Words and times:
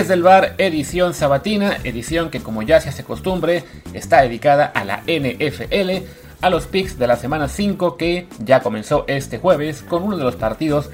Desde 0.00 0.16
bar, 0.16 0.54
edición 0.56 1.12
sabatina, 1.12 1.76
edición 1.84 2.30
que 2.30 2.40
como 2.40 2.62
ya 2.62 2.80
se 2.80 2.88
hace 2.88 3.04
costumbre, 3.04 3.64
está 3.92 4.22
dedicada 4.22 4.64
a 4.64 4.82
la 4.82 5.02
NFL, 5.06 6.06
a 6.40 6.48
los 6.48 6.66
picks 6.66 6.98
de 6.98 7.06
la 7.06 7.16
semana 7.16 7.48
5 7.48 7.98
que 7.98 8.26
ya 8.38 8.60
comenzó 8.60 9.04
este 9.08 9.36
jueves 9.36 9.82
con 9.82 10.02
uno 10.02 10.16
de 10.16 10.24
los 10.24 10.36
partidos 10.36 10.88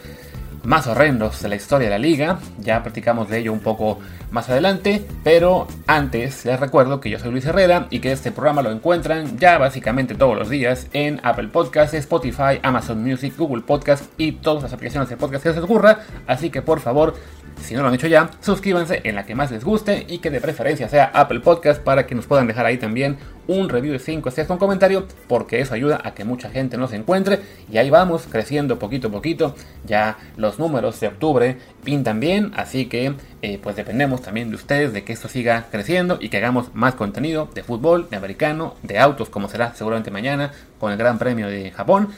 más 0.65 0.89
horrendos 0.89 1.41
de 1.41 1.49
la 1.49 1.55
historia 1.55 1.87
de 1.87 1.93
la 1.93 1.99
liga. 1.99 2.41
Ya 2.59 2.83
platicamos 2.83 3.29
de 3.29 3.39
ello 3.39 3.53
un 3.53 3.61
poco 3.61 4.01
más 4.33 4.49
adelante, 4.49 5.07
pero 5.23 5.69
antes 5.87 6.45
les 6.45 6.59
recuerdo 6.59 7.01
que 7.01 7.09
yo 7.09 7.21
soy 7.21 7.31
Luis 7.31 7.47
Herrera 7.47 7.87
y 7.91 8.01
que 8.01 8.11
este 8.11 8.33
programa 8.33 8.63
lo 8.63 8.73
encuentran 8.73 9.39
ya 9.39 9.57
básicamente 9.57 10.17
todos 10.17 10.37
los 10.37 10.51
días 10.51 10.89
en 10.93 11.21
Apple 11.23 11.49
Podcasts, 11.49 11.95
Spotify, 11.95 12.59
Amazon 12.63 13.05
Music, 13.05 13.35
Google 13.39 13.63
Podcasts 13.63 14.09
y 14.19 14.33
todas 14.33 14.65
las 14.65 14.73
aplicaciones 14.73 15.09
de 15.09 15.17
podcast 15.17 15.45
que 15.45 15.51
se 15.51 15.55
les 15.55 15.65
ocurra. 15.65 16.01
Así 16.27 16.51
que 16.51 16.61
por 16.61 16.81
favor 16.81 17.15
si 17.61 17.75
no 17.75 17.83
lo 17.83 17.89
han 17.89 17.95
hecho 17.95 18.07
ya, 18.07 18.31
suscríbanse 18.41 19.01
en 19.05 19.15
la 19.15 19.25
que 19.25 19.35
más 19.35 19.51
les 19.51 19.65
guste 19.65 20.05
y 20.09 20.19
que 20.19 20.31
de 20.31 20.41
preferencia 20.41 20.89
sea 20.89 21.11
Apple 21.15 21.41
Podcast 21.41 21.83
para 21.83 22.07
que 22.07 22.15
nos 22.15 22.27
puedan 22.27 22.47
dejar 22.47 22.67
ahí 22.67 22.79
también 22.79 23.17
un 23.49 23.69
review 23.69 23.93
de 23.93 23.99
5 23.99 24.29
estrellas 24.29 24.49
con 24.49 24.59
comentario, 24.59 25.07
porque 25.29 25.61
eso 25.61 25.75
ayuda 25.75 26.01
a 26.03 26.15
que 26.15 26.25
mucha 26.25 26.51
gente 26.51 26.77
nos 26.77 26.93
encuentre. 26.93 27.41
Y 27.71 27.79
ahí 27.79 27.91
vamos, 27.91 28.27
creciendo 28.31 28.79
poquito 28.79 29.09
a 29.09 29.11
poquito. 29.11 29.55
Ya 29.85 30.19
los 30.37 30.59
números 30.59 30.99
de 31.01 31.09
octubre 31.09 31.59
pintan 31.85 32.21
bien, 32.21 32.53
así 32.57 32.87
que 32.87 33.15
eh, 33.43 33.59
pues 33.63 33.77
dependemos 33.77 34.23
también 34.23 34.51
de 34.51 34.57
ustedes 34.57 34.93
de 34.93 35.05
que 35.05 35.13
esto 35.13 35.29
siga 35.29 35.67
creciendo 35.71 36.19
y 36.21 36.29
que 36.29 36.39
hagamos 36.39 36.75
más 36.75 36.95
contenido 36.95 37.49
de 37.55 37.63
fútbol, 37.63 38.09
de 38.11 38.17
americano, 38.17 38.75
de 38.83 38.99
autos, 38.99 39.29
como 39.29 39.49
será 39.49 39.75
seguramente 39.75 40.11
mañana 40.11 40.53
con 40.79 40.93
el 40.93 40.99
Gran 40.99 41.19
Premio 41.19 41.49
de 41.49 41.71
Japón. 41.71 42.09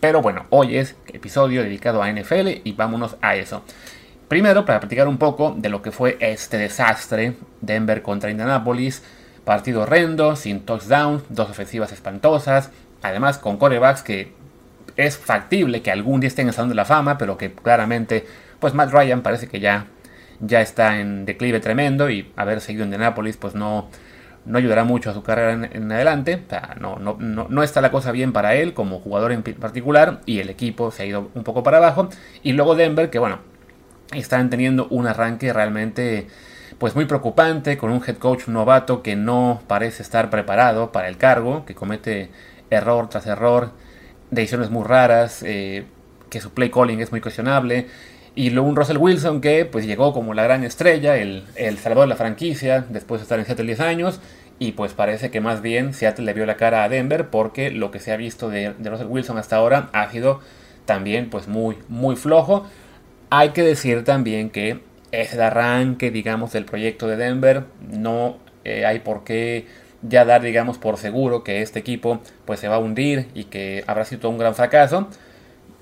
Pero 0.00 0.22
bueno, 0.22 0.46
hoy 0.50 0.76
es 0.76 0.94
episodio 1.08 1.62
dedicado 1.62 2.02
a 2.02 2.12
NFL 2.12 2.60
y 2.62 2.72
vámonos 2.72 3.16
a 3.20 3.34
eso. 3.34 3.62
Primero, 4.28 4.66
para 4.66 4.80
platicar 4.80 5.08
un 5.08 5.16
poco 5.16 5.54
de 5.56 5.70
lo 5.70 5.80
que 5.80 5.90
fue 5.90 6.18
este 6.20 6.58
desastre, 6.58 7.36
Denver 7.62 8.02
contra 8.02 8.30
Indianapolis, 8.30 9.02
partido 9.44 9.82
horrendo, 9.82 10.36
sin 10.36 10.60
touchdown, 10.60 11.22
dos 11.30 11.48
ofensivas 11.48 11.92
espantosas, 11.92 12.70
además 13.00 13.38
con 13.38 13.56
corebacks 13.56 14.02
que 14.02 14.32
es 14.96 15.16
factible 15.16 15.80
que 15.80 15.90
algún 15.90 16.20
día 16.20 16.28
estén 16.28 16.50
en 16.50 16.76
la 16.76 16.84
Fama, 16.84 17.16
pero 17.16 17.38
que 17.38 17.52
claramente, 17.52 18.26
pues 18.60 18.74
Matt 18.74 18.92
Ryan 18.92 19.22
parece 19.22 19.48
que 19.48 19.60
ya, 19.60 19.86
ya 20.40 20.60
está 20.60 20.98
en 20.98 21.24
declive 21.24 21.60
tremendo 21.60 22.10
y 22.10 22.30
haber 22.36 22.60
seguido 22.60 22.82
en 22.82 22.88
Indianapolis 22.88 23.38
pues 23.38 23.54
no, 23.54 23.88
no 24.44 24.58
ayudará 24.58 24.84
mucho 24.84 25.10
a 25.10 25.14
su 25.14 25.22
carrera 25.22 25.68
en, 25.72 25.90
adelante. 25.90 26.42
no, 26.80 26.98
no, 26.98 27.16
no, 27.18 27.62
está 27.62 27.80
la 27.80 27.90
cosa 27.90 28.12
bien 28.12 28.34
para 28.34 28.54
él 28.56 28.74
como 28.74 28.98
jugador 28.98 29.32
en 29.32 29.42
particular 29.42 30.20
y 30.26 30.40
el 30.40 30.50
equipo 30.50 30.90
se 30.90 31.04
ha 31.04 31.06
ido 31.06 31.30
un 31.34 31.44
poco 31.44 31.62
para 31.62 31.78
abajo. 31.78 32.10
Y 32.42 32.52
luego 32.52 32.74
Denver, 32.74 33.08
que 33.08 33.18
bueno, 33.18 33.38
están 34.12 34.50
teniendo 34.50 34.86
un 34.88 35.06
arranque 35.06 35.52
realmente 35.52 36.26
pues 36.78 36.94
muy 36.94 37.06
preocupante 37.06 37.76
con 37.76 37.90
un 37.90 38.02
head 38.06 38.16
coach 38.16 38.46
novato 38.46 39.02
que 39.02 39.16
no 39.16 39.62
parece 39.66 40.02
estar 40.02 40.30
preparado 40.30 40.92
para 40.92 41.08
el 41.08 41.16
cargo, 41.16 41.64
que 41.66 41.74
comete 41.74 42.30
error 42.70 43.08
tras 43.08 43.26
error, 43.26 43.72
decisiones 44.30 44.70
muy 44.70 44.84
raras, 44.84 45.42
eh, 45.44 45.84
que 46.30 46.40
su 46.40 46.52
play 46.52 46.70
calling 46.70 47.00
es 47.00 47.10
muy 47.10 47.20
cuestionable. 47.20 47.86
Y 48.34 48.50
luego 48.50 48.68
un 48.68 48.76
Russell 48.76 48.98
Wilson 48.98 49.40
que 49.40 49.64
pues 49.64 49.86
llegó 49.86 50.12
como 50.12 50.34
la 50.34 50.44
gran 50.44 50.62
estrella, 50.62 51.16
el, 51.16 51.44
el 51.56 51.78
salvador 51.78 52.04
de 52.04 52.10
la 52.10 52.16
franquicia, 52.16 52.84
después 52.88 53.20
de 53.20 53.24
estar 53.24 53.38
en 53.40 53.46
Seattle 53.46 53.66
10 53.66 53.80
años. 53.80 54.20
Y 54.60 54.72
pues 54.72 54.92
parece 54.92 55.30
que 55.30 55.40
más 55.40 55.62
bien 55.62 55.94
Seattle 55.94 56.24
le 56.24 56.34
vio 56.34 56.46
la 56.46 56.56
cara 56.56 56.84
a 56.84 56.88
Denver 56.88 57.30
porque 57.30 57.70
lo 57.70 57.90
que 57.90 57.98
se 57.98 58.12
ha 58.12 58.16
visto 58.16 58.48
de, 58.48 58.74
de 58.78 58.90
Russell 58.90 59.06
Wilson 59.08 59.38
hasta 59.38 59.56
ahora 59.56 59.88
ha 59.92 60.08
sido 60.10 60.40
también 60.84 61.30
pues 61.30 61.48
muy, 61.48 61.78
muy 61.88 62.14
flojo. 62.14 62.66
Hay 63.30 63.50
que 63.50 63.62
decir 63.62 64.04
también 64.04 64.50
que 64.50 64.80
es 65.12 65.34
el 65.34 65.42
arranque, 65.42 66.10
digamos, 66.10 66.52
del 66.52 66.64
proyecto 66.64 67.06
de 67.06 67.16
Denver. 67.16 67.64
No 67.90 68.38
eh, 68.64 68.86
hay 68.86 69.00
por 69.00 69.24
qué 69.24 69.66
ya 70.02 70.24
dar, 70.24 70.42
digamos, 70.42 70.78
por 70.78 70.96
seguro 70.96 71.44
que 71.44 71.60
este 71.60 71.78
equipo 71.78 72.20
pues 72.44 72.60
se 72.60 72.68
va 72.68 72.76
a 72.76 72.78
hundir 72.78 73.28
y 73.34 73.44
que 73.44 73.84
habrá 73.86 74.04
sido 74.04 74.30
un 74.30 74.38
gran 74.38 74.54
fracaso. 74.54 75.08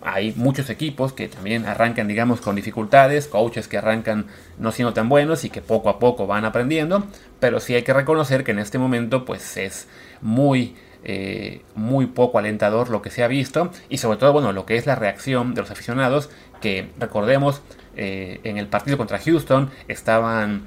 Hay 0.03 0.33
muchos 0.37 0.71
equipos 0.71 1.13
que 1.13 1.29
también 1.29 1.67
arrancan, 1.67 2.09
digamos, 2.09 2.41
con 2.41 2.57
dificultades, 2.57 3.29
coaches 3.29 3.67
que 3.69 3.79
arrancan 3.79 4.27
no 4.59 4.73
siendo 4.73 4.93
tan 4.93 5.09
buenos 5.09 5.45
y 5.45 5.51
que 5.51 5.63
poco 5.63 5.89
a 5.89 5.99
poco 5.99 6.27
van 6.27 6.45
aprendiendo, 6.45 7.07
pero 7.41 7.61
sí 7.61 7.75
hay 7.75 7.83
que 7.83 7.93
reconocer 7.93 8.45
que 8.45 8.53
en 8.53 8.59
este 8.59 8.79
momento 8.79 9.25
pues 9.25 9.57
es 9.57 9.89
muy 10.21 10.77
eh, 11.09 11.63
muy 11.77 12.07
poco 12.07 12.41
alentador 12.41 12.91
lo 12.91 13.01
que 13.01 13.11
se 13.11 13.23
ha 13.23 13.29
visto 13.29 13.71
y 13.89 13.99
sobre 13.99 14.19
todo 14.19 14.33
bueno 14.33 14.53
lo 14.53 14.67
que 14.67 14.75
es 14.77 14.87
la 14.87 14.97
reacción 14.97 15.55
de 15.55 15.61
los 15.61 15.71
aficionados 15.71 16.31
que 16.61 16.91
recordemos 16.99 17.63
eh, 17.95 18.41
en 18.43 18.59
el 18.59 18.67
partido 18.67 18.99
contra 18.99 19.21
Houston 19.21 19.71
estaban 19.87 20.67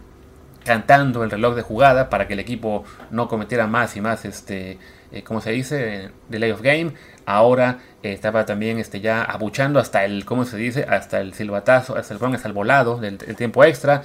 cantando 0.63 1.25
el 1.25 1.31
reloj 1.31 1.55
de 1.55 1.61
jugada 1.61 2.09
para 2.09 2.25
que 2.25 2.35
el 2.35 2.39
equipo 2.39 2.85
no 3.11 3.28
cometiera 3.28 3.67
más 3.67 3.97
y 3.97 4.01
más 4.01 4.23
este 4.23 4.78
eh, 5.11 5.23
como 5.23 5.41
se 5.41 5.51
dice 5.51 6.11
delay 6.29 6.51
of 6.51 6.61
game. 6.61 6.94
Ahora 7.25 7.79
estaba 8.01 8.45
también 8.45 8.79
este 8.79 9.01
ya 9.01 9.23
abuchando 9.23 9.78
hasta 9.78 10.05
el 10.05 10.23
cómo 10.23 10.45
se 10.45 10.55
dice 10.55 10.85
hasta 10.88 11.19
el 11.19 11.33
silbatazo 11.33 11.97
hasta 11.97 12.13
el, 12.13 12.33
hasta 12.33 12.47
el 12.47 12.53
volado 12.53 12.97
del 12.97 13.17
tiempo 13.17 13.66
extra 13.66 14.03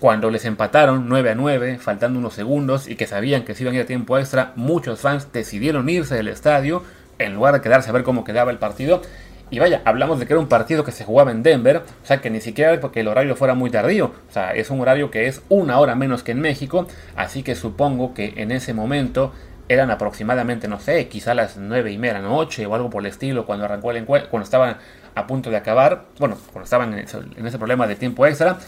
cuando 0.00 0.30
les 0.30 0.44
empataron 0.44 1.08
9 1.08 1.30
a 1.30 1.34
9, 1.34 1.78
faltando 1.78 2.18
unos 2.18 2.34
segundos 2.34 2.86
y 2.88 2.96
que 2.96 3.06
sabían 3.06 3.44
que 3.44 3.54
se 3.54 3.62
iban 3.62 3.74
a 3.74 3.78
ir 3.78 3.82
a 3.82 3.86
tiempo 3.86 4.18
extra, 4.18 4.52
muchos 4.56 5.00
fans 5.00 5.32
decidieron 5.32 5.88
irse 5.88 6.14
del 6.14 6.28
estadio 6.28 6.82
en 7.18 7.34
lugar 7.34 7.54
de 7.54 7.60
quedarse 7.62 7.88
a 7.88 7.92
ver 7.92 8.02
cómo 8.02 8.24
quedaba 8.24 8.50
el 8.50 8.58
partido. 8.58 9.02
Y 9.48 9.58
vaya, 9.58 9.80
hablamos 9.84 10.18
de 10.18 10.26
que 10.26 10.32
era 10.32 10.40
un 10.40 10.48
partido 10.48 10.84
que 10.84 10.92
se 10.92 11.04
jugaba 11.04 11.30
en 11.30 11.42
Denver, 11.42 11.78
o 11.78 12.06
sea 12.06 12.20
que 12.20 12.30
ni 12.30 12.40
siquiera 12.40 12.78
porque 12.80 13.00
el 13.00 13.08
horario 13.08 13.36
fuera 13.36 13.54
muy 13.54 13.70
tardío, 13.70 14.06
o 14.28 14.32
sea, 14.32 14.50
es 14.52 14.70
un 14.70 14.80
horario 14.80 15.10
que 15.10 15.28
es 15.28 15.40
una 15.48 15.78
hora 15.78 15.94
menos 15.94 16.24
que 16.24 16.32
en 16.32 16.40
México, 16.40 16.88
así 17.14 17.44
que 17.44 17.54
supongo 17.54 18.12
que 18.12 18.34
en 18.36 18.50
ese 18.50 18.74
momento 18.74 19.32
eran 19.68 19.90
aproximadamente, 19.92 20.66
no 20.66 20.80
sé, 20.80 21.06
quizá 21.08 21.32
las 21.34 21.56
9 21.56 21.92
y 21.92 21.98
media 21.98 22.14
de 22.14 22.22
la 22.22 22.28
noche 22.28 22.66
o 22.66 22.74
algo 22.74 22.90
por 22.90 23.02
el 23.02 23.06
estilo 23.06 23.46
cuando 23.46 23.64
arrancó 23.64 23.92
el 23.92 23.98
encuentro, 23.98 24.30
cuando 24.30 24.44
estaban 24.44 24.78
a 25.14 25.26
punto 25.28 25.48
de 25.50 25.56
acabar, 25.56 26.06
bueno, 26.18 26.36
cuando 26.52 26.64
estaban 26.64 26.94
en 26.94 27.46
ese 27.46 27.58
problema 27.58 27.86
de 27.86 27.94
tiempo 27.94 28.26
extra, 28.26 28.58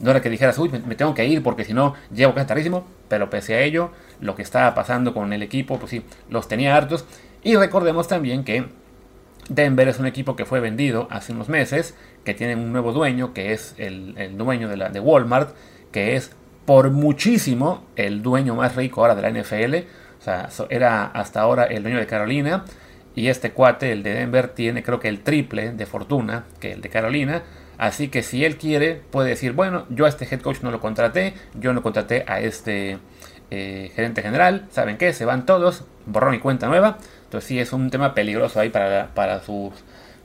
no 0.00 0.10
era 0.10 0.20
que 0.20 0.30
dijeras, 0.30 0.58
uy, 0.58 0.68
me, 0.68 0.94
tengo 0.94 1.14
que 1.14 1.26
ir 1.26 1.42
porque 1.42 1.64
si 1.64 1.72
no 1.74 1.94
llego 2.14 2.34
casi 2.34 2.70
pero 3.08 3.30
pese 3.30 3.54
a 3.54 3.60
ello, 3.60 3.90
lo 4.20 4.34
que 4.34 4.42
estaba 4.42 4.74
pasando 4.74 5.14
con 5.14 5.32
el 5.32 5.42
equipo, 5.42 5.78
pues 5.78 5.90
sí, 5.90 6.04
los 6.28 6.48
tenía 6.48 6.76
hartos. 6.76 7.04
Y 7.42 7.56
recordemos 7.56 8.08
también 8.08 8.44
que 8.44 8.66
Denver 9.48 9.88
es 9.88 9.98
un 9.98 10.06
equipo 10.06 10.36
que 10.36 10.44
fue 10.44 10.60
vendido 10.60 11.06
hace 11.10 11.32
unos 11.32 11.48
meses, 11.48 11.94
que 12.24 12.34
tiene 12.34 12.56
un 12.56 12.72
nuevo 12.72 12.92
dueño, 12.92 13.32
que 13.32 13.52
es 13.52 13.74
el, 13.78 14.36
dueño 14.36 14.68
de, 14.68 14.76
la, 14.76 14.88
de 14.88 15.00
Walmart, 15.00 15.54
que 15.92 16.16
es 16.16 16.32
por 16.64 16.90
muchísimo 16.90 17.84
el 17.94 18.22
dueño 18.22 18.54
más 18.56 18.74
rico 18.74 19.00
ahora 19.00 19.14
de 19.14 19.22
la 19.22 19.30
NFL. 19.30 19.86
O 20.18 20.22
sea, 20.22 20.48
era 20.70 21.04
hasta 21.06 21.40
ahora 21.40 21.64
el 21.64 21.82
dueño 21.82 21.98
de 21.98 22.06
Carolina. 22.06 22.64
Y 23.14 23.28
este 23.28 23.52
cuate, 23.52 23.92
el 23.92 24.02
de 24.02 24.12
Denver, 24.12 24.48
tiene 24.48 24.82
creo 24.82 25.00
que 25.00 25.08
el 25.08 25.20
triple 25.20 25.72
de 25.72 25.86
fortuna 25.86 26.44
que 26.60 26.72
el 26.72 26.80
de 26.80 26.88
Carolina. 26.88 27.42
Así 27.78 28.08
que 28.08 28.22
si 28.22 28.44
él 28.44 28.56
quiere, 28.56 29.00
puede 29.10 29.30
decir, 29.30 29.52
bueno, 29.52 29.86
yo 29.90 30.06
a 30.06 30.08
este 30.08 30.24
head 30.24 30.40
coach 30.40 30.62
no 30.62 30.70
lo 30.70 30.80
contraté, 30.80 31.34
yo 31.54 31.72
no 31.72 31.82
contraté 31.82 32.24
a 32.26 32.40
este 32.40 32.98
eh, 33.50 33.92
gerente 33.94 34.22
general, 34.22 34.66
¿saben 34.70 34.96
qué? 34.96 35.12
Se 35.12 35.24
van 35.24 35.46
todos, 35.46 35.84
borrón 36.06 36.34
y 36.34 36.38
cuenta 36.38 36.68
nueva. 36.68 36.98
Entonces 37.24 37.48
sí 37.48 37.58
es 37.58 37.72
un 37.72 37.90
tema 37.90 38.14
peligroso 38.14 38.60
ahí 38.60 38.70
para, 38.70 39.08
para 39.14 39.40
sus 39.40 39.72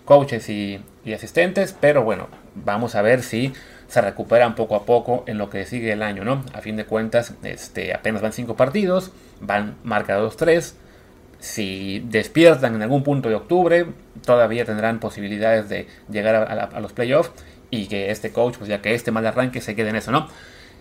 coaches 0.06 0.50
y, 0.50 0.84
asistentes, 1.14 1.76
pero 1.80 2.04
bueno, 2.04 2.28
vamos 2.54 2.96
a 2.96 3.02
ver 3.02 3.24
si 3.24 3.54
se 3.88 4.02
recuperan 4.02 4.56
poco 4.56 4.76
a 4.76 4.86
poco 4.86 5.24
en 5.28 5.38
lo 5.38 5.50
que 5.50 5.66
sigue 5.66 5.92
el 5.92 6.04
año, 6.04 6.24
¿no? 6.24 6.44
A 6.54 6.62
fin 6.62 6.76
de 6.76 6.86
cuentas, 6.86 7.34
este, 7.44 7.94
apenas 7.94 8.22
van 8.22 8.32
5 8.32 8.56
partidos, 8.56 9.12
van 9.40 9.76
marcados 9.84 10.38
3. 10.38 10.78
Si 11.42 12.00
despiertan 12.08 12.76
en 12.76 12.84
algún 12.84 13.04
punto 13.04 13.28
de 13.28 13.36
octubre, 13.36 13.88
todavía 14.26 14.64
tendrán 14.64 15.00
posibilidades 15.00 15.68
de 15.68 15.88
llegar 16.10 16.36
a, 16.36 16.64
a 16.64 16.80
los 16.80 16.94
playoffs 16.94 17.32
y 17.70 17.88
que 17.88 18.12
este 18.12 18.32
coach, 18.32 18.56
pues 18.58 18.70
ya 18.70 18.82
que 18.82 18.94
este 18.94 19.12
mal 19.12 19.26
arranque 19.26 19.60
se 19.60 19.76
quede 19.76 19.90
en 19.90 19.98
eso, 19.98 20.12
¿no? 20.12 20.30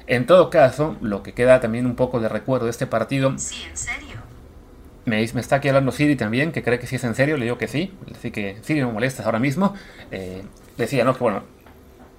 En 0.07 0.27
todo 0.27 0.51
caso, 0.51 0.97
lo 1.01 1.23
que 1.23 1.33
queda 1.33 1.61
también 1.61 1.87
un 1.87 1.95
poco 1.95 2.21
de 2.21 2.29
recuerdo 2.29 2.67
de 2.67 2.73
este 2.73 2.87
partido. 2.87 3.39
Sí, 3.39 3.63
en 3.69 3.77
serio. 3.77 4.17
Me, 5.05 5.27
me 5.33 5.41
está 5.41 5.57
aquí 5.57 5.69
hablando 5.69 5.93
Siri 5.93 6.17
también, 6.17 6.53
que 6.53 6.63
cree 6.63 6.79
que 6.79 6.87
sí 6.87 6.97
es 6.97 7.05
en 7.05 7.15
serio. 7.15 7.37
Le 7.37 7.45
digo 7.45 7.59
que 7.59 7.69
sí. 7.69 7.95
Así 8.13 8.31
que 8.31 8.57
Siri 8.63 8.85
me 8.85 8.93
molestas 8.93 9.25
ahora 9.25 9.39
mismo. 9.39 9.75
Eh, 10.11 10.43
decía, 10.77 11.05
¿no? 11.05 11.15
Que 11.15 11.21
bueno, 11.21 11.45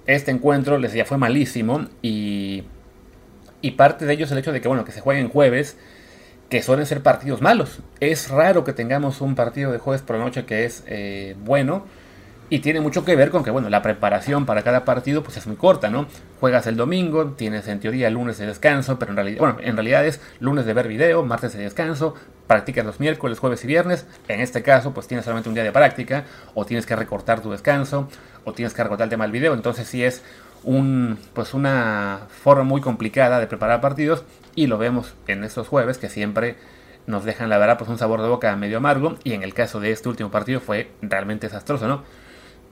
este 0.06 0.30
encuentro, 0.30 0.78
les 0.78 0.92
decía, 0.92 1.04
fue 1.04 1.18
malísimo. 1.18 1.86
Y, 2.00 2.64
y 3.60 3.72
parte 3.72 4.06
de 4.06 4.14
ello 4.14 4.24
es 4.24 4.32
el 4.32 4.38
hecho 4.38 4.52
de 4.52 4.60
que, 4.60 4.68
bueno, 4.68 4.84
que 4.84 4.92
se 4.92 5.00
jueguen 5.00 5.28
jueves, 5.28 5.76
que 6.52 6.62
suelen 6.62 6.84
ser 6.84 7.02
partidos 7.02 7.40
malos. 7.40 7.78
Es 7.98 8.28
raro 8.28 8.62
que 8.62 8.74
tengamos 8.74 9.22
un 9.22 9.34
partido 9.34 9.72
de 9.72 9.78
jueves 9.78 10.02
por 10.02 10.16
la 10.16 10.24
noche 10.24 10.44
que 10.44 10.66
es 10.66 10.84
eh, 10.86 11.34
bueno 11.42 11.86
y 12.50 12.58
tiene 12.58 12.82
mucho 12.82 13.06
que 13.06 13.16
ver 13.16 13.30
con 13.30 13.42
que, 13.42 13.50
bueno, 13.50 13.70
la 13.70 13.80
preparación 13.80 14.44
para 14.44 14.60
cada 14.60 14.84
partido 14.84 15.22
pues 15.22 15.38
es 15.38 15.46
muy 15.46 15.56
corta, 15.56 15.88
¿no? 15.88 16.08
Juegas 16.40 16.66
el 16.66 16.76
domingo, 16.76 17.28
tienes 17.38 17.68
en 17.68 17.80
teoría 17.80 18.10
lunes 18.10 18.36
de 18.36 18.44
descanso, 18.44 18.98
pero 18.98 19.12
en 19.12 19.16
realidad, 19.16 19.38
bueno, 19.38 19.56
en 19.62 19.76
realidad 19.76 20.04
es 20.04 20.20
lunes 20.40 20.66
de 20.66 20.74
ver 20.74 20.88
video, 20.88 21.24
martes 21.24 21.54
de 21.54 21.62
descanso, 21.62 22.16
practicas 22.46 22.84
los 22.84 23.00
miércoles, 23.00 23.38
jueves 23.38 23.64
y 23.64 23.66
viernes. 23.66 24.04
En 24.28 24.40
este 24.40 24.62
caso, 24.62 24.92
pues 24.92 25.06
tienes 25.06 25.24
solamente 25.24 25.48
un 25.48 25.54
día 25.54 25.64
de 25.64 25.72
práctica, 25.72 26.26
o 26.52 26.66
tienes 26.66 26.84
que 26.84 26.94
recortar 26.94 27.40
tu 27.40 27.50
descanso, 27.50 28.10
o 28.44 28.52
tienes 28.52 28.74
que 28.74 28.82
recortar 28.82 29.06
el 29.06 29.10
tema 29.10 29.24
del 29.24 29.32
video. 29.32 29.54
Entonces 29.54 29.88
sí 29.88 30.04
es 30.04 30.22
un, 30.64 31.18
pues 31.32 31.54
una 31.54 32.26
forma 32.28 32.64
muy 32.64 32.82
complicada 32.82 33.40
de 33.40 33.46
preparar 33.46 33.80
partidos, 33.80 34.24
y 34.54 34.66
lo 34.66 34.78
vemos 34.78 35.14
en 35.26 35.44
estos 35.44 35.68
jueves 35.68 35.98
que 35.98 36.08
siempre 36.08 36.56
nos 37.06 37.24
dejan 37.24 37.48
la 37.48 37.58
verdad 37.58 37.78
pues 37.78 37.90
un 37.90 37.98
sabor 37.98 38.22
de 38.22 38.28
boca 38.28 38.54
medio 38.56 38.78
amargo 38.78 39.16
y 39.24 39.32
en 39.32 39.42
el 39.42 39.54
caso 39.54 39.80
de 39.80 39.90
este 39.90 40.08
último 40.08 40.30
partido 40.30 40.60
fue 40.60 40.90
realmente 41.02 41.46
desastroso, 41.46 41.88
¿no? 41.88 42.02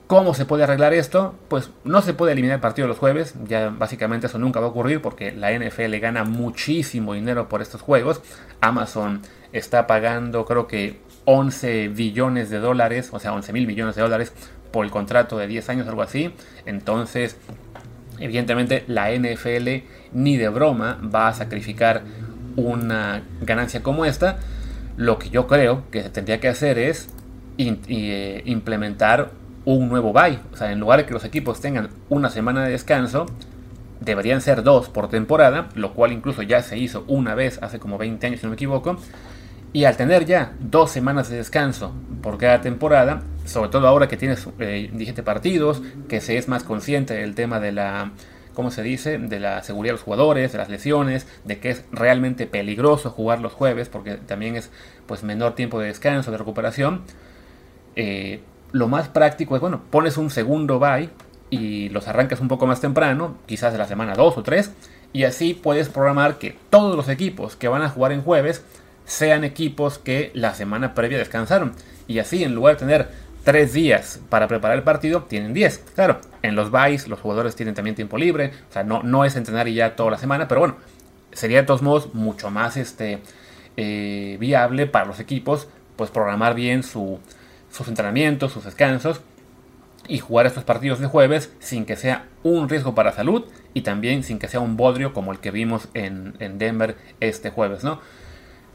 ¿Cómo 0.07 0.35
se 0.35 0.45
puede 0.45 0.65
arreglar 0.65 0.93
esto? 0.93 1.37
Pues 1.49 1.71
no 1.85 2.03
se 2.03 2.15
puede 2.15 2.33
eliminar 2.33 2.57
el 2.57 2.61
partido 2.61 2.89
los 2.89 2.99
jueves, 2.99 3.35
ya 3.45 3.71
básicamente 3.71 4.27
eso 4.27 4.39
nunca 4.39 4.59
va 4.59 4.67
a 4.67 4.71
ocurrir 4.71 5.01
porque 5.01 5.31
la 5.31 5.53
NFL 5.53 5.97
gana 5.99 6.25
muchísimo 6.25 7.15
dinero 7.15 7.49
por 7.49 7.63
estos 7.63 7.81
juegos. 7.81 8.21
Amazon 8.61 9.23
está 9.53 9.87
pagando 9.87 10.45
creo 10.47 10.67
que 10.67 10.99
11 11.27 11.89
billones 11.89 12.51
de 12.51 12.59
dólares, 12.59 13.11
o 13.13 13.21
sea, 13.21 13.33
11 13.33 13.53
mil 13.53 13.69
millones 13.69 13.95
de 13.95 14.03
dólares 14.03 14.33
por 14.73 14.85
el 14.85 14.91
contrato 14.91 15.39
de 15.39 15.47
10 15.47 15.69
años, 15.69 15.89
algo 15.89 16.03
así. 16.03 16.35
Entonces, 16.67 17.37
evidentemente 18.21 18.85
la 18.87 19.11
NFL 19.13 19.85
ni 20.13 20.37
de 20.37 20.49
broma 20.49 21.01
va 21.15 21.29
a 21.29 21.35
sacrificar 21.35 22.03
una 22.57 23.23
ganancia 23.41 23.83
como 23.83 24.05
esta. 24.05 24.39
Lo 24.97 25.19
que 25.19 25.31
yo 25.31 25.47
creo 25.47 25.85
que 25.91 26.03
se 26.03 26.11
tendría 26.11 26.41
que 26.41 26.49
hacer 26.49 26.79
es 26.79 27.09
eh, 27.59 28.43
implementar 28.45 29.31
un 29.65 29.89
nuevo 29.89 30.13
bye. 30.13 30.39
O 30.53 30.57
sea, 30.57 30.73
en 30.73 30.81
lugar 30.81 31.01
de 31.01 31.07
que 31.07 31.13
los 31.13 31.25
equipos 31.25 31.61
tengan 31.61 31.91
una 32.09 32.31
semana 32.31 32.65
de 32.65 32.73
descanso, 32.73 33.27
deberían 34.01 34.41
ser 34.41 34.63
dos 34.63 34.89
por 34.89 35.09
temporada, 35.09 35.69
lo 35.75 35.93
cual 35.93 36.13
incluso 36.13 36.43
ya 36.43 36.63
se 36.63 36.79
hizo 36.79 37.05
una 37.07 37.35
vez 37.35 37.59
hace 37.63 37.79
como 37.79 37.99
20 37.99 38.27
años, 38.27 38.41
si 38.41 38.47
no 38.47 38.51
me 38.51 38.55
equivoco. 38.55 38.97
Y 39.73 39.85
al 39.85 39.97
tener 39.97 40.27
ya 40.27 40.53
dos 40.59 40.91
semanas 40.91 41.29
de 41.29 41.37
descanso 41.37 41.93
por 42.23 42.39
cada 42.39 42.61
temporada, 42.61 43.23
sobre 43.45 43.71
todo 43.71 43.87
ahora 43.87 44.09
que 44.09 44.17
tienes 44.17 44.49
eh, 44.59 44.91
17 44.93 45.23
partidos, 45.23 45.81
que 46.09 46.21
se 46.21 46.39
es 46.39 46.49
más 46.49 46.65
consciente 46.65 47.15
del 47.15 47.37
tema 47.37 47.61
de 47.61 47.71
la, 47.71 48.11
¿cómo 48.55 48.73
se 48.73 48.83
dice?, 48.83 49.19
de 49.19 49.39
la 49.39 49.63
seguridad 49.63 49.93
de 49.93 49.99
los 49.99 50.03
jugadores, 50.03 50.51
de 50.51 50.59
las 50.59 50.69
lesiones, 50.69 51.29
de 51.45 51.61
que 51.61 51.71
es 51.71 51.85
realmente 51.93 52.47
peligroso 52.47 53.11
jugar 53.11 53.41
los 53.41 53.53
jueves, 53.53 53.89
porque 53.89 54.17
también 54.17 54.57
es 54.57 54.71
pues 55.07 55.23
menor 55.23 55.55
tiempo 55.55 55.79
de 55.79 55.87
descanso, 55.87 56.33
de 56.33 56.39
recuperación. 56.39 57.03
Eh, 57.95 58.41
lo 58.73 58.89
más 58.89 59.09
práctico 59.09 59.55
es, 59.55 59.61
bueno, 59.61 59.83
pones 59.91 60.17
un 60.17 60.31
segundo 60.31 60.81
bye 60.81 61.11
y 61.49 61.91
los 61.91 62.09
arrancas 62.09 62.41
un 62.41 62.49
poco 62.49 62.67
más 62.67 62.81
temprano, 62.81 63.37
quizás 63.47 63.73
de 63.73 63.79
la 63.79 63.87
semana 63.87 64.15
2 64.15 64.37
o 64.37 64.43
3, 64.43 64.73
y 65.13 65.25
así 65.25 65.55
puedes 65.55 65.89
programar 65.89 66.39
que 66.39 66.57
todos 66.71 66.97
los 66.97 67.09
equipos 67.09 67.55
que 67.55 67.69
van 67.69 67.83
a 67.83 67.89
jugar 67.89 68.13
en 68.13 68.23
jueves 68.23 68.65
sean 69.11 69.43
equipos 69.43 69.99
que 69.99 70.31
la 70.35 70.55
semana 70.55 70.95
previa 70.95 71.19
descansaron. 71.19 71.73
Y 72.07 72.21
así, 72.21 72.45
en 72.45 72.55
lugar 72.55 72.77
de 72.77 72.79
tener 72.79 73.09
3 73.43 73.73
días 73.73 74.21
para 74.29 74.47
preparar 74.47 74.77
el 74.77 74.85
partido, 74.85 75.25
tienen 75.25 75.53
10. 75.53 75.79
Claro, 75.97 76.21
en 76.43 76.55
los 76.55 76.71
byes 76.71 77.09
los 77.09 77.19
jugadores 77.19 77.57
tienen 77.57 77.75
también 77.75 77.97
tiempo 77.97 78.19
libre, 78.19 78.53
o 78.69 78.73
sea, 78.73 78.85
no, 78.85 79.03
no 79.03 79.25
es 79.25 79.35
entrenar 79.35 79.67
y 79.67 79.75
ya 79.75 79.97
toda 79.97 80.13
la 80.13 80.19
semana, 80.19 80.47
pero 80.47 80.61
bueno, 80.61 80.77
sería 81.33 81.59
de 81.59 81.67
todos 81.67 81.83
modos 81.83 82.15
mucho 82.15 82.53
más 82.53 82.77
este, 82.77 83.19
eh, 83.77 84.37
viable 84.39 84.87
para 84.87 85.07
los 85.07 85.19
equipos, 85.19 85.67
pues 85.97 86.11
programar 86.11 86.55
bien 86.55 86.85
su, 86.85 87.19
sus 87.73 87.89
entrenamientos, 87.89 88.53
sus 88.53 88.65
descansos 88.65 89.23
y 90.07 90.19
jugar 90.19 90.47
estos 90.47 90.63
partidos 90.63 91.01
de 91.01 91.09
jueves 91.09 91.53
sin 91.59 91.85
que 91.85 91.97
sea 91.97 92.27
un 92.45 92.69
riesgo 92.69 92.95
para 92.95 93.11
salud 93.11 93.45
y 93.75 93.83
también 93.83 94.23
sin 94.23 94.39
que 94.39 94.47
sea 94.47 94.61
un 94.61 94.77
bodrio 94.77 95.13
como 95.13 95.33
el 95.33 95.41
que 95.41 95.51
vimos 95.51 95.89
en, 95.95 96.35
Denver 96.59 96.97
este 97.19 97.51
jueves, 97.51 97.83
¿no? 97.83 98.01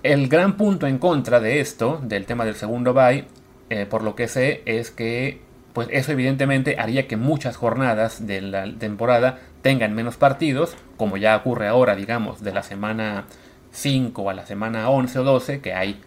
El 0.05 0.27
gran 0.27 0.55
punto 0.55 0.85
en 0.85 0.99
contra 0.99 1.39
de 1.39 1.59
esto, 1.59 1.99
del 2.03 2.27
tema 2.27 2.45
del 2.45 2.53
segundo 2.53 2.93
bye, 2.93 3.25
eh, 3.71 3.87
por 3.89 4.03
lo 4.03 4.15
que 4.15 4.27
sé, 4.27 4.61
es 4.67 4.91
que 4.91 5.41
pues 5.73 5.87
eso 5.89 6.11
evidentemente 6.11 6.75
haría 6.77 7.07
que 7.07 7.17
muchas 7.17 7.57
jornadas 7.57 8.27
de 8.27 8.39
la 8.41 8.71
temporada 8.77 9.39
tengan 9.63 9.95
menos 9.95 10.15
partidos, 10.15 10.75
como 10.95 11.17
ya 11.17 11.35
ocurre 11.35 11.67
ahora, 11.67 11.95
digamos, 11.95 12.43
de 12.43 12.53
la 12.53 12.61
semana 12.61 13.25
5 13.71 14.29
a 14.29 14.35
la 14.35 14.45
semana 14.45 14.91
11 14.91 15.17
o 15.17 15.23
12, 15.23 15.61
que 15.61 15.73
hay 15.73 15.99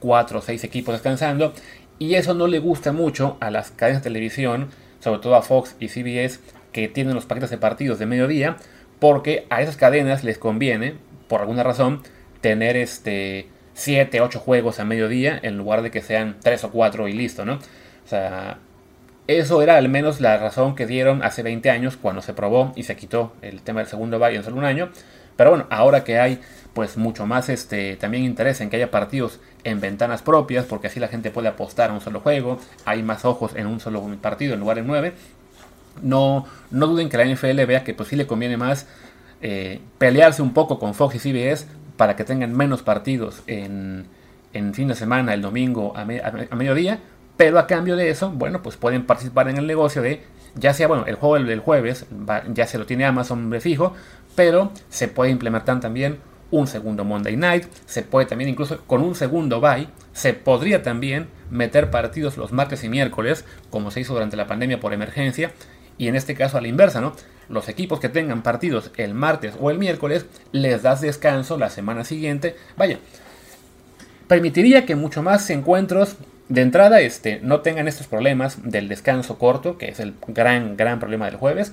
4 0.00 0.38
o 0.38 0.42
6 0.42 0.62
equipos 0.62 0.92
descansando, 0.92 1.54
y 1.98 2.16
eso 2.16 2.34
no 2.34 2.48
le 2.48 2.58
gusta 2.58 2.92
mucho 2.92 3.38
a 3.40 3.50
las 3.50 3.70
cadenas 3.70 4.02
de 4.02 4.10
televisión, 4.10 4.68
sobre 5.00 5.20
todo 5.20 5.34
a 5.34 5.40
Fox 5.40 5.76
y 5.80 5.88
CBS, 5.88 6.40
que 6.72 6.88
tienen 6.88 7.14
los 7.14 7.24
paquetes 7.24 7.48
de 7.48 7.56
partidos 7.56 7.98
de 7.98 8.04
mediodía, 8.04 8.58
porque 9.00 9.46
a 9.48 9.62
esas 9.62 9.78
cadenas 9.78 10.24
les 10.24 10.36
conviene, 10.36 10.96
por 11.26 11.40
alguna 11.40 11.62
razón, 11.62 12.02
tener 12.46 12.76
este 12.76 13.48
7, 13.74 14.20
8 14.20 14.38
juegos 14.38 14.78
a 14.78 14.84
mediodía 14.84 15.36
en 15.42 15.56
lugar 15.56 15.82
de 15.82 15.90
que 15.90 16.00
sean 16.00 16.36
3 16.44 16.62
o 16.62 16.70
4 16.70 17.08
y 17.08 17.12
listo, 17.12 17.44
¿no? 17.44 17.54
O 17.54 18.08
sea, 18.08 18.58
eso 19.26 19.62
era 19.62 19.76
al 19.76 19.88
menos 19.88 20.20
la 20.20 20.38
razón 20.38 20.76
que 20.76 20.86
dieron 20.86 21.24
hace 21.24 21.42
20 21.42 21.68
años 21.70 21.96
cuando 22.00 22.22
se 22.22 22.34
probó 22.34 22.72
y 22.76 22.84
se 22.84 22.94
quitó 22.94 23.32
el 23.42 23.62
tema 23.62 23.80
del 23.80 23.88
segundo 23.88 24.20
bye 24.20 24.36
en 24.36 24.44
solo 24.44 24.58
un 24.58 24.64
año. 24.64 24.90
Pero 25.34 25.50
bueno, 25.50 25.66
ahora 25.70 26.04
que 26.04 26.20
hay 26.20 26.38
pues 26.72 26.96
mucho 26.96 27.26
más 27.26 27.48
este 27.48 27.96
también 27.96 28.22
interés 28.22 28.60
en 28.60 28.70
que 28.70 28.76
haya 28.76 28.92
partidos 28.92 29.40
en 29.64 29.80
ventanas 29.80 30.22
propias, 30.22 30.66
porque 30.66 30.86
así 30.86 31.00
la 31.00 31.08
gente 31.08 31.32
puede 31.32 31.48
apostar 31.48 31.90
a 31.90 31.94
un 31.94 32.00
solo 32.00 32.20
juego, 32.20 32.60
hay 32.84 33.02
más 33.02 33.24
ojos 33.24 33.56
en 33.56 33.66
un 33.66 33.80
solo 33.80 34.06
partido 34.22 34.54
en 34.54 34.60
lugar 34.60 34.76
de 34.76 34.84
nueve. 34.84 35.14
No, 36.00 36.46
no 36.70 36.86
duden 36.86 37.08
que 37.08 37.16
la 37.16 37.24
NFL 37.24 37.64
vea 37.64 37.82
que 37.82 37.92
pues 37.92 38.08
sí 38.08 38.14
le 38.14 38.28
conviene 38.28 38.56
más 38.56 38.86
eh, 39.42 39.80
pelearse 39.98 40.42
un 40.42 40.54
poco 40.54 40.78
con 40.78 40.94
Fox 40.94 41.16
y 41.16 41.18
CBS 41.18 41.66
para 41.96 42.16
que 42.16 42.24
tengan 42.24 42.56
menos 42.56 42.82
partidos 42.82 43.42
en, 43.46 44.06
en 44.52 44.74
fin 44.74 44.88
de 44.88 44.94
semana, 44.94 45.34
el 45.34 45.42
domingo 45.42 45.92
a, 45.96 46.04
mediodía, 46.04 47.00
pero 47.36 47.58
a 47.58 47.66
cambio 47.66 47.96
de 47.96 48.10
eso, 48.10 48.30
bueno, 48.30 48.62
pues 48.62 48.76
pueden 48.76 49.04
participar 49.04 49.48
en 49.48 49.58
el 49.58 49.66
negocio 49.66 50.02
de, 50.02 50.22
ya 50.54 50.72
sea, 50.72 50.88
bueno, 50.88 51.04
el 51.06 51.16
juego 51.16 51.38
del 51.44 51.60
jueves, 51.60 52.06
ya 52.52 52.66
se 52.66 52.78
lo 52.78 52.86
tiene 52.86 53.04
Amazon 53.04 53.50
de 53.50 53.60
fijo, 53.60 53.94
pero 54.34 54.72
se 54.88 55.08
puede 55.08 55.30
implementar 55.30 55.80
también 55.80 56.18
un 56.50 56.66
segundo 56.66 57.04
Monday 57.04 57.36
Night, 57.36 57.64
se 57.86 58.02
puede 58.02 58.26
también 58.26 58.50
incluso 58.50 58.80
con 58.86 59.02
un 59.02 59.14
segundo 59.14 59.60
bye, 59.60 59.88
se 60.12 60.32
podría 60.32 60.82
también 60.82 61.28
meter 61.50 61.90
partidos 61.90 62.36
los 62.36 62.52
martes 62.52 62.84
y 62.84 62.88
miércoles, 62.88 63.44
como 63.70 63.90
se 63.90 64.00
hizo 64.00 64.14
durante 64.14 64.36
la 64.36 64.46
pandemia 64.46 64.80
por 64.80 64.92
emergencia, 64.92 65.52
y 65.98 66.08
en 66.08 66.16
este 66.16 66.34
caso 66.34 66.58
a 66.58 66.60
la 66.60 66.68
inversa, 66.68 67.00
¿no? 67.00 67.14
Los 67.48 67.68
equipos 67.68 68.00
que 68.00 68.08
tengan 68.08 68.42
partidos 68.42 68.90
el 68.96 69.14
martes 69.14 69.54
o 69.60 69.70
el 69.70 69.78
miércoles, 69.78 70.26
les 70.52 70.82
das 70.82 71.00
descanso 71.00 71.58
la 71.58 71.70
semana 71.70 72.04
siguiente. 72.04 72.56
Vaya, 72.76 72.98
permitiría 74.26 74.84
que 74.84 74.96
mucho 74.96 75.22
más 75.22 75.48
encuentros 75.50 76.16
de 76.48 76.62
entrada 76.62 77.00
este, 77.00 77.40
no 77.42 77.60
tengan 77.60 77.88
estos 77.88 78.06
problemas 78.06 78.58
del 78.62 78.88
descanso 78.88 79.38
corto, 79.38 79.78
que 79.78 79.88
es 79.88 80.00
el 80.00 80.14
gran, 80.28 80.76
gran 80.76 80.98
problema 80.98 81.26
del 81.26 81.36
jueves. 81.36 81.72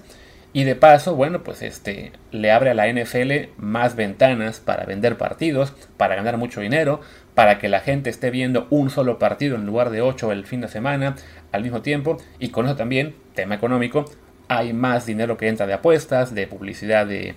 Y 0.56 0.65
de 0.65 0.75
paso, 0.75 1.15
bueno, 1.15 1.44
pues 1.44 1.63
este 1.63 2.12
le 2.32 2.51
abre 2.51 2.70
a 2.70 2.74
la 2.75 2.88
NFL 2.88 3.50
más 3.58 3.96
ventanas 3.96 4.60
para 4.60 4.86
vender 4.86 5.18
partidos, 5.18 5.74
para 5.98 6.15
ganar 6.15 6.38
mucho 6.38 6.62
dinero, 6.62 7.01
para 7.36 7.58
que 7.58 7.70
la 7.70 7.80
gente 7.80 8.10
esté 8.10 8.30
viendo 8.30 8.68
un 8.70 8.90
solo 8.90 9.18
partido 9.20 9.56
en 9.56 9.66
lugar 9.66 9.90
de 9.90 10.02
ocho 10.02 10.32
el 10.32 10.46
fin 10.46 10.62
de 10.62 10.68
semana 10.68 11.16
al 11.52 11.63
mismo 11.63 11.82
tiempo. 11.82 12.18
Y 12.40 12.50
con 12.50 12.66
eso 12.66 12.75
también, 12.75 13.16
tema 13.34 13.56
económico, 13.56 14.06
hay 14.48 14.74
más 14.74 15.06
dinero 15.06 15.38
que 15.38 15.48
entra 15.48 15.66
de 15.66 15.74
apuestas, 15.74 16.36
de 16.36 16.48
publicidad, 16.48 17.08
de, 17.08 17.36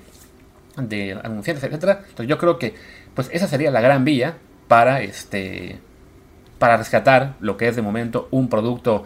anunciantes, 1.23 1.65
etcétera. 1.65 2.01
Entonces 2.01 2.29
yo 2.29 2.39
creo 2.39 2.59
que 2.59 2.75
pues 3.15 3.31
esa 3.33 3.49
sería 3.49 3.71
la 3.71 3.81
gran 3.81 4.05
vía 4.05 4.37
para 4.69 5.01
este 5.01 5.79
para 6.59 6.77
rescatar 6.77 7.35
lo 7.41 7.57
que 7.57 7.69
es 7.69 7.77
de 7.77 7.83
momento 7.83 8.29
un 8.31 8.49
producto 8.49 9.05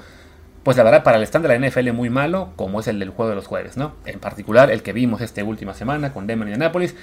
pues 0.63 0.77
la 0.77 0.83
verdad 0.83 1.03
para 1.03 1.17
el 1.17 1.23
stand 1.25 1.47
de 1.47 1.59
la 1.59 1.69
NFL 1.69 1.93
muy 1.93 2.11
malo, 2.11 2.51
como 2.57 2.81
es 2.81 2.87
el 2.87 2.99
del 2.99 3.11
juego 3.11 3.31
de 3.31 3.35
los 3.35 3.47
jueves, 3.47 3.77
¿no? 3.77 3.95
En 4.05 4.21
particular 4.21 4.71
el 4.71 4.83
que 4.83 4.93
vimos 4.93 5.21
esta 5.21 5.43
última 5.43 5.75
semana 5.75 6.13
con 6.13 6.27
Denver 6.27 6.49
y 6.49 6.53
Indianapolis 6.53 6.95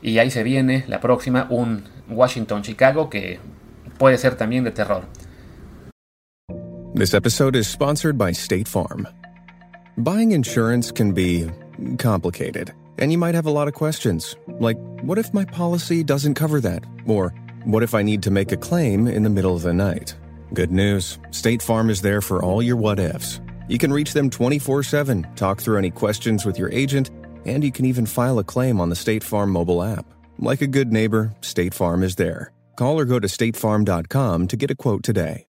y 0.00 0.18
ahí 0.18 0.30
se 0.30 0.42
viene 0.42 0.84
la 0.88 1.00
próxima 1.00 1.46
un 1.50 1.84
Washington 2.14 2.62
Chicago 2.62 3.08
que 3.08 3.38
puede 3.98 4.18
ser 4.18 4.36
también 4.36 4.64
de 4.64 4.70
terror. 4.70 5.04
This 6.94 7.14
episode 7.14 7.56
is 7.56 7.66
sponsored 7.66 8.18
by 8.18 8.32
State 8.32 8.68
Farm. 8.68 9.08
Buying 9.96 10.32
insurance 10.32 10.90
can 10.90 11.12
be 11.12 11.48
complicated, 11.98 12.72
and 12.98 13.10
you 13.10 13.18
might 13.18 13.34
have 13.34 13.46
a 13.46 13.50
lot 13.50 13.66
of 13.66 13.74
questions, 13.74 14.36
like 14.60 14.76
what 15.02 15.18
if 15.18 15.32
my 15.32 15.44
policy 15.46 16.04
doesn't 16.04 16.34
cover 16.34 16.60
that? 16.60 16.84
Or 17.06 17.32
what 17.64 17.82
if 17.82 17.94
I 17.94 18.02
need 18.02 18.22
to 18.24 18.30
make 18.30 18.52
a 18.52 18.56
claim 18.56 19.06
in 19.06 19.22
the 19.22 19.30
middle 19.30 19.56
of 19.56 19.62
the 19.62 19.72
night? 19.72 20.14
Good 20.52 20.70
news 20.70 21.18
State 21.30 21.62
Farm 21.62 21.88
is 21.88 22.02
there 22.02 22.20
for 22.20 22.42
all 22.42 22.62
your 22.62 22.76
what 22.76 22.98
ifs. 22.98 23.40
You 23.68 23.78
can 23.78 23.92
reach 23.92 24.12
them 24.12 24.28
24 24.28 24.82
7, 24.82 25.26
talk 25.34 25.60
through 25.60 25.78
any 25.78 25.90
questions 25.90 26.44
with 26.44 26.58
your 26.58 26.70
agent, 26.72 27.10
and 27.46 27.64
you 27.64 27.72
can 27.72 27.86
even 27.86 28.04
file 28.04 28.38
a 28.38 28.44
claim 28.44 28.80
on 28.80 28.90
the 28.90 28.96
State 28.96 29.24
Farm 29.24 29.50
mobile 29.50 29.82
app. 29.82 30.04
Like 30.38 30.62
a 30.62 30.66
good 30.66 30.92
neighbor, 30.92 31.32
State 31.40 31.74
Farm 31.74 32.02
is 32.02 32.16
there. 32.16 32.52
Call 32.76 32.98
or 32.98 33.04
go 33.04 33.18
to 33.20 33.28
statefarm.com 33.28 34.48
to 34.48 34.56
get 34.56 34.70
a 34.70 34.74
quote 34.74 35.02
today. 35.02 35.46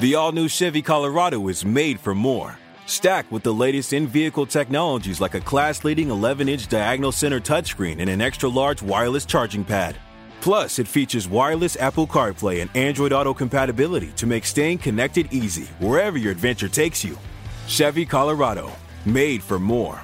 The 0.00 0.14
all 0.14 0.30
new 0.30 0.48
Chevy 0.48 0.80
Colorado 0.80 1.48
is 1.48 1.64
made 1.64 1.98
for 1.98 2.14
more. 2.14 2.56
Stacked 2.86 3.32
with 3.32 3.42
the 3.42 3.52
latest 3.52 3.92
in 3.92 4.06
vehicle 4.06 4.46
technologies 4.46 5.20
like 5.20 5.34
a 5.34 5.40
class 5.40 5.82
leading 5.82 6.08
11 6.10 6.48
inch 6.48 6.68
diagonal 6.68 7.10
center 7.10 7.40
touchscreen 7.40 7.98
and 7.98 8.08
an 8.08 8.20
extra 8.20 8.48
large 8.48 8.80
wireless 8.80 9.26
charging 9.26 9.64
pad. 9.64 9.96
Plus, 10.40 10.78
it 10.78 10.86
features 10.86 11.28
wireless 11.28 11.76
Apple 11.76 12.06
CarPlay 12.06 12.62
and 12.62 12.70
Android 12.76 13.12
Auto 13.12 13.34
compatibility 13.34 14.12
to 14.12 14.26
make 14.26 14.44
staying 14.44 14.78
connected 14.78 15.32
easy 15.32 15.64
wherever 15.80 16.16
your 16.16 16.30
adventure 16.30 16.68
takes 16.68 17.02
you. 17.02 17.18
Chevy 17.66 18.06
Colorado, 18.06 18.70
made 19.04 19.42
for 19.42 19.58
more. 19.58 20.00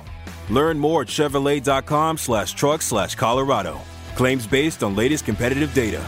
Learn 0.50 0.78
more 0.78 1.02
at 1.02 1.08
Chevrolet.com 1.08 2.18
slash 2.18 2.52
truck 2.54 2.82
slash 2.82 3.14
Colorado. 3.14 3.78
Claims 4.14 4.46
based 4.46 4.82
on 4.82 4.94
latest 4.94 5.24
competitive 5.24 5.74
data. 5.74 6.00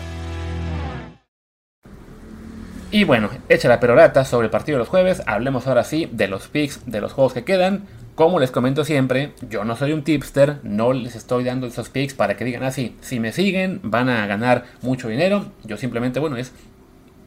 Y 2.92 3.04
bueno, 3.04 3.30
hecha 3.48 3.68
la 3.68 3.80
perorata 3.80 4.24
sobre 4.24 4.46
el 4.46 4.50
partido 4.50 4.78
de 4.78 4.80
los 4.80 4.88
jueves, 4.88 5.22
hablemos 5.26 5.66
ahora 5.66 5.82
sí 5.84 6.08
de 6.12 6.28
los 6.28 6.46
picks 6.46 6.80
de 6.86 7.00
los 7.00 7.12
juegos 7.12 7.32
que 7.32 7.44
quedan. 7.44 7.84
Como 8.14 8.38
les 8.38 8.50
comento 8.50 8.84
siempre, 8.84 9.32
yo 9.50 9.64
no 9.64 9.76
soy 9.76 9.92
un 9.92 10.04
tipster, 10.04 10.60
no 10.62 10.92
les 10.92 11.16
estoy 11.16 11.44
dando 11.44 11.66
esos 11.66 11.88
picks 11.88 12.14
para 12.14 12.36
que 12.36 12.44
digan 12.44 12.62
así, 12.62 12.96
si 13.02 13.20
me 13.20 13.32
siguen 13.32 13.80
van 13.82 14.08
a 14.08 14.26
ganar 14.26 14.64
mucho 14.82 15.08
dinero. 15.08 15.46
Yo 15.64 15.76
simplemente, 15.76 16.20
bueno, 16.20 16.36
es 16.36 16.52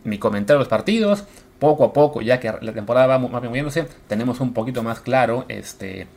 mi 0.04 0.18
comentario 0.18 0.58
de 0.58 0.64
los 0.64 0.70
partidos. 0.70 1.26
Poco 1.60 1.84
a 1.84 1.92
poco, 1.92 2.22
ya 2.22 2.40
que 2.40 2.54
la 2.62 2.72
temporada 2.72 3.06
va 3.06 3.20
moviéndose, 3.20 3.86
tenemos 4.08 4.40
un 4.40 4.54
poquito 4.54 4.82
más 4.82 5.02
claro 5.02 5.44
este, 5.50 6.08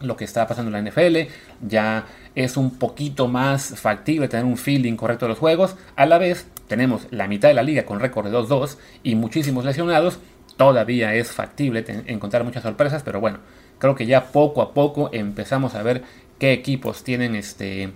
lo 0.00 0.16
que 0.16 0.24
está 0.24 0.46
pasando 0.46 0.76
en 0.76 0.84
la 0.84 0.90
NFL. 0.90 1.30
Ya 1.66 2.06
es 2.34 2.56
un 2.56 2.78
poquito 2.78 3.28
más 3.28 3.78
factible 3.80 4.28
tener 4.28 4.44
un 4.44 4.56
feeling 4.56 4.96
correcto 4.96 5.26
de 5.26 5.30
los 5.30 5.38
juegos. 5.38 5.76
A 5.96 6.06
la 6.06 6.18
vez, 6.18 6.46
tenemos 6.68 7.06
la 7.10 7.28
mitad 7.28 7.48
de 7.48 7.54
la 7.54 7.62
liga 7.62 7.84
con 7.84 8.00
récord 8.00 8.26
de 8.26 8.36
2-2 8.36 8.76
y 9.02 9.14
muchísimos 9.14 9.64
lesionados. 9.64 10.18
Todavía 10.56 11.14
es 11.14 11.32
factible 11.32 11.84
encontrar 12.06 12.44
muchas 12.44 12.62
sorpresas, 12.62 13.02
pero 13.02 13.20
bueno, 13.20 13.38
creo 13.78 13.94
que 13.94 14.06
ya 14.06 14.26
poco 14.26 14.62
a 14.62 14.72
poco 14.72 15.10
empezamos 15.12 15.74
a 15.74 15.82
ver 15.82 16.02
qué 16.38 16.52
equipos 16.52 17.02
tienen 17.02 17.34
este 17.34 17.92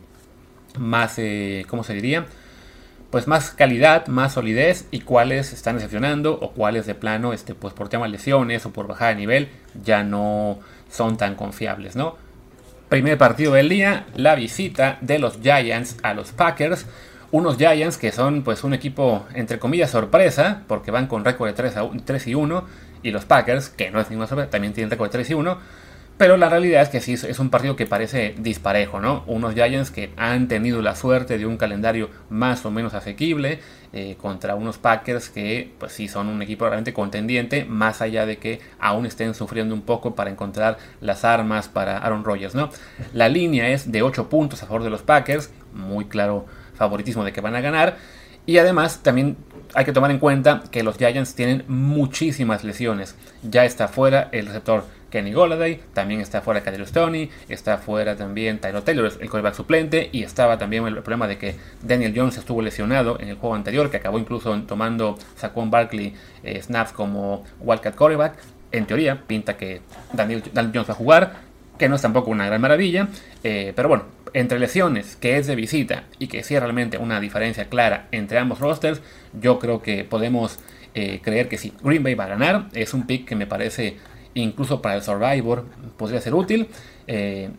más, 0.77 1.19
eh, 1.19 1.65
¿cómo 1.69 1.85
se 1.85 1.95
diría? 1.95 2.27
Pues 3.11 3.27
más 3.27 3.51
calidad, 3.51 4.07
más 4.09 4.35
solidez 4.35 4.87
y 4.91 5.01
cuáles 5.01 5.53
están 5.53 5.77
decepcionando 5.77 6.35
o 6.35 6.51
cuáles 6.51 6.87
de 6.87 6.95
plano, 6.95 7.33
este, 7.33 7.55
pues 7.55 7.73
por 7.73 7.89
temas 7.89 8.11
lesiones 8.11 8.67
o 8.67 8.73
por 8.73 8.87
bajada 8.87 9.11
de 9.11 9.17
nivel, 9.17 9.49
ya 9.83 10.03
no 10.03 10.59
son 10.91 11.17
tan 11.17 11.35
confiables, 11.35 11.97
¿no? 11.97 12.17
Primer 12.89 13.19
partido 13.19 13.53
del 13.53 13.69
día, 13.69 14.07
la 14.15 14.35
visita 14.35 14.99
de 15.01 15.19
los 15.19 15.41
Giants 15.43 15.97
a 16.03 16.15
los 16.15 16.33
Packers 16.33 16.87
unos 17.31 17.59
Giants 17.59 17.99
que 17.99 18.13
son 18.13 18.43
pues 18.43 18.65
un 18.65 18.75
equipo 18.75 19.27
entre 19.35 19.59
comillas 19.59 19.91
sorpresa, 19.91 20.63
porque 20.67 20.91
van 20.91 21.07
con 21.07 21.25
récord 21.25 21.49
de 21.49 21.55
3, 21.55 21.77
a 21.77 21.91
3 22.05 22.27
y 22.27 22.35
1, 22.35 22.65
y 23.03 23.11
los 23.11 23.25
Packers, 23.25 23.69
que 23.69 23.91
no 23.91 24.01
es 24.01 24.09
ninguna 24.11 24.27
sorpresa, 24.27 24.51
también 24.51 24.73
tienen 24.73 24.91
récord 24.91 25.09
de 25.09 25.13
3 25.13 25.31
y 25.31 25.35
1, 25.35 25.59
pero 26.19 26.37
la 26.37 26.49
realidad 26.49 26.83
es 26.83 26.89
que 26.89 27.01
sí 27.01 27.13
es 27.13 27.39
un 27.39 27.49
partido 27.49 27.77
que 27.77 27.87
parece 27.87 28.35
disparejo, 28.39 29.01
¿no? 29.01 29.23
Unos 29.29 29.55
Giants 29.55 29.93
que 29.93 30.11
han 30.17 30.49
tenido 30.49 30.83
la 30.83 30.97
suerte 30.97 31.39
de 31.39 31.47
un 31.47 31.57
calendario 31.57 32.11
más 32.29 32.67
o 32.67 32.73
menos 32.73 32.93
asequible 32.93 33.61
eh, 33.93 34.17
contra 34.21 34.57
unos 34.57 34.79
Packers 34.79 35.31
que, 35.31 35.73
pues 35.79 35.93
sí, 35.93 36.09
son 36.09 36.27
un 36.27 36.43
equipo 36.43 36.65
realmente 36.65 36.93
contendiente, 36.93 37.65
más 37.65 38.03
allá 38.03 38.27
de 38.27 38.39
que 38.39 38.61
aún 38.81 39.07
estén 39.07 39.33
sufriendo 39.33 39.77
un 39.77 39.83
poco 39.83 40.17
para 40.17 40.29
encontrar 40.29 40.77
las 41.01 41.25
armas 41.25 41.69
para 41.69 41.99
Aaron 41.99 42.25
Rodgers, 42.25 42.57
¿no? 42.57 42.69
La 43.13 43.29
línea 43.29 43.69
es 43.69 43.93
de 43.93 44.03
8 44.03 44.29
puntos 44.29 44.61
a 44.65 44.67
favor 44.67 44.83
de 44.83 44.91
los 44.91 45.03
Packers, 45.03 45.53
muy 45.73 46.07
claro 46.07 46.47
favoritismo 46.75 47.25
de 47.25 47.33
que 47.33 47.41
van 47.41 47.55
a 47.55 47.61
ganar. 47.61 47.97
Y 48.45 48.59
además 48.59 49.03
también 49.03 49.37
hay 49.75 49.85
que 49.85 49.93
tomar 49.93 50.11
en 50.11 50.19
cuenta 50.19 50.63
que 50.71 50.83
los 50.83 50.97
Giants 50.97 51.35
tienen 51.35 51.65
muchísimas 51.69 52.65
lesiones. 52.65 53.15
Ya 53.43 53.65
está 53.65 53.89
fuera 53.89 54.31
el 54.33 54.47
receptor 54.47 54.85
Kenny 55.11 55.33
Golladay, 55.33 55.81
también 55.95 56.21
está 56.21 56.41
fuera 56.43 56.63
Kadarius 56.63 56.91
Stoney, 56.91 57.31
está 57.49 57.79
fuera 57.79 58.17
también 58.17 58.59
Tyler 58.59 58.83
Taylor, 58.83 59.07
el 59.07 59.31
quarterback 59.31 59.55
suplente, 59.55 60.09
y 60.13 60.23
estaba 60.23 60.59
también 60.59 60.87
el 60.87 60.95
problema 61.03 61.27
de 61.27 61.39
que 61.39 61.57
Daniel 61.83 62.13
Jones 62.15 62.37
estuvo 62.37 62.63
lesionado 62.63 63.19
en 63.21 63.29
el 63.29 63.37
juego 63.37 63.55
anterior, 63.55 63.91
que 63.91 63.97
acabó 63.97 64.19
incluso 64.19 64.57
tomando 64.63 65.19
Saquon 65.37 65.71
Barkley 65.71 66.15
eh, 66.43 66.61
snaps 66.63 66.93
como 66.93 67.45
Wildcat 67.61 67.95
quarterback. 67.95 68.35
En 68.71 68.87
teoría, 68.87 69.23
pinta 69.27 69.57
que 69.57 69.81
Daniel, 70.13 70.43
Jones 70.55 70.89
va 70.89 70.93
a 70.93 70.97
jugar, 70.97 71.33
que 71.79 71.89
no 71.89 71.97
es 71.97 72.03
tampoco 72.03 72.31
una 72.31 72.47
gran 72.47 72.61
maravilla, 72.61 73.09
eh, 73.43 73.73
pero 73.75 73.89
bueno, 73.89 74.05
entre 74.35 74.59
lesiones, 74.59 75.17
que 75.17 75.39
es 75.39 75.47
de 75.47 75.55
visita, 75.55 76.05
y 76.19 76.27
que 76.27 76.43
sí 76.43 76.59
realmente 76.59 76.99
una 76.99 77.19
diferencia 77.19 77.71
clara 77.71 78.09
entre 78.13 78.39
ambos 78.39 78.59
rosters, 78.59 79.01
yo 79.41 79.59
creo 79.59 79.81
que 79.81 80.05
podemos 80.05 80.59
eh, 80.95 81.21
creer 81.23 81.49
que 81.49 81.59
si 81.59 81.73
Green 81.83 82.03
Bay 82.03 82.15
va 82.15 82.25
a 82.25 82.29
ganar. 82.29 82.69
Es 82.73 82.95
un 82.95 83.07
pick 83.07 83.27
que 83.27 83.37
me 83.37 83.47
parece, 83.47 83.97
incluso 84.35 84.83
para 84.83 84.97
el 84.97 85.03
Survivor, 85.03 85.65
podría 85.97 86.21
ser 86.21 86.35
útil. 86.35 86.69
Eh, 87.07 87.51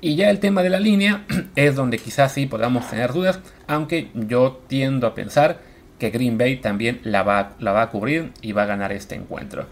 y 0.00 0.16
ya 0.16 0.28
el 0.30 0.38
tema 0.38 0.62
de 0.62 0.70
la 0.70 0.80
línea 0.80 1.24
es 1.56 1.74
donde 1.76 1.98
quizás 1.98 2.32
sí 2.32 2.46
podamos 2.46 2.88
tener 2.88 3.12
dudas, 3.12 3.40
aunque 3.66 4.10
yo 4.14 4.60
tiendo 4.66 5.06
a 5.06 5.14
pensar 5.14 5.60
que 5.98 6.10
Green 6.10 6.36
Bay 6.36 6.56
también 6.56 7.00
la 7.04 7.22
va, 7.22 7.54
la 7.58 7.72
va 7.72 7.82
a 7.82 7.90
cubrir 7.90 8.32
y 8.42 8.52
va 8.52 8.64
a 8.64 8.66
ganar 8.66 8.92
este 8.92 9.14
encuentro. 9.14 9.66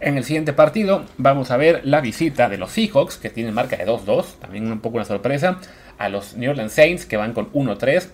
En 0.00 0.16
el 0.16 0.24
siguiente 0.24 0.52
partido 0.52 1.04
vamos 1.18 1.50
a 1.50 1.56
ver 1.56 1.82
la 1.84 2.00
visita 2.00 2.48
de 2.48 2.56
los 2.56 2.70
Seahawks, 2.72 3.18
que 3.18 3.30
tienen 3.30 3.54
marca 3.54 3.76
de 3.76 3.86
2-2, 3.86 4.38
también 4.40 4.70
un 4.70 4.80
poco 4.80 4.96
una 4.96 5.04
sorpresa, 5.04 5.60
a 5.98 6.08
los 6.08 6.36
New 6.36 6.50
Orleans 6.50 6.72
Saints 6.72 7.06
que 7.06 7.18
van 7.18 7.34
con 7.34 7.52
1-3, 7.52 8.08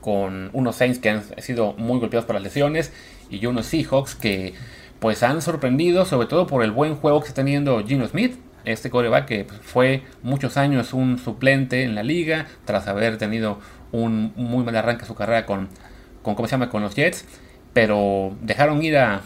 con 0.00 0.50
unos 0.52 0.76
Saints 0.76 0.98
que 0.98 1.10
han 1.10 1.22
sido 1.38 1.72
muy 1.74 1.98
golpeados 1.98 2.26
por 2.26 2.34
las 2.34 2.42
lesiones 2.42 2.92
y 3.30 3.44
unos 3.46 3.66
Seahawks 3.66 4.14
que 4.14 4.54
pues 5.00 5.22
han 5.22 5.42
sorprendido 5.42 6.04
sobre 6.04 6.28
todo 6.28 6.46
por 6.46 6.62
el 6.62 6.70
buen 6.70 6.94
juego 6.94 7.20
que 7.20 7.28
está 7.28 7.42
teniendo 7.42 7.84
Gino 7.84 8.06
Smith, 8.06 8.38
este 8.64 8.90
coreback 8.90 9.26
que 9.26 9.46
fue 9.62 10.02
muchos 10.22 10.56
años 10.56 10.92
un 10.92 11.18
suplente 11.18 11.82
en 11.82 11.94
la 11.94 12.02
liga 12.02 12.46
tras 12.64 12.86
haber 12.86 13.18
tenido 13.18 13.58
un 13.92 14.32
muy 14.36 14.64
mal 14.64 14.76
arranque 14.76 15.04
a 15.04 15.06
su 15.06 15.14
carrera 15.14 15.46
con, 15.46 15.68
con 16.22 16.34
¿cómo 16.34 16.46
se 16.46 16.52
llama? 16.52 16.68
con 16.68 16.82
los 16.82 16.94
Jets, 16.94 17.24
pero 17.72 18.36
dejaron 18.42 18.82
ir 18.82 18.98
a, 18.98 19.22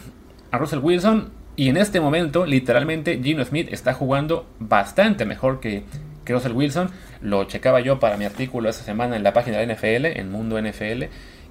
a 0.51 0.57
Russell 0.57 0.79
Wilson 0.79 1.31
y 1.55 1.69
en 1.69 1.77
este 1.77 1.99
momento 1.99 2.45
literalmente 2.45 3.19
Gino 3.21 3.43
Smith 3.45 3.67
está 3.71 3.93
jugando 3.93 4.47
bastante 4.59 5.25
mejor 5.25 5.59
que, 5.59 5.83
que 6.25 6.33
Russell 6.33 6.51
Wilson. 6.51 6.89
Lo 7.21 7.45
checaba 7.45 7.79
yo 7.79 7.99
para 7.99 8.17
mi 8.17 8.25
artículo 8.25 8.69
esta 8.69 8.83
semana 8.83 9.15
en 9.15 9.23
la 9.23 9.33
página 9.33 9.57
de 9.57 9.73
NFL, 9.73 10.05
en 10.19 10.31
Mundo 10.31 10.61
NFL, 10.61 11.03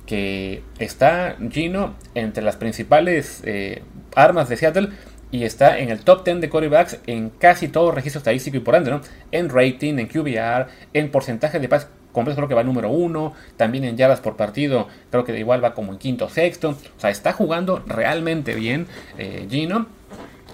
que 0.07 0.63
está 0.79 1.37
Gino 1.51 1.95
entre 2.15 2.45
las 2.45 2.57
principales 2.57 3.43
eh, 3.47 3.83
armas 4.15 4.49
de 4.49 4.57
Seattle 4.57 4.91
y 5.31 5.45
está 5.45 5.79
en 5.79 5.91
el 5.91 6.01
top 6.01 6.25
10 6.25 6.41
de 6.41 6.49
quarterbacks 6.49 6.99
en 7.07 7.31
casi 7.31 7.69
todo 7.69 7.91
registro 7.91 8.19
estadístico 8.19 8.57
y 8.57 8.61
por 8.61 8.75
ende, 8.77 8.91
¿no? 8.91 9.01
En 9.33 9.49
rating, 9.49 9.99
en 9.99 10.07
QBR, 10.07 10.69
en 10.93 11.11
porcentaje 11.11 11.59
de 11.59 11.69
pases 11.69 11.89
completos 12.13 12.37
creo 12.37 12.49
que 12.49 12.55
va 12.55 12.63
número 12.63 12.91
uno, 12.91 13.33
también 13.57 13.85
en 13.85 13.97
yardas 13.97 14.21
por 14.21 14.37
partido 14.37 14.89
creo 15.11 15.25
que 15.25 15.37
igual 15.39 15.63
va 15.63 15.75
como 15.75 15.93
en 15.93 15.99
quinto 15.99 16.29
sexto, 16.29 16.71
o 16.71 17.01
sea, 17.01 17.11
está 17.11 17.33
jugando 17.33 17.83
realmente 17.87 18.55
bien 18.55 18.87
eh, 19.19 19.47
Gino 19.51 19.87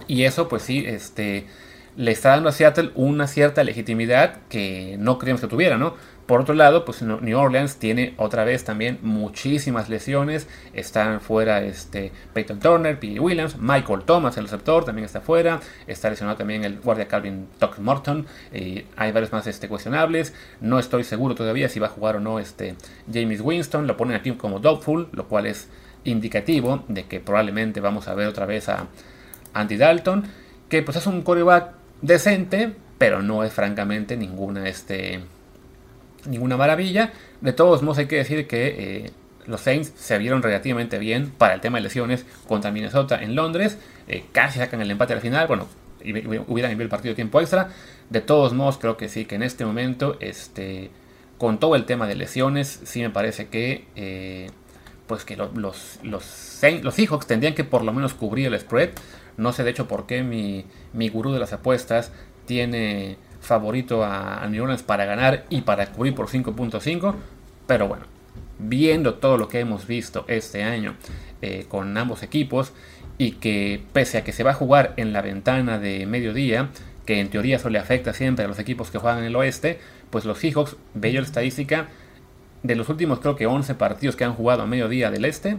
y 0.09 0.25
eso 0.25 0.49
pues 0.49 0.62
sí, 0.62 0.85
este 0.87 1.47
le 1.97 2.12
está 2.12 2.30
dando 2.30 2.49
a 2.49 2.52
Seattle 2.52 2.90
una 2.94 3.26
cierta 3.26 3.64
legitimidad 3.64 4.38
que 4.49 4.97
no 4.99 5.18
creíamos 5.18 5.40
que 5.40 5.49
tuviera, 5.49 5.76
¿no? 5.76 5.94
Por 6.30 6.42
otro 6.42 6.54
lado, 6.54 6.85
pues 6.85 7.02
New 7.02 7.37
Orleans 7.37 7.78
tiene 7.78 8.14
otra 8.16 8.44
vez 8.44 8.62
también 8.62 9.00
muchísimas 9.02 9.88
lesiones. 9.88 10.47
Están 10.73 11.20
fuera 11.20 11.61
este, 11.61 12.12
Peyton 12.32 12.61
Turner, 12.61 13.00
P. 13.00 13.18
Williams, 13.18 13.56
Michael 13.59 14.02
Thomas, 14.04 14.37
el 14.37 14.44
receptor, 14.44 14.85
también 14.85 15.06
está 15.06 15.20
fuera. 15.20 15.59
Está 15.88 16.09
lesionado 16.09 16.38
también 16.38 16.62
el 16.62 16.78
guardia 16.78 17.09
Calvin 17.09 17.49
Tuck 17.59 17.80
Morton. 17.80 18.26
Y 18.54 18.85
hay 18.97 19.11
varios 19.11 19.32
más 19.32 19.49
este, 19.49 19.66
cuestionables. 19.66 20.32
No 20.61 20.78
estoy 20.78 21.02
seguro 21.02 21.35
todavía 21.35 21.68
si 21.68 21.80
va 21.80 21.88
a 21.88 21.90
jugar 21.90 22.14
o 22.14 22.20
no 22.20 22.38
este, 22.38 22.76
James 23.12 23.40
Winston. 23.40 23.88
Lo 23.88 23.97
ponen 23.97 24.14
aquí 24.14 24.30
como 24.35 24.61
doubtful, 24.61 25.09
lo 25.11 25.26
cual 25.26 25.47
es 25.47 25.68
indicativo 26.04 26.85
de 26.87 27.06
que 27.06 27.18
probablemente 27.18 27.80
vamos 27.80 28.06
a 28.06 28.14
ver 28.14 28.28
otra 28.28 28.47
vez 28.47 28.68
a 28.68 28.87
Andy 29.52 29.76
Dalton. 29.76 30.23
Que 30.68 30.85
pues 30.85 30.97
es 30.97 31.09
un 31.09 31.23
coreback 31.23 31.79
decente, 32.02 32.75
pero 32.99 33.23
no 33.23 33.45
es 33.45 33.52
francamente 33.52 34.16
ninguna 34.16 34.69
este 34.69 35.21
ninguna 36.26 36.57
maravilla. 36.57 37.12
De 37.40 37.52
todos 37.52 37.83
modos 37.83 37.99
hay 37.99 38.07
que 38.07 38.16
decir 38.16 38.47
que 38.47 39.04
eh, 39.07 39.11
los 39.47 39.62
Saints 39.62 39.92
se 39.97 40.19
vieron 40.19 40.42
relativamente 40.42 40.99
bien 40.99 41.30
para 41.30 41.54
el 41.54 41.61
tema 41.61 41.78
de 41.78 41.85
lesiones 41.85 42.26
contra 42.47 42.71
Minnesota 42.71 43.23
en 43.23 43.35
Londres. 43.35 43.78
Eh, 44.09 44.25
casi 44.33 44.59
sacan 44.59 44.80
el 44.80 44.90
empate 44.90 45.14
al 45.14 45.21
final. 45.21 45.47
Bueno, 45.47 45.66
hubieran 46.02 46.73
enviado 46.73 46.83
el 46.83 46.88
partido 46.88 47.14
tiempo 47.14 47.40
extra. 47.40 47.71
De 48.11 48.21
todos 48.21 48.52
modos 48.52 48.78
creo 48.78 48.97
que 48.97 49.09
sí, 49.09 49.25
que 49.25 49.37
en 49.37 49.42
este 49.42 49.64
momento, 49.64 50.16
este, 50.21 50.90
con 51.38 51.59
todo 51.59 51.76
el 51.76 51.85
tema 51.85 52.07
de 52.07 52.16
lesiones, 52.16 52.80
sí 52.85 53.00
me 53.00 53.11
parece 53.11 53.49
que... 53.49 53.87
Eh, 53.97 54.50
pues 55.07 55.25
que 55.25 55.37
los, 55.37 55.57
los, 55.57 55.99
los, 56.04 56.23
Seahawks 56.23 57.26
tendrían 57.26 57.57
que 57.57 57.64
por 57.64 57.83
lo 57.83 57.92
menos 57.92 58.14
cubrir 58.14 58.47
el 58.47 58.61
spread. 58.61 58.90
No 59.40 59.54
sé 59.54 59.64
de 59.64 59.70
hecho 59.70 59.88
por 59.88 60.06
qué 60.06 60.23
mi, 60.23 60.66
mi 60.92 61.09
gurú 61.09 61.32
de 61.32 61.38
las 61.38 61.54
apuestas 61.54 62.12
tiene 62.44 63.16
favorito 63.40 64.04
a, 64.04 64.47
New 64.50 64.62
Orleans 64.62 64.82
para 64.82 65.06
ganar 65.06 65.47
y 65.49 65.62
para 65.62 65.87
cubrir 65.87 66.14
por 66.14 66.28
5.5. 66.28 67.14
Pero 67.66 67.88
bueno, 67.88 68.04
viendo 68.59 69.14
todo 69.14 69.38
lo 69.38 69.49
que 69.49 69.61
hemos 69.61 69.87
visto 69.87 70.26
este 70.28 70.62
año 70.62 70.94
eh, 71.40 71.64
con 71.68 71.97
ambos 71.97 72.23
equipos 72.23 72.75
y 73.16 73.32
que 73.32 73.82
pese 73.94 74.18
a 74.18 74.25
que 74.25 74.32
se 74.32 74.44
va 74.44 74.50
a 74.50 74.54
jugar 74.54 74.92
en 74.99 75.14
la 75.14 75.23
ventana 75.23 75.78
de 75.78 76.04
mediodía, 76.04 76.68
que 77.06 77.18
en 77.18 77.30
teoría 77.30 77.56
eso 77.56 77.70
le 77.70 77.78
afecta 77.78 78.12
siempre 78.12 78.44
a 78.44 78.49
los 78.49 78.59
equipos 78.59 78.90
que 78.90 78.99
juegan 78.99 79.20
en 79.20 79.25
el 79.25 79.37
oeste, 79.37 79.80
pues 80.11 80.26
los 80.26 80.38
Seahawks, 80.38 80.76
bello 80.92 81.20
la 81.23 81.26
estadística, 81.26 81.88
de 82.62 82.76
los 82.76 82.90
últimos 82.90 83.20
creo 83.20 83.37
que 83.37 83.47
11 83.47 83.75
partidos 83.76 84.16
que 84.16 84.25
han 84.25 84.35
jugado 84.35 84.62
a 84.62 84.66
mediodía 84.66 85.11
del 85.11 85.25
este, 85.25 85.56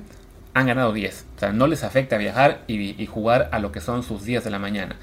han 0.54 0.68
ganado 0.68 0.94
10. 0.94 1.26
O 1.36 1.40
sea, 1.40 1.52
no 1.52 1.68
les 1.68 1.84
afecta 1.84 2.18
viajar 2.18 2.64
y, 2.68 3.06
jugar 3.06 3.50
a 3.52 3.60
lo 3.60 3.72
que 3.72 3.82
son 3.82 4.04
sus 4.04 4.26
días 4.26 4.44
de 4.44 4.50
la 4.50 4.60
mañana. 4.60 4.96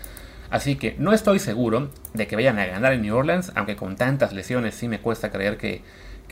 Así 0.51 0.77
que 0.77 0.95
no 0.99 1.13
estoy 1.13 1.39
seguro 1.39 1.91
de 2.15 2.27
que 2.27 2.37
vayan 2.37 2.59
a 2.59 2.67
ganar 2.67 2.93
en 2.93 3.03
New 3.03 3.17
Orleans, 3.17 3.53
aunque 3.55 3.77
con 3.77 3.97
tantas 3.97 4.33
lesiones 4.33 4.75
sí 4.75 4.89
me 4.89 5.01
cuesta 5.01 5.31
creer 5.31 5.59
que, 5.59 5.83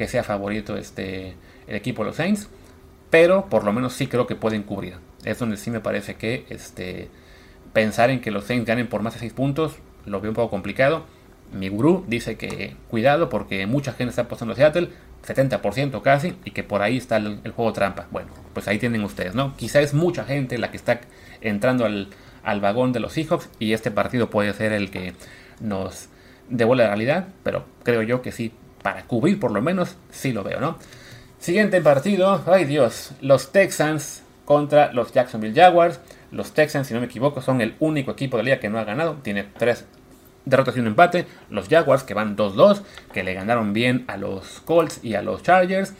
sea 0.06 0.22
favorito 0.22 0.76
este, 0.76 1.34
el 1.66 1.76
equipo 1.76 2.02
de 2.02 2.08
los 2.08 2.16
Saints. 2.16 2.48
Pero 3.10 3.46
por 3.46 3.64
lo 3.64 3.72
menos 3.72 3.92
sí 3.92 4.06
creo 4.06 4.26
que 4.26 4.36
pueden 4.36 4.62
cubrir. 4.62 4.94
Es 5.24 5.38
donde 5.38 5.56
sí 5.56 5.70
me 5.70 5.80
parece 5.80 6.16
que 6.16 6.46
este, 6.48 7.08
pensar 7.72 8.10
en 8.10 8.20
que 8.20 8.30
los 8.30 8.44
Saints 8.44 8.66
ganen 8.66 8.88
por 8.88 9.02
más 9.02 9.14
de 9.14 9.20
6 9.20 9.32
puntos 9.32 9.76
lo 10.06 10.20
veo 10.20 10.30
un 10.30 10.34
poco 10.34 10.50
complicado. 10.50 11.04
Mi 11.52 11.68
gurú 11.68 12.04
dice 12.08 12.36
que 12.36 12.74
cuidado 12.88 13.28
porque 13.28 13.66
mucha 13.66 13.92
gente 13.92 14.10
está 14.10 14.22
apostando 14.22 14.54
a 14.54 14.56
Seattle, 14.56 14.88
70% 15.26 16.02
casi, 16.02 16.36
y 16.44 16.52
que 16.52 16.62
por 16.62 16.82
ahí 16.82 16.96
está 16.96 17.16
el, 17.16 17.40
juego 17.54 17.72
trampa. 17.72 18.06
Bueno, 18.10 18.28
pues 18.52 18.68
ahí 18.68 18.78
tienen 18.78 19.02
ustedes, 19.04 19.34
¿no? 19.34 19.56
Quizá 19.56 19.80
es 19.80 19.94
mucha 19.94 20.24
gente 20.24 20.58
la 20.58 20.70
que 20.70 20.76
está 20.76 21.00
entrando 21.40 21.84
al, 21.84 22.08
al 22.42 22.60
vagón 22.60 22.92
de 22.92 23.00
los 23.00 23.12
Seahawks 23.12 23.48
y 23.58 23.72
este 23.72 23.90
partido 23.90 24.30
puede 24.30 24.52
ser 24.52 24.72
el 24.72 24.90
que 24.90 25.14
nos 25.60 26.08
devuelve 26.48 26.84
la 26.84 26.90
realidad, 26.90 27.28
pero 27.42 27.64
creo 27.82 28.02
yo 28.02 28.22
que 28.22 28.32
sí, 28.32 28.52
para 28.82 29.04
cubrir 29.04 29.40
por 29.40 29.50
lo 29.50 29.60
menos, 29.62 29.96
sí 30.10 30.32
lo 30.32 30.44
veo, 30.44 30.60
¿no? 30.60 30.78
Siguiente 31.38 31.80
partido, 31.80 32.42
ay 32.46 32.64
Dios, 32.64 33.12
los 33.20 33.52
Texans 33.52 34.22
contra 34.46 34.92
los 34.92 35.12
Jacksonville 35.12 35.54
Jaguars. 35.54 36.00
Los 36.30 36.52
Texans, 36.52 36.88
si 36.88 36.94
no 36.94 37.00
me 37.00 37.06
equivoco, 37.06 37.42
son 37.42 37.60
el 37.60 37.74
único 37.78 38.12
equipo 38.12 38.36
de 38.36 38.42
la 38.42 38.46
liga 38.46 38.60
que 38.60 38.70
no 38.70 38.78
ha 38.78 38.84
ganado, 38.84 39.16
tiene 39.22 39.44
tres 39.58 39.84
derrotas 40.46 40.76
y 40.76 40.80
un 40.80 40.86
empate. 40.86 41.26
Los 41.50 41.68
Jaguars 41.68 42.04
que 42.04 42.14
van 42.14 42.36
2-2, 42.36 42.80
que 43.12 43.22
le 43.22 43.34
ganaron 43.34 43.74
bien 43.74 44.04
a 44.08 44.16
los 44.16 44.60
Colts 44.60 45.00
y 45.04 45.14
a 45.14 45.22
los 45.22 45.42
Chargers, 45.42 45.92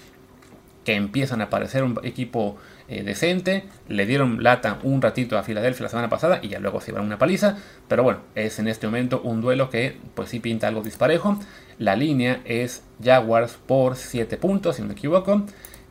que 0.85 0.95
empiezan 0.95 1.43
a 1.43 1.51
parecer 1.51 1.83
un 1.83 1.99
equipo 2.05 2.57
eh, 2.89 3.03
decente. 3.03 3.65
Le 3.89 4.07
dieron 4.07 4.43
lata 4.43 4.79
un 4.85 5.03
ratito 5.03 5.37
a 5.37 5.43
Filadelfia 5.43 5.83
la 5.83 5.89
semana 5.91 6.09
pasada 6.09 6.39
y 6.41 6.49
ya 6.49 6.61
luego 6.61 6.81
se 6.81 6.93
iban 6.93 7.05
una 7.05 7.19
paliza. 7.19 7.59
Pero 7.89 8.05
bueno, 8.05 8.21
es 8.35 8.59
en 8.59 8.69
este 8.69 8.87
momento 8.87 9.21
un 9.23 9.43
duelo 9.43 9.69
que 9.69 9.97
pues 10.15 10.31
sí 10.31 10.41
pinta 10.41 10.69
algo 10.69 10.83
disparejo. 10.83 11.39
La 11.79 11.97
línea 11.97 12.41
es 12.45 12.85
Jaguars 13.03 13.59
por 13.67 13.97
7 13.97 14.39
puntos, 14.39 14.77
si 14.77 14.83
no 14.83 14.89
me 14.89 14.95
equivoco. 14.95 15.45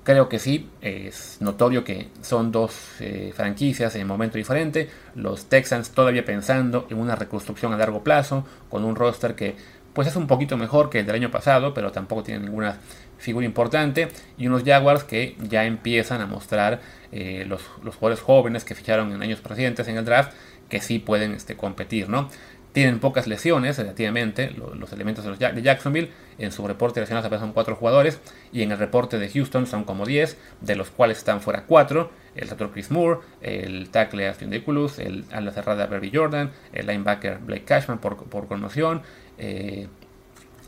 Creo 0.06 0.30
que 0.30 0.38
sí, 0.38 0.70
es 0.82 1.38
notorio 1.40 1.84
que 1.84 2.10
son 2.22 2.52
dos 2.52 2.76
eh, 3.00 3.34
franquicias 3.36 3.96
en 3.96 4.06
momento 4.06 4.38
diferente. 4.38 4.88
Los 5.16 5.46
Texans 5.46 5.90
todavía 5.90 6.24
pensando 6.24 6.86
en 6.92 7.00
una 7.00 7.16
reconstrucción 7.16 7.74
a 7.74 7.78
largo 7.78 8.04
plazo, 8.04 8.46
con 8.70 8.86
un 8.86 8.96
roster 8.96 9.34
que 9.34 9.56
pues 9.94 10.08
es 10.08 10.16
un 10.16 10.28
poquito 10.28 10.58
mejor 10.58 10.92
que 10.92 11.00
el 11.00 11.08
del 11.08 11.16
año 11.16 11.32
pasado, 11.32 11.74
pero 11.74 11.92
tampoco 11.92 12.22
tiene 12.22 12.42
ninguna 12.42 12.78
figura 13.18 13.48
importante. 13.48 14.10
Y 14.38 14.46
unos 14.46 14.64
Jaguars 14.64 15.04
que 15.04 15.36
ya 15.42 15.66
empiezan 15.66 16.22
a 16.22 16.28
mostrar 16.28 16.82
eh, 17.12 17.44
los, 17.48 17.64
jugadores 17.64 18.22
jóvenes 18.22 18.64
que 18.64 18.76
ficharon 18.76 19.12
en 19.12 19.24
años 19.24 19.40
precedentes 19.42 19.88
en 19.88 19.98
el 19.98 20.06
draft, 20.06 20.34
que 20.70 20.82
sí 20.82 21.00
pueden 21.00 21.32
este, 21.32 21.58
competir, 21.58 22.10
¿no? 22.10 22.30
Tienen 22.76 23.00
pocas 23.00 23.26
lesiones, 23.26 23.78
relativamente, 23.78 24.52
los, 24.52 24.92
elementos 24.94 25.24
de, 25.24 25.32
los 25.32 25.40
de 25.40 25.62
Jacksonville. 25.62 26.12
En 26.38 26.52
su 26.52 26.68
reporte 26.68 27.00
de 27.00 27.06
lesiones 27.06 27.26
apenas 27.26 27.42
son 27.42 27.54
4 27.54 27.76
jugadores. 27.76 28.20
Y 28.52 28.62
en 28.62 28.72
el 28.72 28.78
reporte 28.78 29.18
de 29.18 29.30
Houston 29.30 29.66
son 29.66 29.86
como 29.86 30.06
10, 30.06 30.38
de 30.62 30.76
los 30.76 30.90
cuales 30.90 31.18
están 31.18 31.42
fuera 31.42 31.64
4. 31.64 32.12
El 32.36 32.42
receptor 32.42 32.72
Chris 32.72 32.92
Moore, 32.92 33.22
el 33.42 33.90
tackle 33.90 34.28
Austin 34.28 34.50
Deculus, 34.50 35.00
el 35.00 35.24
ala 35.32 35.52
cerrada 35.52 35.88
Barry 35.88 36.12
Jordan, 36.14 36.52
el 36.74 36.86
linebacker 36.86 37.40
Blake 37.40 37.64
Cashman 37.64 38.00
por, 38.00 38.18
por 38.26 38.48
conmoción, 38.48 39.02
eh, 39.38 39.88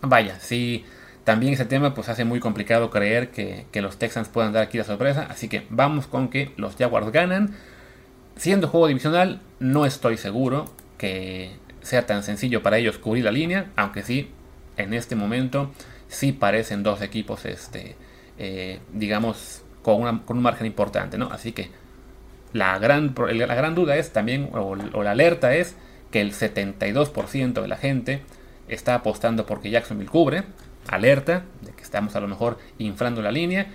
vaya, 0.02 0.40
sí, 0.40 0.86
también 1.28 1.52
ese 1.52 1.66
tema 1.66 1.94
pues 1.94 2.08
hace 2.08 2.24
muy 2.24 2.40
complicado 2.40 2.90
creer 2.90 3.32
que, 3.32 3.66
los 3.82 3.98
Texans 3.98 4.30
puedan 4.30 4.54
dar 4.54 4.64
aquí 4.64 4.78
la 4.78 4.86
sorpresa. 4.86 5.28
Así 5.30 5.50
que 5.50 5.68
vamos 5.70 6.08
con 6.08 6.30
que 6.30 6.54
los 6.56 6.78
Jaguars 6.78 7.12
ganan. 7.12 7.54
Siendo 8.38 8.70
juego 8.70 8.88
divisional, 8.88 9.42
no 9.60 9.86
estoy 9.86 10.16
seguro 10.16 10.72
que 10.98 11.52
sea 11.88 12.06
tan 12.06 12.24
sencillo 12.24 12.62
para 12.62 12.78
ellos 12.78 12.98
cubrir 12.98 13.24
la 13.24 13.32
línea. 13.32 13.72
Aunque 13.76 14.04
sí, 14.04 14.32
en 14.78 14.94
este 14.94 15.16
momento 15.16 15.72
sí 16.08 16.32
parecen 16.32 16.84
dos 16.84 17.02
equipos, 17.02 17.46
este, 17.46 17.96
eh, 18.38 18.80
digamos, 18.94 19.64
con, 19.82 20.20
con, 20.20 20.38
un 20.38 20.44
margen 20.44 20.68
importante. 20.68 21.18
¿no? 21.18 21.30
Así 21.32 21.52
que 21.54 21.72
la 22.54 22.78
gran, 22.80 23.16
la 23.18 23.56
gran 23.56 23.76
duda 23.76 23.96
es 23.96 24.12
también, 24.12 24.50
o, 24.54 24.76
o 24.94 25.04
la 25.04 25.12
alerta 25.12 25.56
es, 25.56 25.76
que 26.12 26.22
el 26.22 26.34
72% 26.34 27.62
de 27.62 27.68
la 27.68 27.78
gente 27.78 28.22
está 28.68 28.96
apostando 28.96 29.46
porque 29.46 29.70
Jacksonville 29.70 30.10
cubre, 30.10 30.44
alerta 30.88 31.44
de 31.62 31.72
que 31.74 31.84
estamos 31.84 32.16
a 32.16 32.20
lo 32.20 32.28
mejor 32.28 32.58
inflando 32.78 33.22
la 33.22 33.32
línea. 33.32 33.68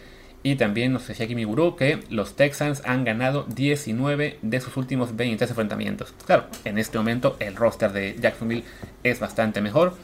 Y 0.45 0.57
también 0.57 0.93
nos 0.93 1.07
decía 1.07 1.27
aquí 1.27 1.35
mi 1.35 1.45
gurú 1.45 1.77
que 1.77 2.01
los 2.11 2.35
Texans 2.35 2.83
han 2.85 3.05
ganado 3.05 3.45
19 3.49 4.39
de 4.43 4.61
sus 4.61 4.77
últimos 4.77 5.15
23 5.15 5.51
enfrentamientos. 5.51 6.15
Claro, 6.27 6.47
en 6.65 6.79
este 6.79 6.99
momento 6.99 7.37
el 7.39 7.55
roster 7.55 7.93
de 7.93 8.17
Jacksonville 8.21 8.65
es 9.05 9.21
bastante 9.21 9.61
mejor. 9.61 9.97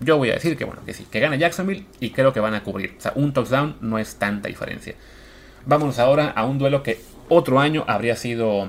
Yo 0.00 0.16
voy 0.16 0.30
a 0.30 0.34
decir 0.34 0.56
que 0.56 0.64
bueno, 0.64 0.82
que 0.86 0.94
sí, 0.94 1.06
que 1.10 1.20
gana 1.20 1.36
Jacksonville 1.36 1.84
y 2.00 2.10
creo 2.10 2.32
que 2.32 2.40
van 2.40 2.54
a 2.54 2.62
cubrir. 2.62 2.94
O 2.96 3.00
sea, 3.00 3.12
un 3.14 3.32
touchdown 3.32 3.76
no 3.80 3.98
es 3.98 4.16
tanta 4.16 4.48
diferencia. 4.48 4.94
Vámonos 5.66 5.98
ahora 5.98 6.30
a 6.30 6.46
un 6.46 6.58
duelo 6.58 6.82
que 6.82 7.00
otro 7.28 7.60
año 7.60 7.84
habría 7.86 8.16
sido 8.16 8.68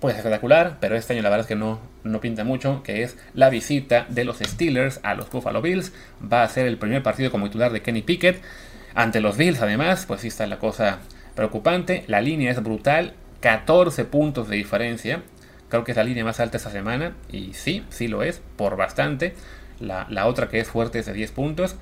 pues 0.00 0.16
espectacular, 0.16 0.78
pero 0.80 0.96
este 0.96 1.12
año 1.12 1.22
la 1.22 1.28
verdad 1.28 1.44
es 1.44 1.46
que 1.46 1.54
no, 1.54 1.78
no 2.04 2.20
pinta 2.20 2.42
mucho, 2.42 2.82
que 2.82 3.02
es 3.02 3.16
la 3.34 3.50
visita 3.50 4.06
de 4.08 4.24
los 4.24 4.38
Steelers 4.38 4.98
a 5.04 5.14
los 5.14 5.30
Buffalo 5.30 5.62
Bills. 5.62 5.92
Va 6.20 6.42
a 6.42 6.48
ser 6.48 6.66
el 6.66 6.76
primer 6.76 7.02
partido 7.02 7.30
como 7.30 7.46
titular 7.46 7.70
de 7.70 7.82
Kenny 7.82 8.02
Pickett. 8.02 8.42
Ante 8.94 9.20
los 9.20 9.36
Bills, 9.36 9.60
además, 9.62 10.04
pues 10.06 10.20
sí 10.20 10.28
está 10.28 10.46
la 10.46 10.58
cosa 10.58 11.00
preocupante. 11.34 12.04
La 12.06 12.20
línea 12.20 12.50
es 12.50 12.62
brutal, 12.62 13.14
14 13.40 14.04
puntos 14.04 14.48
de 14.48 14.56
diferencia. 14.56 15.22
Creo 15.68 15.84
que 15.84 15.92
es 15.92 15.96
la 15.96 16.04
línea 16.04 16.24
más 16.24 16.40
alta 16.40 16.58
esta 16.58 16.70
semana, 16.70 17.14
y 17.30 17.54
sí, 17.54 17.84
sí 17.88 18.08
lo 18.08 18.22
es, 18.22 18.42
por 18.56 18.76
bastante. 18.76 19.34
La, 19.80 20.06
la 20.10 20.26
otra 20.26 20.48
que 20.48 20.60
es 20.60 20.68
fuerte 20.68 20.98
es 20.98 21.06
de 21.06 21.12
10 21.12 21.32
puntos. 21.32 21.76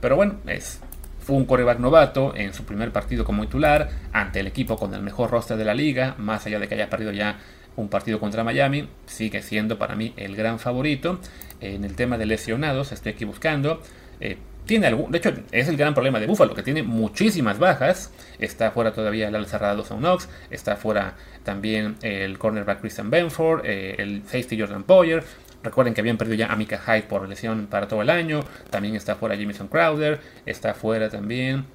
Pero 0.00 0.16
bueno, 0.16 0.36
es 0.46 0.80
fue 1.22 1.36
un 1.36 1.44
coreback 1.44 1.78
novato 1.78 2.34
en 2.34 2.52
su 2.52 2.64
primer 2.64 2.90
partido 2.90 3.24
como 3.24 3.44
titular 3.44 3.90
ante 4.12 4.40
el 4.40 4.48
equipo 4.48 4.76
con 4.76 4.92
el 4.92 5.02
mejor 5.02 5.30
roster 5.30 5.56
de 5.56 5.64
la 5.64 5.72
liga, 5.72 6.16
más 6.18 6.46
allá 6.46 6.58
de 6.58 6.66
que 6.66 6.74
haya 6.74 6.90
perdido 6.90 7.12
ya 7.12 7.38
un 7.76 7.88
partido 7.88 8.18
contra 8.18 8.44
Miami, 8.44 8.88
sigue 9.06 9.40
siendo 9.40 9.78
para 9.78 9.94
mí 9.94 10.12
el 10.16 10.36
gran 10.36 10.58
favorito. 10.58 11.20
En 11.60 11.84
el 11.84 11.94
tema 11.94 12.18
de 12.18 12.26
lesionados, 12.26 12.92
estoy 12.92 13.12
aquí 13.12 13.24
buscando. 13.24 13.80
Eh, 14.20 14.36
tiene 14.66 14.86
algún, 14.86 15.10
de 15.10 15.18
hecho, 15.18 15.32
es 15.50 15.68
el 15.68 15.76
gran 15.76 15.92
problema 15.94 16.20
de 16.20 16.26
Buffalo, 16.26 16.54
que 16.54 16.62
tiene 16.62 16.82
muchísimas 16.82 17.58
bajas. 17.58 18.12
Está 18.38 18.70
fuera 18.70 18.92
todavía 18.92 19.28
el 19.28 19.46
cerrada 19.46 19.74
Dawson 19.74 19.98
Knox, 19.98 20.28
está 20.50 20.76
fuera 20.76 21.14
también 21.42 21.96
el 22.02 22.38
cornerback 22.38 22.80
Christian 22.80 23.10
Benford, 23.10 23.64
eh, 23.64 23.96
el 23.98 24.22
safety 24.22 24.60
Jordan 24.60 24.84
Poyer. 24.84 25.24
Recuerden 25.62 25.94
que 25.94 26.00
habían 26.00 26.16
perdido 26.16 26.36
ya 26.36 26.52
a 26.52 26.56
Mika 26.56 26.78
Hyde 26.78 27.02
por 27.02 27.28
lesión 27.28 27.66
para 27.66 27.86
todo 27.86 28.02
el 28.02 28.10
año. 28.10 28.40
También 28.70 28.96
está 28.96 29.14
fuera 29.14 29.36
Jameson 29.36 29.68
Crowder. 29.68 30.20
Está 30.44 30.74
fuera 30.74 31.08
también. 31.08 31.66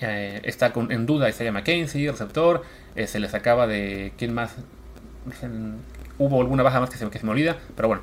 Eh, 0.00 0.40
está 0.42 0.72
con, 0.72 0.90
en 0.90 1.06
duda 1.06 1.28
Isaiah 1.28 1.52
McKenzie, 1.52 2.10
receptor. 2.10 2.62
Eh, 2.96 3.06
se 3.06 3.20
les 3.20 3.32
acaba 3.34 3.66
de. 3.68 4.12
¿Quién 4.18 4.34
más? 4.34 4.56
Hubo 6.18 6.40
alguna 6.40 6.62
baja 6.64 6.80
más 6.80 6.90
que 6.90 6.96
se, 6.96 7.08
que 7.08 7.18
se 7.18 7.24
me 7.24 7.32
olvida. 7.32 7.56
Pero 7.76 7.88
bueno, 7.88 8.02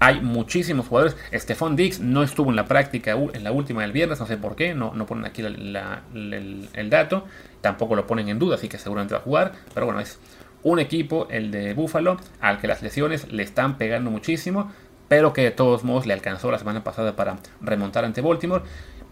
hay 0.00 0.22
muchísimos 0.22 0.88
jugadores. 0.88 1.16
Stephon 1.32 1.76
Dix 1.76 2.00
no 2.00 2.22
estuvo 2.22 2.48
en 2.48 2.56
la 2.56 2.64
práctica 2.64 3.12
en 3.12 3.44
la 3.44 3.52
última 3.52 3.82
del 3.82 3.92
viernes, 3.92 4.18
no 4.18 4.26
sé 4.26 4.38
por 4.38 4.56
qué, 4.56 4.74
no, 4.74 4.94
no 4.94 5.06
ponen 5.06 5.26
aquí 5.26 5.42
el, 5.42 6.90
dato. 6.90 7.26
Tampoco 7.60 7.94
lo 7.94 8.06
ponen 8.06 8.30
en 8.30 8.38
duda, 8.38 8.54
así 8.54 8.66
que 8.66 8.78
seguramente 8.78 9.14
va 9.14 9.20
a 9.20 9.22
jugar. 9.22 9.52
Pero 9.74 9.86
bueno, 9.86 10.00
es 10.00 10.18
un 10.62 10.78
equipo, 10.78 11.28
el 11.30 11.50
de 11.50 11.74
Buffalo, 11.74 12.18
al 12.40 12.58
que 12.58 12.66
las 12.66 12.82
lesiones 12.82 13.30
le 13.30 13.42
están 13.42 13.76
pegando 13.76 14.10
muchísimo, 14.10 14.72
pero 15.08 15.34
que 15.34 15.42
de 15.42 15.50
todos 15.50 15.84
modos 15.84 16.06
le 16.06 16.14
alcanzó 16.14 16.50
la 16.50 16.58
semana 16.58 16.82
pasada 16.82 17.14
para 17.14 17.36
remontar 17.60 18.06
ante 18.06 18.22
Baltimore. 18.22 18.64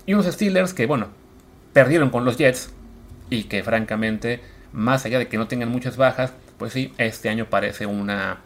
Y 0.07 0.14
unos 0.14 0.24
Steelers 0.24 0.72
que, 0.72 0.87
bueno, 0.87 1.09
perdieron 1.74 2.09
con 2.09 2.24
los 2.24 2.38
Jets 2.38 2.72
y 3.29 3.44
que 3.44 3.62
francamente, 3.62 4.40
más 4.72 5.05
allá 5.05 5.18
de 5.18 5.29
que 5.29 5.37
no 5.37 5.48
tengan 5.48 5.68
muchas 5.68 5.98
bajas, 5.98 6.33
pues 6.57 6.72
sí, 6.72 6.94
este 6.96 7.29
año 7.29 7.44
parece 7.51 7.85
una, 7.85 8.38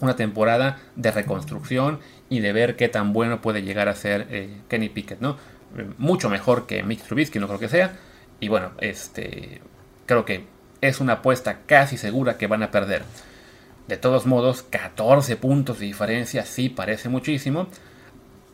una 0.00 0.16
temporada 0.16 0.78
de 0.96 1.10
reconstrucción 1.10 2.00
y 2.28 2.40
de 2.40 2.52
ver 2.52 2.76
qué 2.76 2.88
tan 2.88 3.12
bueno 3.12 3.40
puede 3.40 3.62
llegar 3.62 3.88
a 3.88 3.94
ser 3.94 4.26
eh, 4.30 4.60
Kenny 4.68 4.88
Pickett, 4.88 5.20
¿no? 5.20 5.36
Mucho 5.98 6.28
mejor 6.28 6.66
que 6.66 6.82
Mitch 6.82 7.02
Trubisky, 7.02 7.38
no 7.38 7.46
creo 7.46 7.58
que 7.58 7.68
sea. 7.68 7.96
Y 8.40 8.48
bueno, 8.48 8.72
este, 8.78 9.60
creo 10.06 10.24
que 10.24 10.46
es 10.80 11.00
una 11.00 11.14
apuesta 11.14 11.60
casi 11.66 11.96
segura 11.96 12.38
que 12.38 12.46
van 12.46 12.62
a 12.62 12.70
perder. 12.70 13.02
De 13.86 13.96
todos 13.96 14.26
modos, 14.26 14.62
14 14.62 15.36
puntos 15.36 15.78
de 15.78 15.86
diferencia 15.86 16.44
sí 16.44 16.68
parece 16.68 17.08
muchísimo. 17.08 17.68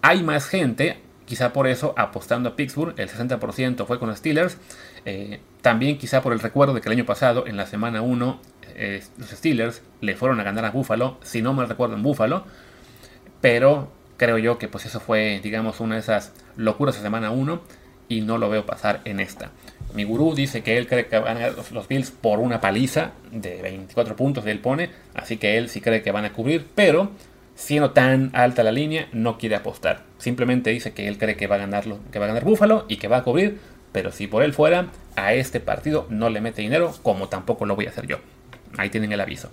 Hay 0.03 0.23
más 0.23 0.47
gente, 0.47 0.99
quizá 1.25 1.53
por 1.53 1.67
eso, 1.67 1.95
apostando 1.97 2.51
a 2.51 2.57
Pittsburgh. 2.57 2.95
El 2.99 3.09
60% 3.09 3.87
fue 3.87 3.99
con 3.99 4.09
los 4.09 4.19
Steelers. 4.19 4.57
Eh, 5.05 5.41
también 5.63 5.99
quizá 5.99 6.23
por 6.23 6.33
el 6.33 6.41
recuerdo 6.41 6.75
de 6.75 6.81
que 6.81 6.89
el 6.89 6.95
año 6.95 7.07
pasado, 7.07 7.47
en 7.47 7.57
la 7.57 7.67
semana 7.67 8.03
1, 8.03 8.41
eh, 8.75 9.03
los 9.19 9.31
Steelers 9.31 9.83
le 10.01 10.17
fueron 10.17 10.41
a 10.41 10.43
ganar 10.43 10.65
a 10.65 10.71
Buffalo, 10.71 11.19
si 11.23 11.43
no 11.43 11.55
me 11.55 11.65
recuerdo 11.67 11.95
en 11.95 12.03
Buffalo. 12.03 12.45
Pero 13.41 13.91
creo 14.17 14.39
yo 14.39 14.59
que 14.59 14.69
pues 14.69 14.87
eso 14.87 15.01
fue, 15.01 15.41
digamos, 15.43 15.81
una 15.81 15.95
de 15.95 16.01
esas 16.01 16.33
locuras 16.57 16.97
de 16.97 17.03
semana 17.03 17.31
1 17.31 17.61
y 18.09 18.21
no 18.21 18.39
lo 18.39 18.49
veo 18.49 18.67
pasar 18.67 19.01
en 19.05 19.21
esta. 19.21 19.51
Mi 19.95 20.05
gurú 20.05 20.35
dice 20.35 20.63
que 20.63 20.77
él 20.77 20.87
cree 20.87 21.07
que 21.07 21.19
van 21.19 21.37
a 21.37 21.41
ganar 21.41 21.55
los, 21.73 21.89
Bills 21.89 22.11
por 22.11 22.39
una 22.39 22.61
paliza 22.61 23.13
de 23.31 23.63
24 23.63 24.17
puntos 24.17 24.47
él 24.47 24.61
pone, 24.61 24.91
así 25.15 25.39
que 25.39 25.59
él 25.59 25.69
sí 25.69 25.81
cree 25.81 26.03
que 26.03 26.13
van 26.13 26.25
a 26.25 26.33
cubrir, 26.33 26.67
pero 26.75 27.11
siendo 27.55 27.93
tan 27.93 28.31
alta 28.35 28.63
la 28.63 28.73
línea, 28.73 29.09
no 29.13 29.39
quiere 29.39 29.57
apostar. 29.57 30.03
Simplemente 30.19 30.71
dice 30.71 30.93
que 30.93 31.09
él 31.09 31.19
cree 31.19 31.37
que 31.37 31.47
va 31.47 31.57
a 31.57 31.59
ganarlo, 31.59 31.99
que 32.13 32.19
va 32.19 32.27
a 32.27 32.29
ganar 32.29 32.45
Buffalo 32.45 32.85
y 32.89 32.97
que 32.97 33.09
va 33.09 33.19
a 33.19 33.23
cubrir, 33.23 33.59
pero 33.93 34.13
si 34.13 34.27
por 34.27 34.43
él 34.43 34.53
fuera, 34.53 34.89
a 35.17 35.33
este 35.33 35.61
partido 35.61 36.07
no 36.11 36.29
le 36.29 36.41
mete 36.41 36.63
dinero, 36.63 36.95
como 37.03 37.29
tampoco 37.29 37.65
lo 37.65 37.75
voy 37.75 37.87
a 37.87 37.91
hacer 37.91 38.07
yo. 38.07 38.19
Ahí 38.77 38.91
tienen 38.91 39.13
el 39.13 39.21
aviso. 39.21 39.51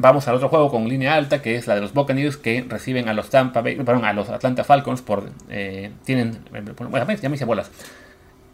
Vamos 0.00 0.28
al 0.28 0.36
otro 0.36 0.48
juego 0.48 0.70
con 0.70 0.88
línea 0.88 1.14
alta, 1.14 1.42
que 1.42 1.56
es 1.56 1.66
la 1.66 1.74
de 1.74 1.80
los 1.80 1.92
Buccaneers, 1.92 2.36
que 2.36 2.64
reciben 2.68 3.08
a 3.08 3.14
los 3.14 3.30
Tampa 3.30 3.64
perdón, 3.64 4.04
a 4.04 4.12
los 4.12 4.28
Atlanta 4.28 4.62
Falcons 4.62 5.02
por 5.02 5.28
eh, 5.48 5.90
tienen, 6.04 6.38
bueno, 6.52 7.12
ya 7.20 7.28
me 7.28 7.34
hice 7.34 7.44
bolas. 7.44 7.70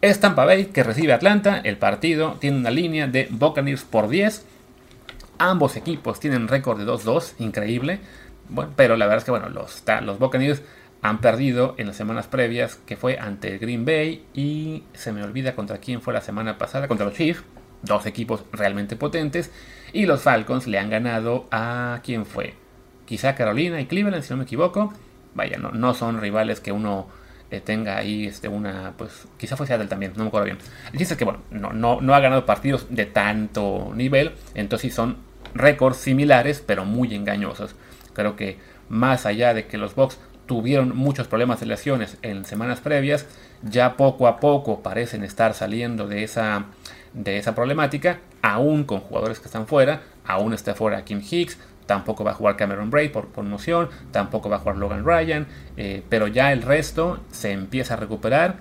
Es 0.01 0.19
Tampa 0.19 0.45
Bay 0.45 0.65
que 0.65 0.83
recibe 0.83 1.13
a 1.13 1.17
Atlanta. 1.17 1.61
El 1.63 1.77
partido 1.77 2.37
tiene 2.39 2.57
una 2.57 2.71
línea 2.71 3.07
de 3.07 3.27
Buccaneers 3.29 3.83
por 3.83 4.07
10. 4.07 4.43
Ambos 5.37 5.75
equipos 5.75 6.19
tienen 6.19 6.47
récord 6.47 6.79
de 6.79 6.85
2-2, 6.85 7.33
increíble. 7.37 7.99
Bueno, 8.49 8.71
pero 8.75 8.95
la 8.97 9.05
verdad 9.05 9.19
es 9.19 9.23
que 9.25 9.31
bueno, 9.31 9.49
los, 9.49 9.83
los 10.01 10.19
Buccaneers 10.19 10.63
han 11.03 11.19
perdido 11.19 11.75
en 11.77 11.87
las 11.87 11.95
semanas 11.95 12.25
previas, 12.25 12.75
que 12.87 12.95
fue 12.97 13.19
ante 13.19 13.59
Green 13.59 13.85
Bay 13.85 14.25
y 14.33 14.83
se 14.93 15.11
me 15.11 15.23
olvida 15.23 15.53
contra 15.53 15.77
quién 15.77 16.01
fue 16.01 16.13
la 16.13 16.21
semana 16.21 16.57
pasada, 16.57 16.87
contra 16.87 17.05
los 17.05 17.15
Chiefs, 17.15 17.43
dos 17.85 18.05
equipos 18.05 18.43
realmente 18.51 18.95
potentes, 18.95 19.51
y 19.93 20.05
los 20.05 20.21
Falcons 20.21 20.67
le 20.67 20.79
han 20.79 20.89
ganado 20.89 21.47
a 21.51 22.01
quién 22.03 22.25
fue, 22.25 22.53
quizá 23.05 23.35
Carolina 23.35 23.79
y 23.79 23.85
Cleveland, 23.85 24.23
si 24.23 24.31
no 24.31 24.37
me 24.37 24.43
equivoco. 24.43 24.93
Vaya, 25.33 25.57
no, 25.57 25.71
no 25.71 25.93
son 25.93 26.21
rivales 26.21 26.61
que 26.61 26.71
uno 26.71 27.07
eh, 27.51 27.59
tenga 27.59 27.97
ahí 27.97 28.25
este, 28.25 28.47
una, 28.47 28.93
pues 28.97 29.27
quizá 29.37 29.55
fue 29.55 29.67
Seattle 29.67 29.87
también, 29.87 30.13
no 30.15 30.23
me 30.23 30.27
acuerdo 30.29 30.45
bien. 30.45 30.57
El 30.91 30.99
chiste 30.99 31.13
es 31.13 31.17
que, 31.17 31.25
bueno, 31.25 31.41
no, 31.51 31.73
no, 31.73 32.01
no 32.01 32.15
ha 32.15 32.19
ganado 32.19 32.45
partidos 32.45 32.87
de 32.89 33.05
tanto 33.05 33.91
nivel, 33.93 34.33
entonces 34.55 34.91
sí 34.91 34.95
son 34.95 35.17
récords 35.53 35.97
similares, 35.97 36.63
pero 36.65 36.85
muy 36.85 37.13
engañosos. 37.13 37.75
Creo 38.13 38.35
que 38.35 38.57
más 38.89 39.25
allá 39.25 39.53
de 39.53 39.67
que 39.67 39.77
los 39.77 39.95
Bucks 39.95 40.19
tuvieron 40.45 40.95
muchos 40.95 41.27
problemas 41.27 41.59
de 41.59 41.65
lesiones 41.65 42.17
en 42.21 42.45
semanas 42.45 42.79
previas, 42.79 43.27
ya 43.61 43.97
poco 43.97 44.27
a 44.27 44.39
poco 44.39 44.81
parecen 44.81 45.23
estar 45.23 45.53
saliendo 45.53 46.07
de 46.07 46.23
esa, 46.23 46.65
de 47.15 47.37
esa 47.37 47.55
problemática, 47.55 48.19
aún 48.43 48.83
con 48.83 48.99
jugadores 48.99 49.39
que 49.39 49.45
están 49.45 49.65
fuera, 49.65 50.03
aún 50.25 50.53
está 50.53 50.75
fuera 50.75 51.03
Kim 51.03 51.21
Hicks, 51.27 51.57
Tampoco 51.85 52.23
va 52.23 52.31
a 52.31 52.33
jugar 52.33 52.55
Cameron 52.57 52.89
Bray 52.89 53.09
por 53.09 53.27
promoción, 53.27 53.89
tampoco 54.11 54.49
va 54.49 54.57
a 54.57 54.59
jugar 54.59 54.77
Logan 54.77 55.05
Ryan, 55.05 55.47
eh, 55.77 56.03
pero 56.09 56.27
ya 56.27 56.51
el 56.51 56.61
resto 56.61 57.19
se 57.31 57.51
empieza 57.51 57.93
a 57.93 57.97
recuperar. 57.97 58.57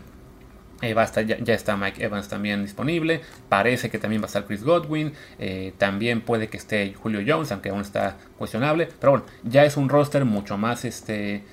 Eh, 0.82 0.94
ya, 1.42 1.54
está 1.54 1.76
Mike 1.76 2.04
Evans 2.04 2.28
también 2.28 2.62
disponible. 2.62 3.22
Parece 3.48 3.90
que 3.90 3.98
también 3.98 4.20
va 4.20 4.26
a 4.26 4.26
estar 4.26 4.44
Chris 4.44 4.62
Godwin. 4.62 5.14
Eh, 5.38 5.72
también 5.78 6.20
puede 6.20 6.48
que 6.48 6.58
esté 6.58 6.92
Julio 6.92 7.22
Jones, 7.26 7.50
aunque 7.52 7.70
aún 7.70 7.80
está 7.80 8.18
cuestionable. 8.36 8.88
Pero 9.00 9.12
bueno, 9.12 9.26
ya 9.44 9.64
es 9.64 9.78
un 9.78 9.88
roster 9.88 10.26
mucho 10.26 10.58
más 10.58 10.84
este, 10.84 11.44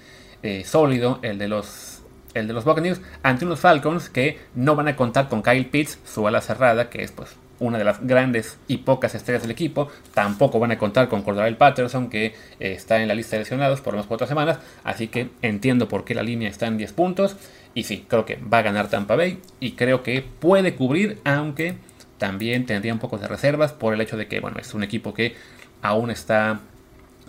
sólido 0.65 1.19
el 1.21 1.37
de 1.37 1.47
los 1.47 1.90
el 2.33 2.47
de 2.47 2.53
los 2.53 2.65
Buccaneers 2.65 3.01
ante 3.23 3.45
unos 3.45 3.59
Falcons 3.59 4.09
que 4.09 4.39
no 4.55 4.75
van 4.75 4.87
a 4.87 4.95
contar 4.95 5.29
con 5.29 5.41
Kyle 5.41 5.65
Pitts, 5.65 5.99
su 6.05 6.27
ala 6.27 6.41
cerrada, 6.41 6.89
que 6.89 7.03
es 7.03 7.11
pues 7.11 7.35
una 7.61 7.77
de 7.77 7.83
las 7.83 8.05
grandes 8.05 8.57
y 8.67 8.77
pocas 8.77 9.15
estrellas 9.15 9.43
del 9.43 9.51
equipo. 9.51 9.89
Tampoco 10.13 10.59
van 10.59 10.71
a 10.71 10.77
contar 10.77 11.07
con 11.07 11.21
Cordarel 11.21 11.57
Patterson, 11.57 12.09
que 12.09 12.25
eh, 12.25 12.33
está 12.59 13.01
en 13.01 13.07
la 13.07 13.13
lista 13.15 13.35
de 13.35 13.43
lesionados 13.43 13.81
por 13.81 13.93
unas 13.93 14.07
cuatro 14.07 14.27
semanas. 14.27 14.57
Así 14.83 15.07
que 15.07 15.29
entiendo 15.41 15.87
por 15.87 16.03
qué 16.03 16.15
la 16.15 16.23
línea 16.23 16.49
está 16.49 16.67
en 16.67 16.77
10 16.77 16.91
puntos. 16.93 17.37
Y 17.73 17.83
sí, 17.83 18.05
creo 18.07 18.25
que 18.25 18.37
va 18.37 18.57
a 18.57 18.63
ganar 18.63 18.89
Tampa 18.89 19.15
Bay. 19.15 19.39
Y 19.59 19.73
creo 19.73 20.01
que 20.01 20.23
puede 20.23 20.75
cubrir, 20.75 21.19
aunque 21.23 21.75
también 22.17 22.65
tendría 22.65 22.93
un 22.93 22.99
poco 22.99 23.19
de 23.19 23.27
reservas 23.27 23.73
por 23.73 23.93
el 23.93 24.01
hecho 24.01 24.17
de 24.17 24.27
que, 24.27 24.39
bueno, 24.39 24.57
es 24.59 24.73
un 24.73 24.83
equipo 24.83 25.13
que 25.13 25.35
aún 25.83 26.09
está 26.09 26.61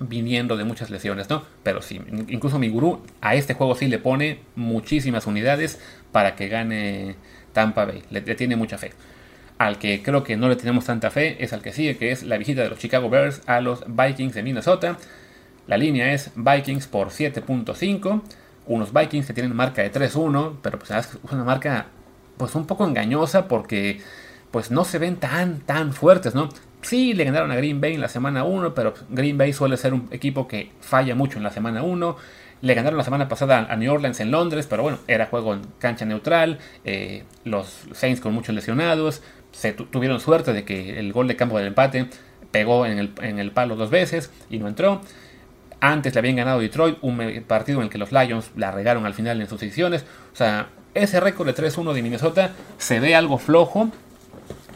viniendo 0.00 0.57
de 0.57 0.64
muchas 0.64 0.90
lesiones, 0.90 1.28
¿no? 1.31 1.44
Pero 1.62 1.83
sí, 1.83 2.00
incluso 2.28 2.59
mi 2.59 2.68
gurú 2.68 3.02
a 3.20 3.35
este 3.35 3.55
juego 3.55 3.74
sí 3.74 3.87
le 3.87 3.98
pone 3.98 4.40
muchísimas 4.57 5.26
unidades 5.26 5.81
para 6.11 6.35
que 6.35 6.48
gane 6.48 7.16
Tampa 7.52 7.85
Bay. 7.85 8.02
le 8.11 8.20
tiene 8.35 8.57
mucha 8.57 8.78
fe. 8.78 8.92
Al 9.62 9.78
que 9.78 10.02
creo 10.02 10.24
que 10.24 10.37
no 10.37 10.48
le 10.48 10.57
tenemos 10.57 10.87
tanta 10.87 11.12
fe 11.12 11.37
es 11.38 11.52
al 11.52 11.62
que 11.62 11.72
sigue, 11.72 11.96
que 11.96 12.11
es 12.11 12.24
la 12.24 12.37
visita 12.37 12.62
de 12.62 12.68
los 12.68 12.81
Chicago 12.81 13.09
Bears 13.09 13.42
a 13.46 13.61
los 13.61 13.85
Vikings 13.87 14.35
de 14.35 14.42
Minnesota. 14.42 14.98
La 15.68 15.76
línea 15.76 16.12
es 16.12 16.33
Vikings 16.35 16.88
por 16.88 17.11
7.5. 17.11 18.22
Unos 18.66 18.92
Vikings 18.92 19.24
que 19.24 19.33
tienen 19.33 19.55
marca 19.55 19.83
de 19.83 19.92
3-1, 19.92 20.57
pero 20.62 20.81
pues 20.81 20.90
es 20.90 21.16
una 21.31 21.44
marca 21.44 21.87
pues 22.38 22.57
un 22.57 22.66
poco 22.66 22.85
engañosa 22.85 23.46
porque 23.46 24.00
pues 24.50 24.72
no 24.72 24.85
se 24.85 24.98
ven 24.98 25.14
tan 25.14 25.61
tan 25.61 25.92
fuertes, 25.92 26.35
¿no? 26.35 26.48
Sí, 26.83 27.14
le 27.14 27.25
ganaron 27.25 27.51
a 27.53 27.57
Green 27.57 27.81
Bay 27.81 27.95
en 27.95 28.01
la 28.01 28.09
semana 28.09 28.45
1, 28.45 28.75
pero 28.75 28.92
Green 29.09 29.38
Bay 29.38 29.53
suele 29.53 29.77
ser 29.77 29.95
un 29.95 30.09
equipo 30.11 30.49
que 30.49 30.73
falla 30.81 31.14
mucho 31.14 31.38
en 31.38 31.45
la 31.45 31.51
semana 31.51 31.83
1. 31.83 32.16
Le 32.61 32.75
ganaron 32.75 32.99
la 32.99 33.05
semana 33.05 33.29
pasada 33.29 33.66
a 33.68 33.77
New 33.77 33.92
Orleans 33.92 34.21
en 34.21 34.31
Londres, 34.31 34.66
pero 34.68 34.83
bueno, 34.83 34.99
era 35.07 35.27
juego 35.27 35.55
en 35.55 35.62
cancha 35.79 36.05
neutral. 36.05 36.59
Eh, 36.85 37.25
los 37.45 37.85
Saints 37.92 38.21
con 38.21 38.35
muchos 38.35 38.55
lesionados 38.55 39.23
se 39.53 39.73
tuvieron 39.73 40.18
suerte 40.21 40.53
de 40.53 40.64
que 40.64 40.99
el 40.99 41.12
gol 41.12 41.29
de 41.29 41.37
campo 41.37 41.57
del 41.59 41.68
empate 41.68 42.09
pegó 42.51 42.85
en 42.87 42.99
el, 42.99 43.51
palo 43.53 43.77
dos 43.77 43.90
veces 43.90 44.31
y 44.51 44.59
no 44.59 44.68
entró. 44.68 45.01
Antes 45.81 46.14
le 46.14 46.18
habían 46.21 46.37
ganado 46.37 46.61
Detroit, 46.61 46.99
un 47.01 47.45
partido 47.47 47.79
en 47.79 47.85
el 47.85 47.90
que 47.90 47.99
los 47.99 48.12
Lions 48.12 48.51
la 48.57 48.71
regaron 48.71 49.07
al 49.07 49.14
final 49.14 49.40
en 49.40 49.49
sus 49.49 49.61
decisiones. 49.61 50.05
O 50.33 50.37
sea, 50.37 50.68
ese 50.95 51.21
récord 51.21 51.47
de 51.47 51.55
3-1 51.55 51.92
de 51.92 52.03
Minnesota 52.03 52.53
se 52.79 53.01
ve 53.01 53.14
algo 53.14 53.38
flojo. 53.38 53.90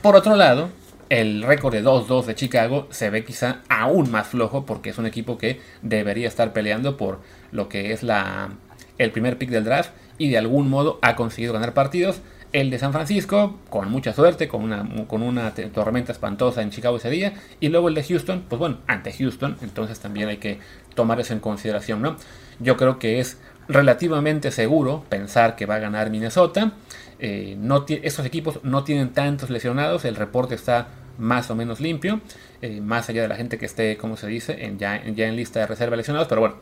Por 0.02 0.16
otro 0.16 0.36
lado, 0.36 0.70
el 1.08 1.42
récord 1.42 1.72
de 1.72 1.84
2-2 1.84 2.24
de 2.24 2.34
Chicago 2.34 2.88
se 2.90 3.10
ve 3.10 3.24
quizá 3.24 3.62
aún 3.68 4.10
más 4.10 4.28
flojo 4.28 4.66
porque 4.66 4.90
es 4.90 4.98
un 4.98 5.06
equipo 5.06 5.38
que 5.38 5.60
debería 5.82 6.28
estar 6.28 6.52
peleando 6.52 6.96
por 6.96 7.20
lo 7.52 7.68
que 7.68 7.92
es 7.92 8.02
la, 8.02 8.50
el 8.98 9.10
primer 9.10 9.38
pick 9.38 9.50
del 9.50 9.64
draft 9.64 9.90
y 10.18 10.30
de 10.30 10.38
algún 10.38 10.68
modo 10.68 10.98
ha 11.02 11.16
conseguido 11.16 11.52
ganar 11.52 11.74
partidos 11.74 12.20
el 12.52 12.70
de 12.70 12.78
San 12.78 12.92
Francisco, 12.92 13.58
con 13.68 13.90
mucha 13.90 14.14
suerte, 14.14 14.48
con 14.48 14.62
una, 14.62 14.88
con 15.06 15.22
una 15.22 15.52
tormenta 15.52 16.12
espantosa 16.12 16.62
en 16.62 16.70
Chicago 16.70 16.96
ese 16.96 17.10
día. 17.10 17.34
Y 17.60 17.68
luego 17.68 17.88
el 17.88 17.94
de 17.94 18.02
Houston, 18.02 18.44
pues 18.48 18.58
bueno, 18.58 18.78
ante 18.86 19.12
Houston, 19.12 19.58
entonces 19.60 20.00
también 20.00 20.28
hay 20.28 20.38
que 20.38 20.58
tomar 20.94 21.20
eso 21.20 21.34
en 21.34 21.40
consideración, 21.40 22.00
¿no? 22.00 22.16
Yo 22.58 22.76
creo 22.76 22.98
que 22.98 23.20
es 23.20 23.38
relativamente 23.68 24.50
seguro 24.50 25.04
pensar 25.08 25.56
que 25.56 25.66
va 25.66 25.74
a 25.74 25.80
ganar 25.80 26.10
Minnesota. 26.10 26.72
Eh, 27.18 27.56
no 27.58 27.84
esos 27.88 28.26
equipos 28.26 28.60
no 28.62 28.84
tienen 28.84 29.10
tantos 29.10 29.50
lesionados, 29.50 30.04
el 30.04 30.16
reporte 30.16 30.54
está 30.54 30.88
más 31.18 31.50
o 31.50 31.54
menos 31.54 31.80
limpio, 31.80 32.20
eh, 32.60 32.80
más 32.80 33.08
allá 33.08 33.22
de 33.22 33.28
la 33.28 33.36
gente 33.36 33.58
que 33.58 33.66
esté, 33.66 33.96
como 33.96 34.16
se 34.16 34.26
dice, 34.26 34.74
ya, 34.78 34.96
en 34.96 35.36
lista 35.36 35.60
de 35.60 35.66
reserva 35.66 35.96
lesionados, 35.96 36.28
pero 36.28 36.42
bueno, 36.42 36.56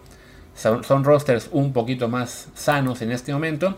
son, 0.54 0.84
son, 0.84 1.02
rosters 1.02 1.48
un 1.50 1.72
poquito 1.72 2.08
más 2.08 2.48
sanos 2.54 3.02
en 3.02 3.10
este 3.10 3.32
momento. 3.32 3.76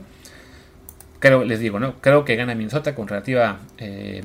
Creo, 1.18 1.44
les 1.44 1.60
digo, 1.60 1.80
¿no? 1.80 1.94
Creo 2.00 2.24
que 2.24 2.36
gana 2.36 2.54
Minnesota 2.54 2.94
con 2.94 3.08
relativa 3.08 3.60
eh, 3.78 4.22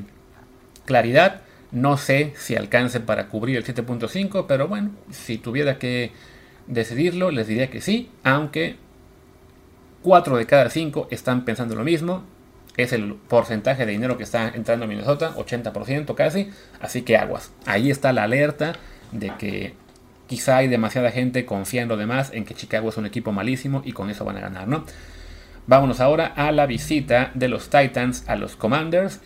claridad. 0.85 1.41
No 1.71 1.95
sé 1.95 2.33
si 2.35 2.55
alcance 2.55 2.99
para 2.99 3.29
cubrir 3.29 3.55
el 3.55 3.63
7.5, 3.63 4.45
pero 4.45 4.67
bueno, 4.67 4.91
si 5.09 5.37
tuviera 5.37 5.79
que 5.79 6.11
decidirlo, 6.67 7.31
les 7.31 7.47
diría 7.47 7.69
que 7.69 7.79
sí, 7.79 8.09
aunque 8.23 8.75
4 10.03 10.35
de 10.37 10.45
cada 10.45 10.69
5 10.69 11.07
están 11.11 11.45
pensando 11.45 11.75
lo 11.75 11.83
mismo. 11.83 12.23
Es 12.77 12.93
el 12.93 13.15
porcentaje 13.15 13.85
de 13.85 13.91
dinero 13.91 14.17
que 14.17 14.23
está 14.23 14.49
entrando 14.49 14.85
a 14.85 14.87
Minnesota, 14.87 15.33
80% 15.35 16.15
casi. 16.15 16.49
Así 16.79 17.01
que 17.01 17.17
aguas. 17.17 17.51
Ahí 17.65 17.91
está 17.91 18.13
la 18.13 18.23
alerta 18.23 18.73
de 19.11 19.35
que 19.37 19.73
quizá 20.27 20.57
hay 20.57 20.67
demasiada 20.67 21.11
gente 21.11 21.45
confiando 21.45 21.97
de 21.97 22.05
más 22.05 22.31
en 22.33 22.45
que 22.45 22.55
Chicago 22.55 22.89
es 22.89 22.97
un 22.97 23.05
equipo 23.05 23.33
malísimo 23.33 23.81
y 23.83 23.91
con 23.91 24.09
eso 24.09 24.23
van 24.23 24.37
a 24.37 24.41
ganar, 24.41 24.67
¿no? 24.67 24.85
Vámonos 25.67 25.99
ahora 25.99 26.27
a 26.27 26.51
la 26.51 26.65
visita 26.65 27.31
de 27.33 27.47
los 27.47 27.69
Titans 27.69 28.23
a 28.27 28.35
los 28.35 28.55
Commanders. 28.55 29.19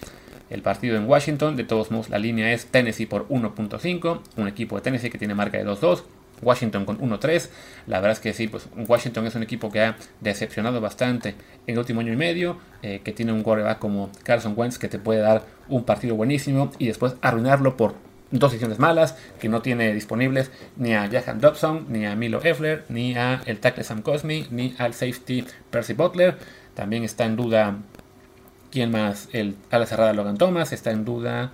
El 0.50 0.62
partido 0.62 0.98
en 0.98 1.08
Washington, 1.08 1.56
de 1.56 1.64
todos 1.64 1.92
modos 1.92 2.10
la 2.10 2.20
línea 2.20 2.52
es 2.54 2.68
Tennessee 2.68 3.06
por 3.06 3.28
1.5, 3.30 4.20
un 4.38 4.48
equipo 4.48 4.76
de 4.76 4.82
Tennessee 4.82 5.10
que 5.10 5.18
tiene 5.18 5.34
marca 5.34 5.58
de 5.58 5.66
2-2, 5.66 6.04
Washington 6.42 6.86
con 6.86 7.00
1-3. 7.00 7.50
La 7.88 8.00
verdad 8.00 8.14
es 8.14 8.20
que 8.20 8.34
sí, 8.34 8.48
pues 8.48 8.68
Washington 8.76 9.28
es 9.28 9.36
un 9.36 9.44
equipo 9.44 9.72
que 9.72 9.82
ha 9.82 9.98
decepcionado 10.22 10.82
bastante 10.82 11.30
en 11.68 11.74
el 11.74 11.80
último 11.80 12.02
año 12.02 12.14
y 12.14 12.18
medio, 12.18 12.58
eh, 12.82 13.02
que 13.04 13.12
tiene 13.12 13.32
un 13.32 13.44
quarterback 13.44 13.80
como 13.80 14.12
Carson 14.24 14.54
Wentz 14.56 14.78
que 14.78 14.88
te 14.88 15.00
puede 15.00 15.22
dar 15.22 15.44
un 15.68 15.84
partido 15.84 16.16
buenísimo 16.16 16.72
y 16.78 16.88
después 16.88 17.16
arruinarlo 17.22 17.78
por 17.78 17.96
dos 18.32 18.52
decisiones 18.52 18.80
malas, 18.80 19.18
que 19.40 19.50
no 19.50 19.62
tiene 19.62 19.94
disponibles 19.94 20.52
ni 20.76 20.94
a 20.94 21.10
Jahan 21.10 21.40
Dobson, 21.40 21.86
ni 21.90 22.06
a 22.06 22.16
Milo 22.16 22.42
Effler, 22.44 22.84
ni 22.90 23.16
a 23.16 23.42
el 23.46 23.60
tackle 23.60 23.84
Sam 23.84 24.02
Cosme, 24.02 24.48
ni 24.50 24.76
al 24.78 24.94
safety 24.94 25.46
Percy 25.70 25.94
Butler. 25.94 26.38
También 26.74 27.04
está 27.04 27.26
en 27.26 27.36
duda 27.36 27.78
quién 28.72 28.92
más, 28.92 29.30
el 29.32 29.56
ala 29.72 29.86
cerrada 29.86 30.14
Logan 30.14 30.38
Thomas, 30.38 30.74
está 30.74 30.92
en 30.92 31.06
duda 31.06 31.52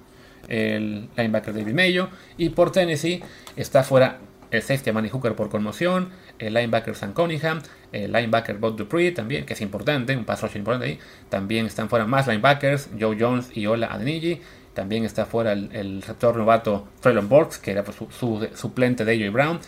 el 0.47 1.07
linebacker 1.15 1.53
David 1.53 1.73
Mayo 1.73 2.09
y 2.37 2.49
por 2.49 2.71
Tennessee 2.71 3.23
está 3.55 3.83
fuera 3.83 4.19
el 4.51 4.61
safety 4.61 4.91
Manny 4.91 5.09
Hooker 5.09 5.33
por 5.33 5.49
conmoción, 5.49 6.09
el 6.37 6.53
linebacker 6.53 6.95
Sam 6.95 7.13
Cunningham, 7.13 7.61
el 7.91 8.11
linebacker 8.11 8.57
Bob 8.57 8.75
Dupree 8.75 9.11
también, 9.11 9.45
que 9.45 9.53
es 9.53 9.61
importante, 9.61 10.15
un 10.15 10.25
rush 10.25 10.55
importante 10.55 10.85
ahí. 10.85 10.99
También 11.29 11.65
están 11.65 11.89
fuera 11.89 12.05
más 12.05 12.27
linebackers, 12.27 12.89
Joe 12.99 13.17
Jones 13.19 13.49
y 13.55 13.65
Ola 13.65 13.87
Adeniji. 13.87 14.41
También 14.73 15.03
está 15.03 15.25
fuera 15.25 15.53
el, 15.53 16.01
receptor 16.01 16.35
novato 16.37 16.87
Traylon 17.01 17.27
Borks, 17.27 17.57
que 17.57 17.71
era 17.71 17.83
pues, 17.83 17.97
su, 17.97 18.47
suplente 18.55 19.05
de 19.05 19.25
AJ 19.25 19.33
Brown. 19.33 19.59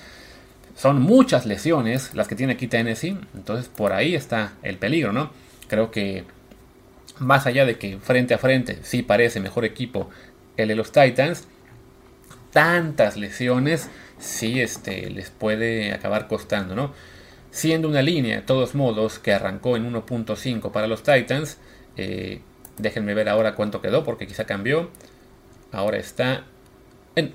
Son 0.75 1.01
muchas 1.01 1.45
lesiones 1.45 2.13
las 2.13 2.27
que 2.27 2.35
tiene 2.35 2.53
aquí 2.53 2.67
Tennessee, 2.67 3.17
entonces 3.35 3.69
por 3.69 3.93
ahí 3.93 4.15
está 4.15 4.53
el 4.63 4.77
peligro, 4.77 5.11
¿no? 5.11 5.31
Creo 5.67 5.91
que 5.91 6.23
más 7.19 7.45
allá 7.45 7.65
de 7.65 7.77
que 7.77 7.99
frente 7.99 8.33
a 8.33 8.37
frente 8.37 8.79
sí 8.81 9.03
parece 9.03 9.39
mejor 9.39 9.65
equipo 9.65 10.09
el 10.57 10.69
de 10.69 10.75
los 10.75 10.91
Titans, 10.91 11.47
tantas 12.51 13.17
lesiones 13.17 13.89
sí 14.23 14.61
este, 14.61 15.09
les 15.09 15.29
puede 15.29 15.93
acabar 15.93 16.27
costando, 16.27 16.75
¿no? 16.75 16.93
Siendo 17.51 17.87
una 17.87 18.01
línea, 18.01 18.37
de 18.37 18.41
todos 18.41 18.73
modos, 18.73 19.19
que 19.19 19.33
arrancó 19.33 19.77
en 19.77 19.91
1.5 19.93 20.71
para 20.71 20.87
los 20.87 21.03
Titans, 21.03 21.57
eh, 21.97 22.41
déjenme 22.77 23.13
ver 23.13 23.29
ahora 23.29 23.53
cuánto 23.53 23.81
quedó, 23.81 24.03
porque 24.03 24.25
quizá 24.25 24.45
cambió. 24.45 24.89
Ahora 25.71 25.97
está, 25.97 26.45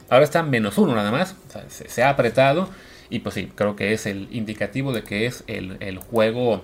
ahora 0.08 0.24
está 0.24 0.42
menos 0.42 0.78
uno 0.78 0.94
nada 0.94 1.12
más, 1.12 1.36
se, 1.68 2.02
ha 2.02 2.10
apretado. 2.10 2.68
Y 3.10 3.20
pues 3.20 3.34
sí, 3.34 3.52
creo 3.54 3.76
que 3.76 3.92
es 3.92 4.06
el 4.06 4.28
indicativo 4.32 4.92
de 4.92 5.02
que 5.02 5.26
es 5.26 5.44
el, 5.46 5.76
el, 5.80 5.98
juego 5.98 6.62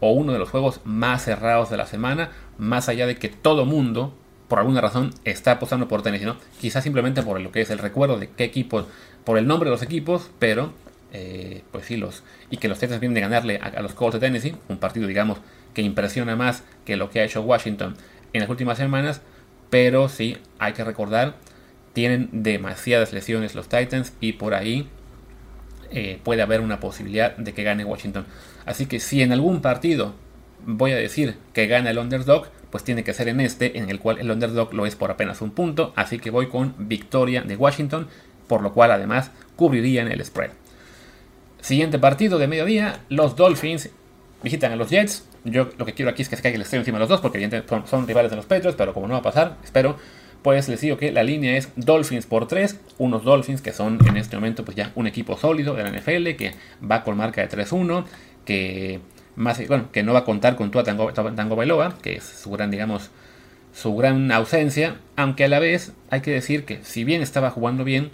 o 0.00 0.12
uno 0.12 0.32
de 0.32 0.38
los 0.38 0.50
juegos 0.50 0.80
más 0.84 1.24
cerrados 1.24 1.70
de 1.70 1.76
la 1.76 1.86
semana, 1.86 2.30
más 2.58 2.88
allá 2.88 3.06
de 3.06 3.16
que 3.16 3.28
todo 3.28 3.64
mundo, 3.64 4.14
por 4.48 4.58
alguna 4.58 4.80
razón, 4.80 5.14
está 5.24 5.52
apostando 5.52 5.88
por 5.88 6.02
tenis, 6.02 6.22
¿no? 6.22 6.36
Quizás 6.60 6.82
simplemente 6.82 7.22
por 7.22 7.40
lo 7.40 7.52
que 7.52 7.60
es 7.60 7.70
el 7.70 7.78
recuerdo 7.78 8.18
de 8.18 8.28
qué 8.28 8.44
equipos 8.44 8.86
por 9.24 9.38
el 9.38 9.46
nombre 9.46 9.68
de 9.68 9.72
los 9.72 9.82
equipos, 9.82 10.30
pero 10.38 10.72
eh, 11.12 11.62
pues 11.70 11.86
sí, 11.86 11.96
los. 11.96 12.24
Y 12.50 12.56
que 12.56 12.68
los 12.68 12.78
Texans 12.78 13.00
vienen 13.00 13.14
de 13.14 13.20
ganarle 13.20 13.58
a, 13.58 13.80
los 13.80 13.94
Colts 13.94 14.14
de 14.14 14.20
Tennessee, 14.20 14.56
un 14.68 14.78
partido, 14.78 15.06
digamos, 15.06 15.38
que 15.72 15.82
impresiona 15.82 16.36
más 16.36 16.64
que 16.84 16.96
lo 16.96 17.10
que 17.10 17.20
ha 17.20 17.24
hecho 17.24 17.42
Washington 17.42 17.96
en 18.32 18.40
las 18.40 18.50
últimas 18.50 18.78
semanas, 18.78 19.22
pero 19.70 20.08
sí, 20.08 20.36
hay 20.58 20.72
que 20.72 20.84
recordar, 20.84 21.36
tienen 21.92 22.28
demasiadas 22.32 23.12
lesiones 23.12 23.54
los 23.54 23.68
Titans 23.68 24.12
y 24.20 24.32
por 24.32 24.54
ahí 24.54 24.88
eh, 25.90 26.18
puede 26.24 26.42
haber 26.42 26.60
una 26.60 26.80
posibilidad 26.80 27.36
de 27.36 27.54
que 27.54 27.62
gane 27.62 27.84
Washington. 27.84 28.26
Así 28.66 28.86
que 28.86 28.98
si 28.98 29.22
en 29.22 29.32
algún 29.32 29.62
partido 29.62 30.14
voy 30.66 30.92
a 30.92 30.96
decir 30.96 31.36
que 31.52 31.68
gana 31.68 31.90
el 31.90 31.98
underdog, 31.98 32.48
pues 32.70 32.82
tiene 32.82 33.04
que 33.04 33.14
ser 33.14 33.28
en 33.28 33.40
este, 33.40 33.78
en 33.78 33.88
el 33.88 34.00
cual 34.00 34.18
el 34.18 34.32
underdog 34.32 34.74
lo 34.74 34.86
es 34.86 34.96
por 34.96 35.12
apenas 35.12 35.40
un 35.42 35.52
punto. 35.52 35.92
Así 35.94 36.18
que 36.18 36.30
voy 36.30 36.48
con 36.48 36.74
victoria 36.76 37.42
de 37.42 37.54
Washington 37.54 38.08
por 38.48 38.62
lo 38.62 38.72
cual 38.72 38.90
además 38.90 39.30
cubrirían 39.56 40.08
el 40.08 40.24
spread. 40.24 40.50
Siguiente 41.60 41.98
partido 41.98 42.38
de 42.38 42.46
mediodía, 42.46 43.00
los 43.08 43.36
Dolphins 43.36 43.88
visitan 44.42 44.72
a 44.72 44.76
los 44.76 44.90
Jets. 44.90 45.24
Yo 45.44 45.70
lo 45.78 45.86
que 45.86 45.94
quiero 45.94 46.10
aquí 46.10 46.22
es 46.22 46.28
que 46.28 46.36
se 46.36 46.42
caiga 46.42 46.56
el 46.56 46.62
estreno 46.62 46.82
encima 46.82 46.98
de 46.98 47.00
los 47.00 47.08
dos, 47.08 47.20
porque 47.20 47.38
evidentemente 47.38 47.88
son, 47.88 48.06
rivales 48.06 48.30
de 48.30 48.36
los 48.36 48.46
Patriots, 48.46 48.76
pero 48.76 48.92
como 48.92 49.08
no 49.08 49.14
va 49.14 49.20
a 49.20 49.22
pasar, 49.22 49.56
espero, 49.64 49.96
pues 50.42 50.68
les 50.68 50.80
digo 50.80 50.98
que 50.98 51.10
la 51.10 51.22
línea 51.22 51.56
es 51.56 51.70
Dolphins 51.76 52.26
por 52.26 52.46
3, 52.46 52.78
unos 52.98 53.24
Dolphins 53.24 53.62
que 53.62 53.72
son 53.72 53.98
en 54.06 54.18
este 54.18 54.36
momento 54.36 54.62
pues 54.64 54.76
ya 54.76 54.92
un 54.94 55.06
equipo 55.06 55.38
sólido 55.38 55.74
de 55.74 55.84
la 55.84 55.90
NFL, 55.90 56.36
que 56.36 56.52
va 56.90 57.02
con 57.02 57.16
marca 57.16 57.40
de 57.40 57.48
3-1, 57.48 58.04
que, 58.44 59.00
más, 59.36 59.66
bueno, 59.66 59.90
que 59.90 60.02
no 60.02 60.12
va 60.12 60.20
a 60.20 60.24
contar 60.24 60.56
con 60.56 60.70
Tua 60.70 60.84
Tango, 60.84 61.12
Tango 61.12 61.56
Bailoa, 61.56 61.96
que 62.02 62.16
es 62.16 62.24
su 62.24 62.50
gran, 62.50 62.70
digamos, 62.70 63.10
su 63.72 63.96
gran 63.96 64.30
ausencia, 64.30 64.96
aunque 65.16 65.44
a 65.44 65.48
la 65.48 65.58
vez 65.58 65.92
hay 66.10 66.20
que 66.20 66.30
decir 66.30 66.64
que 66.64 66.84
si 66.84 67.04
bien 67.04 67.22
estaba 67.22 67.50
jugando 67.50 67.84
bien, 67.84 68.10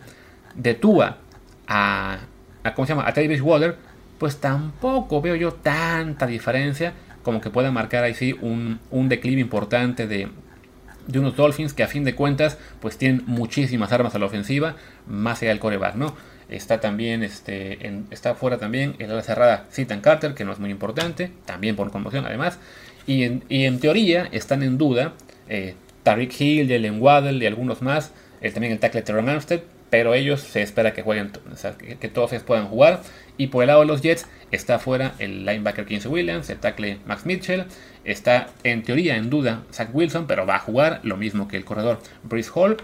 de 0.55 0.75
Tua 0.75 1.19
a, 1.67 2.19
a, 2.65 2.75
¿cómo 2.75 2.87
se 2.87 2.93
llama? 2.93 3.09
a 3.09 3.13
Teddy 3.13 3.29
Bridgewater, 3.29 3.77
pues 4.19 4.39
tampoco 4.39 5.23
veo 5.23 5.37
yo 5.37 5.53
tanta 5.53 6.27
diferencia 6.27 6.93
como 7.23 7.41
que 7.41 7.51
pueda 7.51 7.71
marcar 7.71 8.05
ahí 8.05 8.15
sí 8.15 8.35
un, 8.41 8.81
un 8.91 9.09
declive 9.09 9.41
importante 9.41 10.07
de, 10.07 10.29
de 11.07 11.19
unos 11.19 11.37
Dolphins 11.37 11.75
que 11.75 11.83
a 11.83 11.89
fin 11.89 12.05
de 12.05 12.15
cuentas 12.15 12.59
pues 12.81 12.97
tienen 12.97 13.23
muchísimas 13.27 13.93
armas 13.93 14.15
a 14.15 14.19
la 14.19 14.27
ofensiva, 14.27 14.77
más 15.07 15.43
allá 15.43 15.51
del 15.51 15.61
coreback, 15.61 15.97
¿no? 15.97 16.15
Está 16.49 16.81
también, 16.81 17.23
este, 17.23 17.87
en, 17.87 18.07
está 18.11 18.35
fuera 18.35 18.59
también 18.59 18.97
el 18.99 19.11
ala 19.11 19.23
cerrada 19.23 19.67
Citan 19.71 20.01
Carter, 20.01 20.35
que 20.35 20.45
no 20.45 20.53
es 20.53 20.59
muy 20.59 20.71
importante, 20.71 21.31
también 21.45 21.77
por 21.77 21.91
conmoción 21.91 22.27
además, 22.27 22.59
y 23.07 23.23
en, 23.23 23.45
y 23.49 23.65
en 23.65 23.79
teoría 23.79 24.29
están 24.33 24.63
en 24.63 24.77
duda 24.77 25.15
eh, 25.49 25.75
Tariq 26.03 26.41
Hill, 26.41 26.69
Jalen 26.69 27.01
Waddell 27.01 27.43
y 27.43 27.47
algunos 27.47 27.83
más, 27.83 28.13
también 28.53 28.73
el 28.73 28.81
tackle 28.81 29.03
Teron 29.03 29.29
Armstead, 29.29 29.61
pero 29.91 30.15
ellos 30.15 30.41
se 30.41 30.63
espera 30.63 30.93
que 30.93 31.03
jueguen, 31.03 31.33
que, 32.01 32.09
todos 32.09 32.33
ellos 32.33 32.45
puedan 32.45 32.69
jugar. 32.69 33.03
Y 33.37 33.49
por 33.49 33.63
el 33.63 33.69
lado 33.69 33.81
de 33.81 33.87
los 33.87 34.03
Jets 34.03 34.27
está 34.51 34.79
fuera 34.79 35.15
el 35.19 35.45
linebacker 35.45 35.85
Quincy 35.85 36.09
Williams, 36.09 36.49
el 36.49 36.59
tackle 36.59 37.01
Max 37.07 37.27
Mitchell, 37.27 37.65
está 38.05 38.49
en 38.63 38.83
teoría 38.83 39.17
en 39.17 39.31
duda 39.31 39.65
Zach 39.73 39.91
Wilson, 39.93 40.27
pero 40.27 40.47
va 40.47 40.57
a 40.57 40.59
jugar, 40.61 41.01
lo 41.03 41.17
mismo 41.17 41.49
que 41.49 41.57
el 41.57 41.65
corredor 41.65 41.99
Brice 42.23 42.51
Hall. 42.55 42.77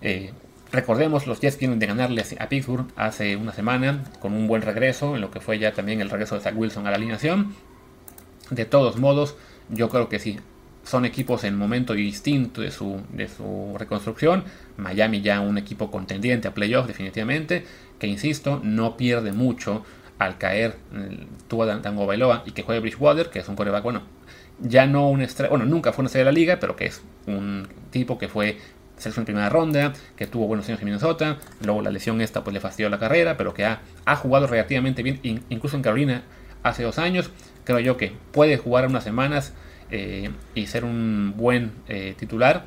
Eh, 0.00 0.30
recordemos, 0.70 1.26
los 1.26 1.40
Jets 1.40 1.58
vienen 1.58 1.78
de 1.80 1.86
ganarle 1.86 2.24
a 2.38 2.48
Pittsburgh 2.48 2.86
hace 2.96 3.36
una 3.36 3.52
semana 3.52 4.04
con 4.20 4.32
un 4.32 4.46
buen 4.46 4.62
regreso, 4.62 5.16
en 5.16 5.20
lo 5.20 5.30
que 5.30 5.40
fue 5.40 5.58
ya 5.58 5.72
también 5.72 6.00
el 6.00 6.10
regreso 6.10 6.36
de 6.36 6.42
Zach 6.42 6.56
Wilson 6.56 6.86
a 6.86 6.90
la 6.90 6.96
alineación. 6.96 7.54
De 8.50 8.64
todos 8.64 8.96
modos, 8.96 9.36
yo 9.68 9.88
creo 9.88 10.08
que 10.08 10.18
sí, 10.18 10.38
son 10.88 11.04
equipos 11.04 11.44
en 11.44 11.54
momento 11.54 11.92
distinto 11.92 12.62
de 12.62 12.70
su, 12.70 13.02
de 13.12 13.28
su 13.28 13.74
reconstrucción. 13.78 14.44
Miami 14.78 15.20
ya 15.20 15.40
un 15.40 15.58
equipo 15.58 15.90
contendiente 15.90 16.48
a 16.48 16.54
playoff 16.54 16.86
definitivamente, 16.86 17.64
que 17.98 18.06
insisto, 18.06 18.58
no 18.64 18.96
pierde 18.96 19.32
mucho 19.32 19.84
al 20.18 20.38
caer 20.38 20.76
Tua 21.46 21.82
Tango 21.82 22.06
Bailoa 22.06 22.42
y 22.46 22.52
que 22.52 22.62
juegue 22.62 22.80
Bridgewater, 22.80 23.28
que 23.28 23.40
es 23.40 23.48
un 23.48 23.54
coreback, 23.54 23.84
bueno, 23.84 24.00
ya 24.60 24.86
no 24.86 25.10
un 25.10 25.20
estrella, 25.20 25.50
bueno, 25.50 25.66
nunca 25.66 25.92
fue 25.92 26.02
una 26.02 26.06
estrella 26.06 26.24
de 26.24 26.32
la 26.32 26.38
liga, 26.38 26.58
pero 26.58 26.74
que 26.74 26.86
es 26.86 27.02
un 27.26 27.68
tipo 27.90 28.16
que 28.16 28.28
fue 28.28 28.56
selección 28.96 29.22
en 29.22 29.26
primera 29.26 29.50
ronda, 29.50 29.92
que 30.16 30.26
tuvo 30.26 30.46
buenos 30.46 30.66
años 30.68 30.80
en 30.80 30.86
Minnesota, 30.86 31.36
luego 31.62 31.82
la 31.82 31.90
lesión 31.90 32.22
esta 32.22 32.42
pues 32.42 32.54
le 32.54 32.60
fastidió 32.60 32.88
la 32.88 32.98
carrera, 32.98 33.36
pero 33.36 33.52
que 33.52 33.66
ha, 33.66 33.82
ha 34.06 34.16
jugado 34.16 34.46
relativamente 34.46 35.02
bien, 35.02 35.20
incluso 35.50 35.76
en 35.76 35.82
Carolina 35.82 36.22
hace 36.62 36.82
dos 36.82 36.98
años, 36.98 37.30
creo 37.64 37.78
yo 37.78 37.98
que 37.98 38.14
puede 38.32 38.56
jugar 38.56 38.86
unas 38.86 39.04
semanas 39.04 39.52
eh, 39.90 40.30
y 40.54 40.66
ser 40.66 40.84
un 40.84 41.34
buen 41.36 41.72
eh, 41.88 42.14
titular. 42.18 42.66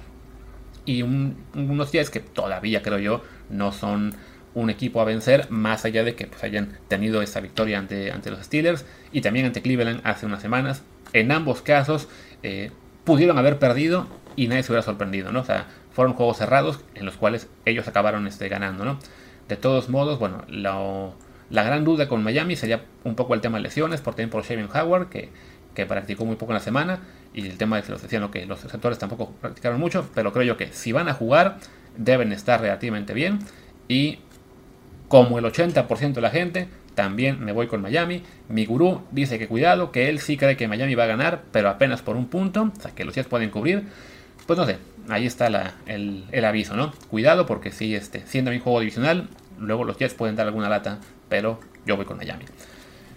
Y 0.86 1.04
unos 1.04 1.92
días 1.92 2.10
que 2.10 2.20
todavía 2.20 2.82
creo 2.82 2.98
yo 2.98 3.24
no 3.50 3.72
son 3.72 4.16
un 4.54 4.70
equipo 4.70 5.00
a 5.02 5.06
vencer, 5.06 5.48
más 5.50 5.86
allá 5.86 6.04
de 6.04 6.16
que 6.16 6.28
pues, 6.28 6.44
hayan 6.44 6.78
tenido 6.88 7.22
esta 7.22 7.40
victoria 7.40 7.80
ante, 7.80 8.12
ante 8.12 8.32
los 8.32 8.44
Steelers 8.46 8.86
y 9.12 9.22
también 9.22 9.46
ante 9.46 9.62
Cleveland 9.62 10.02
hace 10.04 10.26
unas 10.26 10.42
semanas. 10.42 10.84
En 11.14 11.32
ambos 11.32 11.62
casos 11.62 12.08
eh, 12.44 12.72
pudieron 13.04 13.38
haber 13.38 13.60
perdido 13.60 14.08
y 14.36 14.48
nadie 14.48 14.64
se 14.64 14.72
hubiera 14.72 14.84
sorprendido, 14.84 15.32
¿no? 15.32 15.42
O 15.42 15.46
sea, 15.46 15.68
fueron 15.94 16.14
juegos 16.14 16.38
cerrados 16.38 16.80
en 16.96 17.06
los 17.06 17.16
cuales 17.18 17.48
ellos 17.66 17.88
acabaron 17.88 18.28
este, 18.28 18.50
ganando, 18.50 18.86
¿no? 18.86 19.00
De 19.48 19.58
todos 19.58 19.90
modos, 19.90 20.20
bueno, 20.20 20.46
la 20.48 21.64
gran 21.64 21.84
duda 21.84 22.08
con 22.08 22.24
Miami 22.24 22.56
sería 22.56 22.86
un 23.04 23.16
poco 23.16 23.34
el 23.34 23.42
tema 23.42 23.58
de 23.58 23.64
lesiones, 23.64 24.00
por 24.00 24.14
ejemplo, 24.14 24.40
por 24.40 24.48
Shaving 24.48 24.70
Howard, 24.74 25.10
que, 25.10 25.30
que 25.76 25.86
practicó 25.86 26.26
muy 26.26 26.36
poco 26.36 26.52
en 26.52 26.56
la 26.56 26.62
semana, 26.62 27.00
y 27.34 27.46
el 27.48 27.58
tema 27.58 27.78
de 27.78 27.84
que 27.84 27.92
los 27.92 28.02
decían 28.02 28.30
que 28.30 28.46
los 28.46 28.64
receptores 28.64 28.98
tampoco 28.98 29.32
practicaron 29.42 29.80
mucho, 29.80 30.10
pero 30.14 30.34
creo 30.34 30.44
yo 30.44 30.58
que 30.58 30.68
si 30.74 30.92
van 30.92 31.08
a 31.08 31.14
jugar, 31.14 31.58
deben 31.98 32.32
estar 32.32 32.62
relativamente 32.62 33.14
bien, 33.14 33.40
y 33.88 34.20
como 35.08 35.40
el 35.40 35.46
80% 35.46 36.14
de 36.14 36.22
la 36.22 36.30
gente, 36.30 36.68
también 36.96 37.44
me 37.44 37.52
voy 37.52 37.68
con 37.68 37.82
Miami. 37.82 38.24
Mi 38.48 38.66
gurú 38.66 39.02
dice 39.12 39.40
que 39.40 39.48
cuidado, 39.48 39.92
que 39.92 40.10
él 40.10 40.20
sí 40.20 40.38
cree 40.38 40.58
que 40.58 40.68
Miami 40.68 40.96
va 40.96 41.06
a 41.06 41.08
ganar, 41.08 41.44
pero 41.52 41.70
apenas 41.70 42.02
por 42.02 42.16
un 42.16 42.28
punto, 42.28 42.72
o 42.78 42.82
sea 42.82 42.92
que 42.92 43.06
los 43.06 43.16
Jets 43.16 43.28
pueden 43.28 43.50
cubrir. 43.50 43.84
Pues 44.48 44.58
no 44.58 44.66
sé, 44.66 44.78
ahí 45.10 45.26
está 45.26 45.48
el, 45.86 46.46
aviso, 46.46 46.76
¿no? 46.76 46.94
Cuidado 47.10 47.46
porque 47.46 47.72
si 47.72 47.96
este, 47.96 48.26
siendo 48.26 48.52
mi 48.52 48.60
juego 48.60 48.80
divisional, 48.80 49.30
luego 49.60 49.84
los 49.84 49.98
Jets 49.98 50.14
pueden 50.14 50.36
dar 50.36 50.48
alguna 50.48 50.70
lata, 50.70 51.00
pero 51.30 51.60
yo 51.86 51.96
voy 51.96 52.06
con 52.06 52.18
Miami. 52.18 52.46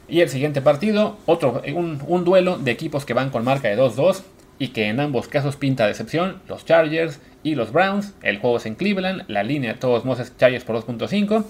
Y 0.08 0.20
el 0.20 0.28
siguiente 0.28 0.60
partido, 0.60 1.16
otro, 1.26 1.62
un, 1.74 2.00
un 2.06 2.24
duelo 2.24 2.58
de 2.58 2.70
equipos 2.70 3.04
que 3.04 3.14
van 3.14 3.30
con 3.30 3.44
marca 3.44 3.68
de 3.68 3.78
2-2 3.78 4.22
y 4.58 4.68
que 4.68 4.88
en 4.88 5.00
ambos 5.00 5.28
casos 5.28 5.56
pinta 5.56 5.86
decepción, 5.86 6.40
los 6.48 6.64
Chargers 6.64 7.20
y 7.42 7.54
los 7.54 7.72
Browns. 7.72 8.14
El 8.22 8.38
juego 8.38 8.58
es 8.58 8.66
en 8.66 8.74
Cleveland, 8.74 9.24
la 9.28 9.42
línea 9.42 9.74
de 9.74 9.78
todos 9.78 10.04
modos 10.04 10.20
es 10.20 10.36
Chargers 10.36 10.64
por 10.64 10.76
2.5. 10.76 11.44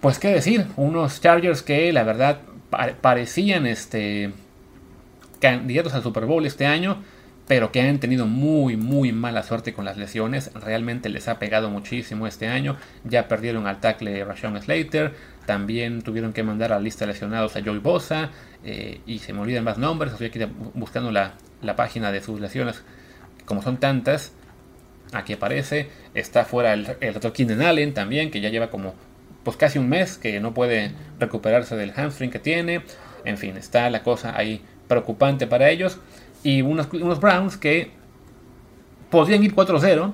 Pues 0.00 0.18
qué 0.18 0.28
decir, 0.28 0.66
unos 0.76 1.20
Chargers 1.20 1.62
que 1.62 1.92
la 1.92 2.02
verdad 2.02 2.40
parecían 3.00 3.66
este, 3.66 4.32
candidatos 5.40 5.94
al 5.94 6.02
Super 6.02 6.26
Bowl 6.26 6.44
este 6.44 6.66
año, 6.66 7.02
pero 7.46 7.70
que 7.70 7.80
han 7.80 8.00
tenido 8.00 8.26
muy, 8.26 8.76
muy 8.76 9.12
mala 9.12 9.42
suerte 9.42 9.72
con 9.72 9.84
las 9.84 9.96
lesiones. 9.96 10.50
Realmente 10.54 11.08
les 11.08 11.28
ha 11.28 11.38
pegado 11.38 11.70
muchísimo 11.70 12.26
este 12.26 12.48
año. 12.48 12.76
Ya 13.04 13.28
perdieron 13.28 13.66
al 13.66 13.80
tackle 13.80 14.24
Rashawn 14.24 14.60
Slater. 14.60 15.14
También 15.46 16.02
tuvieron 16.02 16.32
que 16.32 16.42
mandar 16.42 16.72
a 16.72 16.76
la 16.76 16.82
lista 16.82 17.06
de 17.06 17.12
lesionados 17.12 17.56
a 17.56 17.62
Joey 17.62 17.78
Bosa. 17.78 18.30
Eh, 18.64 19.00
y 19.06 19.20
se 19.20 19.32
me 19.32 19.40
olvidan 19.40 19.64
más 19.64 19.78
nombres. 19.78 20.12
Estoy 20.12 20.26
aquí 20.28 20.40
buscando 20.74 21.10
la, 21.12 21.34
página 21.76 22.12
de 22.12 22.20
sus 22.20 22.40
lesiones. 22.40 22.82
Como 23.44 23.62
son 23.62 23.78
tantas, 23.78 24.32
aquí 25.12 25.32
aparece. 25.32 25.88
Está 26.14 26.44
fuera 26.44 26.74
el, 26.74 26.96
el 27.00 27.32
Keenan 27.32 27.62
Allen 27.62 27.94
también, 27.94 28.30
que 28.30 28.40
ya 28.40 28.50
lleva 28.50 28.70
como 28.70 28.94
pues 29.44 29.56
casi 29.56 29.78
un 29.78 29.88
mes 29.88 30.18
que 30.18 30.40
no 30.40 30.52
puede 30.54 30.90
recuperarse 31.20 31.76
del 31.76 31.92
hamstring 31.92 32.30
que 32.30 32.40
tiene. 32.40 32.82
En 33.24 33.38
fin, 33.38 33.56
está 33.56 33.88
la 33.90 34.02
cosa 34.02 34.36
ahí 34.36 34.60
preocupante 34.88 35.46
para 35.46 35.70
ellos. 35.70 36.00
Y 36.42 36.62
unos, 36.62 36.88
unos 36.92 37.20
Browns 37.20 37.56
que 37.56 37.92
podrían 39.10 39.44
ir 39.44 39.54
4-0, 39.54 40.12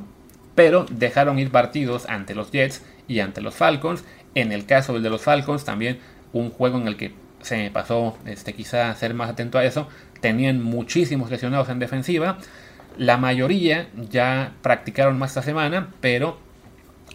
pero 0.55 0.85
dejaron 0.91 1.39
ir 1.39 1.51
partidos 1.51 2.07
ante 2.09 2.35
los 2.35 2.51
Jets 2.51 2.83
y 3.09 3.21
ante 3.21 3.41
los 3.41 3.55
Falcons. 3.55 4.05
En 4.35 4.53
el 4.53 4.67
caso 4.67 4.99
de 4.99 5.11
los 5.11 5.23
Falcons, 5.23 5.65
también 5.65 5.99
un 6.33 6.51
juego 6.51 6.79
en 6.79 6.89
el 6.89 6.97
que 6.97 7.15
se 7.43 7.71
pasó 7.71 8.17
este, 8.25 8.55
quizá 8.55 8.95
ser 8.95 9.15
más 9.15 9.31
atento 9.31 9.59
a 9.59 9.65
eso. 9.65 9.89
Tenían 10.21 10.63
muchísimos 10.63 11.31
lesionados 11.31 11.69
en 11.69 11.79
defensiva. 11.79 12.39
La 12.97 13.17
mayoría 13.17 13.89
ya 14.11 14.53
practicaron 14.63 15.19
más 15.19 15.31
esta 15.31 15.43
semana, 15.43 15.89
pero 16.01 16.39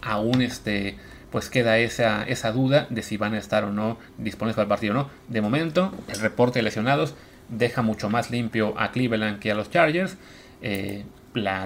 aún 0.02 0.42
este, 0.42 0.98
pues 1.32 1.50
queda 1.50 1.78
esa, 1.78 2.24
esa 2.24 2.52
duda 2.52 2.88
de 2.90 3.02
si 3.04 3.18
van 3.18 3.34
a 3.34 3.38
estar 3.38 3.64
o 3.64 3.72
no 3.72 3.98
disponibles 4.18 4.56
para 4.56 4.64
el 4.64 4.70
partido 4.70 4.94
o 4.94 4.98
no. 4.98 5.10
De 5.28 5.42
momento, 5.42 5.94
el 6.10 6.20
reporte 6.20 6.60
de 6.60 6.64
lesionados 6.64 7.16
deja 7.50 7.82
mucho 7.82 8.10
más 8.10 8.32
limpio 8.32 8.74
a 8.78 8.92
Cleveland 8.92 9.40
que 9.40 9.52
a 9.52 9.56
los 9.56 9.70
Chargers. 9.70 10.18
Eh, 10.62 11.06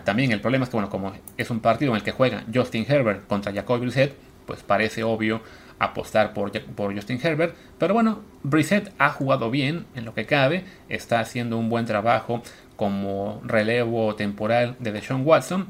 también 0.04 0.32
el 0.32 0.42
problema 0.42 0.66
es 0.66 0.70
que, 0.70 0.76
bueno, 0.76 0.90
como 0.90 1.14
es 1.38 1.50
un 1.50 1.62
partido 1.62 1.92
en 1.92 1.98
el 1.98 2.04
que 2.04 2.12
juega 2.12 2.44
Justin 2.54 2.86
Herbert 2.88 3.26
contra 3.28 3.54
Jacob 3.54 3.80
Brissett, 3.80 4.14
pues 4.45 4.63
parece 4.63 5.04
obvio 5.04 5.41
apostar 5.80 6.34
por, 6.34 6.51
por 6.51 6.93
Justin 6.93 7.19
Herbert. 7.21 7.56
Pero 7.77 7.93
bueno, 7.93 8.21
Brissett 8.43 8.93
ha 8.97 9.10
jugado 9.10 9.49
bien 9.49 9.86
en 9.95 10.06
lo 10.06 10.13
que 10.13 10.25
cabe, 10.25 10.63
está 10.89 11.19
haciendo 11.19 11.58
un 11.58 11.69
buen 11.69 11.86
trabajo 11.86 12.43
como 12.75 13.41
relevo 13.43 14.15
temporal 14.15 14.75
de 14.80 14.91
Deshaun 14.91 15.25
Watson. 15.25 15.67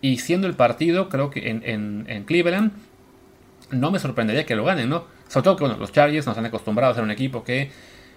Y 0.00 0.18
siendo 0.18 0.48
el 0.48 0.54
partido, 0.54 1.08
creo 1.08 1.30
que 1.30 1.48
en, 1.48 2.04
en 2.08 2.24
Cleveland, 2.24 2.72
no 3.70 3.90
me 3.90 3.98
sorprendería 3.98 4.44
que 4.44 4.54
lo 4.54 4.64
ganen, 4.64 4.88
¿no? 4.88 5.06
Sobre 5.28 5.44
todo 5.44 5.56
que 5.56 5.66
los 5.66 5.92
Chargers 5.92 6.26
nos 6.26 6.36
han 6.36 6.46
acostumbrado 6.46 6.92
a 6.92 6.94
ser 6.94 7.04
un 7.04 7.10
equipo 7.10 7.42
que 7.42 7.70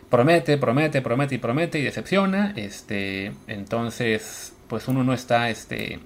promete, 0.09 0.57
promete, 0.57 1.01
promete 1.01 1.35
y 1.35 1.37
promete 1.37 1.79
y 1.79 1.83
decepciona. 1.83 2.53
Este, 2.55 3.31
entonces, 3.47 4.53
pues 4.67 4.87
uno 4.87 5.03
no 5.03 5.13
está, 5.13 5.49
este, 5.49 5.99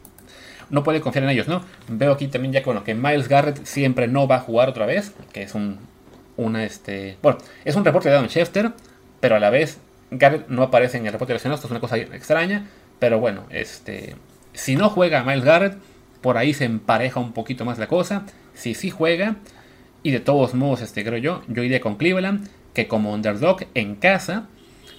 no 0.70 0.84
puede 0.84 1.02
confiar 1.02 1.24
en 1.24 1.32
ellos, 1.32 1.48
¿no? 1.48 1.64
Veo 1.88 2.12
aquí 2.12 2.28
también 2.28 2.54
ya 2.54 2.64
con 2.64 2.84
que 2.84 2.96
Miles 2.96 3.28
Garrett 3.28 3.66
siempre 3.66 4.08
no 4.08 4.28
va 4.28 4.38
a 4.38 4.40
jugar 4.40 4.70
otra 4.70 4.86
vez, 4.86 5.14
que 5.34 5.44
es 5.44 5.56
un, 5.56 5.80
una, 6.38 6.64
este, 6.64 7.18
bueno, 7.22 7.38
es 7.66 7.76
un 7.76 7.86
reporte 7.86 8.10
de 8.10 8.16
Adam 8.16 8.30
Schefter, 8.30 8.72
pero 9.20 9.36
a 9.36 9.40
la 9.40 9.50
vez 9.50 9.80
Garrett 10.12 10.48
no 10.48 10.64
aparece 10.64 10.98
en 10.98 11.06
el 11.06 11.12
reporte 11.12 11.34
de 11.34 11.36
lesionados, 11.36 11.60
esto 11.60 11.68
es 11.68 11.72
una 11.72 11.80
cosa 11.80 11.98
extraña, 11.98 12.68
pero 13.00 13.20
bueno, 13.20 13.44
este, 13.50 14.16
si 14.54 14.76
no 14.76 14.90
juega 14.90 15.24
Miles 15.24 15.44
Garrett, 15.44 15.78
por 16.22 16.38
ahí 16.38 16.54
se 16.54 16.66
empareja 16.66 17.20
un 17.20 17.34
poquito 17.34 17.66
más 17.66 17.80
la 17.80 17.88
cosa 17.88 18.24
si 18.60 18.74
sí 18.74 18.90
juega, 18.90 19.38
y 20.04 20.12
de 20.12 20.20
todos 20.20 20.54
modos, 20.54 20.82
este, 20.82 21.04
creo 21.04 21.18
yo, 21.18 21.42
yo 21.48 21.64
iría 21.64 21.80
con 21.80 21.96
Cleveland, 21.96 22.48
que 22.74 22.88
como 22.88 23.14
underdog 23.14 23.66
en 23.74 23.96
casa, 23.96 24.48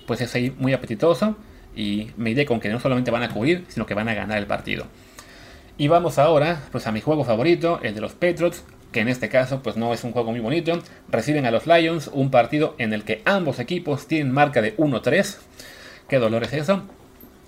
pues 0.07 0.21
es 0.21 0.35
ahí 0.35 0.55
muy 0.59 0.73
apetitoso, 0.73 1.37
y 1.77 2.11
me 2.17 2.31
iré 2.31 2.47
con 2.47 2.59
que 2.59 2.69
no 2.69 2.81
solamente 2.81 3.11
van 3.11 3.23
a 3.23 3.29
cubrir, 3.29 3.65
sino 3.69 3.87
que 3.87 3.95
van 3.95 4.09
a 4.09 4.15
ganar 4.15 4.39
el 4.39 4.47
partido. 4.47 4.87
Y 5.81 5.89
vamos 5.89 6.19
ahora, 6.19 6.61
pues 6.73 6.87
a 6.87 6.93
mi 6.93 7.01
juego 7.01 7.25
favorito, 7.25 7.81
el 7.83 7.95
de 7.95 8.03
los 8.03 8.13
Patriots, 8.13 8.65
que 8.93 9.01
en 9.01 9.09
este 9.09 9.31
caso 9.31 9.63
pues 9.63 9.79
no 9.79 9.95
es 9.95 10.05
un 10.05 10.13
juego 10.13 10.31
muy 10.31 10.41
bonito. 10.41 10.79
Reciben 11.09 11.47
a 11.47 11.51
los 11.51 11.67
Lions, 11.67 12.11
un 12.13 12.31
partido 12.31 12.75
en 12.77 12.93
el 12.93 13.03
que 13.03 13.23
ambos 13.25 13.59
equipos 13.59 14.07
tienen 14.07 14.31
marca 14.31 14.61
de 14.61 14.77
1-3. 14.77 15.39
Qué 16.07 16.19
dolor 16.19 16.45
es 16.45 16.53
eso. 16.53 16.83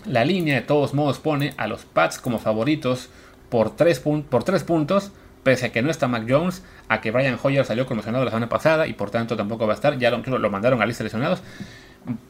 La 0.06 0.24
línea 0.24 0.54
de 0.54 0.62
todos 0.62 0.94
modos 0.94 1.18
pone 1.18 1.52
a 1.58 1.66
los 1.66 1.84
Pats 1.84 2.18
como 2.18 2.38
favoritos 2.38 3.10
por 3.50 3.76
3, 3.76 4.00
por 4.30 4.44
3 4.44 4.64
puntos 4.64 5.12
pese 5.42 5.66
a 5.66 5.72
que 5.72 5.82
no 5.82 5.90
está 5.90 6.08
Mac 6.08 6.24
Jones, 6.26 6.62
a 6.88 7.02
que 7.02 7.10
Brian 7.10 7.38
Hoyer 7.42 7.66
salió 7.66 7.84
conmocionado 7.84 8.24
la 8.24 8.30
semana 8.30 8.48
pasada 8.48 8.86
y 8.86 8.94
por 8.94 9.10
tanto 9.10 9.36
tampoco 9.36 9.66
va 9.66 9.74
a 9.74 9.76
estar, 9.76 9.98
ya 9.98 10.10
lo, 10.10 10.38
lo 10.38 10.50
mandaron 10.50 10.80
a 10.80 10.86
lista 10.86 11.04
de 11.04 11.08
lesionados. 11.08 11.42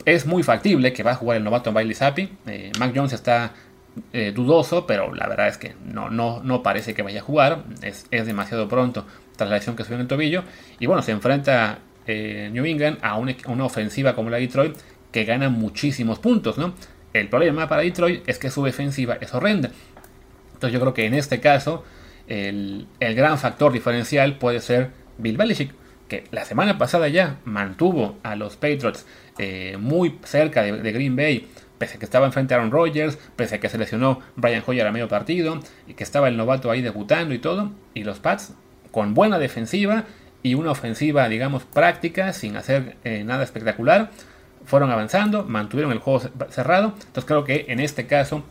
Es 0.05 0.27
muy 0.27 0.43
factible 0.43 0.93
que 0.93 1.05
va 1.05 1.13
a 1.13 1.15
jugar 1.15 1.37
el 1.37 1.45
novato 1.45 1.73
Bailey 1.73 1.95
Zappi. 1.95 2.29
Eh, 2.47 2.73
Mac 2.81 2.93
Jones 2.93 3.13
está 3.13 3.53
eh, 4.13 4.33
dudoso, 4.35 4.87
pero 4.87 5.15
la 5.15 5.27
verdad 5.29 5.49
es 5.49 5.59
que 5.59 5.75
no, 5.85 6.11
no, 6.11 6.43
no 6.43 6.63
parece 6.63 6.95
que 6.95 7.03
vaya 7.03 7.21
a 7.21 7.23
jugar. 7.23 7.65
Es, 7.83 8.09
demasiado 8.11 8.69
pronto 8.69 9.07
tras 9.37 9.51
la 9.51 9.57
lesión 9.57 9.77
que 9.77 9.85
subió 9.85 9.97
en 9.97 10.03
el 10.03 10.09
tobillo. 10.09 10.45
Y 10.79 10.87
bueno, 10.87 11.03
se 11.03 11.13
enfrenta 11.13 11.79
eh, 12.07 12.51
New 12.53 12.65
England 12.65 12.99
a 13.03 13.17
una, 13.17 13.35
una, 13.47 13.65
ofensiva 13.65 14.15
como 14.15 14.31
la 14.31 14.39
Detroit 14.39 14.77
que 15.11 15.25
gana 15.25 15.49
muchísimos 15.49 16.19
puntos, 16.19 16.59
¿no? 16.59 16.75
El 17.13 17.29
problema 17.29 17.69
para 17.69 17.83
Detroit 17.83 18.27
es 18.27 18.39
que 18.39 18.51
su 18.51 18.65
defensiva 18.65 19.19
es 19.21 19.35
horrenda. 19.35 19.71
Entonces 20.55 20.73
yo 20.73 20.81
creo 20.81 20.95
que 20.95 21.07
en 21.07 21.15
este 21.15 21.41
caso 21.41 21.85
el, 22.29 22.87
gran 23.01 23.39
factor 23.39 23.73
diferencial 23.73 24.39
puede 24.39 24.61
ser 24.61 24.91
Bill 25.19 25.37
Belichick, 25.37 25.73
que 26.09 26.25
la 26.31 26.45
semana 26.45 26.79
pasada 26.79 27.09
ya 27.09 27.39
mantuvo 27.45 28.19
a 28.23 28.37
los 28.37 28.57
Patriots 28.57 29.07
eh, 29.39 29.77
muy 29.79 30.19
cerca 30.25 30.63
de, 30.63 30.93
Green 30.93 31.17
Bay, 31.17 31.49
pese 31.83 31.97
a 31.97 31.99
que 31.99 32.05
estaba 32.05 32.27
enfrente 32.27 32.55
a 32.55 32.59
Aaron 32.59 32.71
Rodgers, 32.71 33.19
pese 33.35 33.57
a 33.57 33.59
que 33.59 33.69
se 33.69 33.77
lesionó 33.77 34.21
Brian 34.37 34.63
Hoyer 34.65 34.87
a 34.87 34.93
medio 34.93 35.09
partido, 35.09 35.59
y 35.89 35.95
que 35.95 36.05
estaba 36.05 36.29
el 36.29 36.37
novato 36.37 36.71
ahí 36.71 36.81
debutando 36.81 37.35
y 37.35 37.41
todo, 37.41 37.73
y 37.93 38.05
los 38.05 38.21
Pats 38.21 38.55
con 38.93 39.15
buena 39.15 39.41
defensiva 39.41 40.05
y 40.45 40.55
una 40.55 40.71
ofensiva, 40.71 41.29
digamos, 41.29 41.65
práctica, 41.65 42.33
sin 42.35 42.57
hacer 42.57 42.95
eh, 43.03 43.25
nada 43.25 43.43
espectacular, 43.43 44.11
fueron 44.65 44.93
avanzando, 44.93 45.43
mantuvieron 45.43 45.91
el 45.91 45.99
juego 45.99 46.21
cerrado, 46.51 46.95
entonces 46.99 47.25
creo 47.25 47.43
que 47.43 47.65
en 47.67 47.81
este 47.81 48.07
caso 48.07 48.45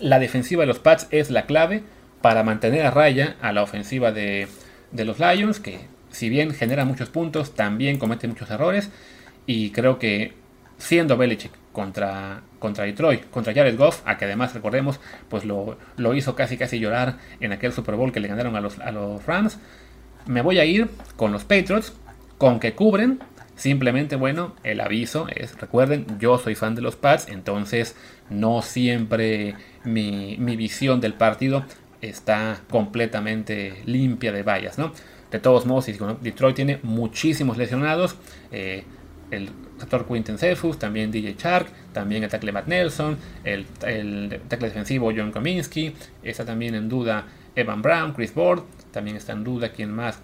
la 0.00 0.18
defensiva 0.18 0.62
de 0.62 0.66
los 0.66 0.80
Pats 0.80 1.06
es 1.12 1.30
la 1.30 1.46
clave 1.46 1.84
para 2.20 2.42
mantener 2.42 2.84
a 2.84 2.90
raya 2.90 3.36
a 3.42 3.52
la 3.52 3.62
ofensiva 3.62 4.10
de, 4.10 4.48
los 4.90 5.20
Lions, 5.20 5.60
que 5.60 5.82
si 6.10 6.28
bien 6.30 6.52
genera 6.52 6.84
muchos 6.84 7.10
puntos, 7.10 7.54
también 7.54 8.00
comete 8.00 8.26
muchos 8.26 8.50
errores. 8.50 8.90
Y 9.46 9.70
creo 9.70 10.00
que 10.00 10.32
siendo 10.78 11.16
Belichick 11.16 11.52
contra, 11.76 12.40
contra 12.58 12.84
Detroit, 12.84 13.28
contra 13.28 13.52
Jared 13.52 13.76
Goff, 13.76 14.00
a 14.06 14.16
que 14.16 14.24
además 14.24 14.54
recordemos, 14.54 14.98
pues 15.28 15.44
lo, 15.44 15.76
hizo 16.14 16.34
casi 16.34 16.56
casi 16.56 16.78
llorar 16.78 17.18
en 17.38 17.52
aquel 17.52 17.70
Super 17.70 17.96
Bowl 17.96 18.12
que 18.12 18.20
le 18.20 18.28
ganaron 18.28 18.56
a 18.56 18.62
los, 18.62 18.78
a 18.78 18.92
los 18.92 19.26
Rams. 19.26 19.58
Me 20.24 20.40
voy 20.40 20.58
a 20.58 20.64
ir 20.64 20.88
con 21.16 21.32
los 21.32 21.44
Patriots, 21.44 21.92
con 22.38 22.60
que 22.60 22.72
cubren. 22.72 23.20
Simplemente, 23.56 24.16
bueno, 24.16 24.56
el 24.64 24.80
aviso 24.80 25.28
es, 25.28 25.60
recuerden, 25.60 26.06
yo 26.18 26.38
soy 26.38 26.54
fan 26.54 26.74
de 26.74 26.80
los 26.80 26.96
Pats, 26.96 27.28
entonces 27.28 27.94
no 28.30 28.62
siempre 28.62 29.54
mi, 29.84 30.36
mi 30.38 30.56
visión 30.56 31.02
del 31.02 31.12
partido 31.12 31.62
está 32.00 32.58
completamente 32.70 33.82
limpia 33.84 34.32
de 34.32 34.42
vallas, 34.42 34.78
¿no? 34.78 34.94
De 35.30 35.40
todos 35.40 35.66
modos, 35.66 35.84
Detroit 36.22 36.56
tiene 36.56 36.80
muchísimos 36.82 37.58
lesionados. 37.58 38.16
Eh, 38.50 38.84
el 39.30 39.50
receptor 39.76 40.06
Quinton 40.06 40.38
Cephus, 40.38 40.78
también 40.78 41.10
DJ 41.10 41.36
Shark, 41.38 41.68
también 41.92 42.24
el 42.24 42.30
tackle 42.30 42.52
Matt 42.52 42.66
Nelson, 42.66 43.16
el, 43.44 43.66
el 43.86 44.40
tackle 44.48 44.68
defensivo 44.68 45.12
John 45.16 45.30
Kominski, 45.30 45.94
está 46.22 46.44
también 46.44 46.74
en 46.74 46.88
duda 46.88 47.26
Evan 47.54 47.82
Brown, 47.82 48.12
Chris 48.12 48.34
Board, 48.34 48.64
también 48.90 49.16
está 49.16 49.32
en 49.32 49.44
duda 49.44 49.70
quién 49.70 49.92
más. 49.92 50.20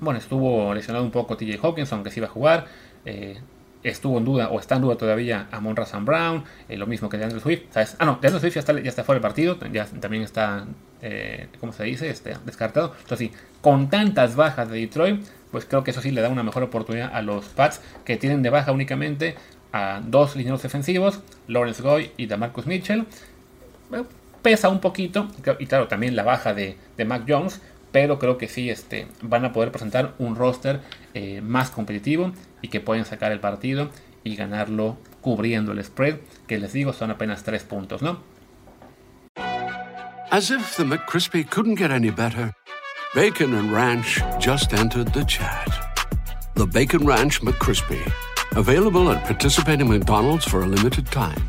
Bueno, 0.00 0.18
estuvo 0.18 0.74
lesionado 0.74 1.04
un 1.04 1.10
poco 1.10 1.36
TJ 1.36 1.58
Hawkins, 1.62 1.92
aunque 1.92 2.10
sí 2.10 2.20
iba 2.20 2.26
a 2.26 2.30
jugar. 2.30 2.66
Eh, 3.04 3.38
estuvo 3.82 4.18
en 4.18 4.24
duda 4.24 4.48
o 4.48 4.58
está 4.58 4.76
en 4.76 4.82
duda 4.82 4.96
todavía 4.96 5.48
Amon 5.50 5.76
Razan 5.76 6.04
Brown, 6.04 6.44
eh, 6.68 6.76
lo 6.76 6.86
mismo 6.86 7.08
que 7.08 7.16
de 7.16 7.24
Andrew 7.24 7.40
Swift. 7.40 7.62
Ah, 7.74 8.04
no, 8.04 8.18
de 8.20 8.28
Andrew 8.28 8.40
Swift 8.40 8.54
ya 8.54 8.60
está, 8.60 8.78
ya 8.80 8.88
está 8.88 9.04
fuera 9.04 9.16
del 9.16 9.22
partido, 9.22 9.58
ya 9.72 9.86
también 9.86 10.22
está, 10.22 10.66
eh, 11.02 11.48
¿cómo 11.60 11.72
se 11.72 11.84
dice? 11.84 12.10
Este, 12.10 12.36
descartado. 12.44 12.94
Entonces, 13.02 13.30
sí, 13.30 13.32
con 13.60 13.88
tantas 13.88 14.36
bajas 14.36 14.70
de 14.70 14.80
Detroit, 14.80 15.24
pues 15.50 15.64
creo 15.64 15.84
que 15.84 15.90
eso 15.90 16.00
sí 16.00 16.10
le 16.10 16.20
da 16.20 16.28
una 16.28 16.42
mejor 16.42 16.62
oportunidad 16.62 17.10
a 17.14 17.22
los 17.22 17.46
Pats 17.46 17.80
que 18.04 18.16
tienen 18.16 18.42
de 18.42 18.50
baja 18.50 18.72
únicamente 18.72 19.36
a 19.72 20.00
dos 20.04 20.36
lineros 20.36 20.62
defensivos, 20.62 21.20
Lawrence 21.46 21.82
Goy 21.82 22.10
y 22.16 22.26
Damarcus 22.26 22.66
Mitchell. 22.66 23.06
pesa 24.42 24.68
un 24.68 24.80
poquito, 24.80 25.28
y 25.58 25.66
claro, 25.66 25.86
también 25.88 26.16
la 26.16 26.22
baja 26.22 26.54
de, 26.54 26.76
Mac 27.06 27.24
Jones, 27.28 27.60
pero 27.92 28.18
creo 28.18 28.38
que 28.38 28.48
sí 28.48 28.70
este, 28.70 29.06
van 29.22 29.44
a 29.44 29.52
poder 29.52 29.70
presentar 29.70 30.14
un 30.18 30.36
roster 30.36 30.80
eh, 31.14 31.40
más 31.40 31.70
competitivo 31.70 32.32
y 32.62 32.68
que 32.68 32.80
pueden 32.80 33.04
sacar 33.04 33.32
el 33.32 33.40
partido 33.40 33.90
y 34.24 34.36
ganarlo 34.36 34.98
cubriendo 35.20 35.72
el 35.72 35.82
spread, 35.84 36.18
que 36.46 36.58
les 36.58 36.72
digo 36.72 36.92
son 36.92 37.10
apenas 37.10 37.42
3 37.42 37.62
puntos, 37.64 38.02
¿no? 38.02 38.20
As 40.30 40.50
if 40.50 40.76
the 40.76 40.84
McCrispy 40.84 41.44
couldn't 41.44 41.76
get 41.76 41.90
any 41.90 42.10
better, 42.10 42.52
Bacon 43.12 43.54
and 43.54 43.72
Ranch 43.72 44.20
just 44.38 44.72
entered 44.72 45.12
the 45.12 45.24
chat. 45.24 45.68
The 46.54 46.64
Bacon 46.64 47.04
Ranch 47.04 47.40
McCrispy, 47.40 48.00
available 48.56 49.10
at 49.10 49.24
participating 49.24 49.88
McDonald's 49.88 50.44
for 50.44 50.62
a 50.62 50.66
limited 50.66 51.06
time. 51.06 51.42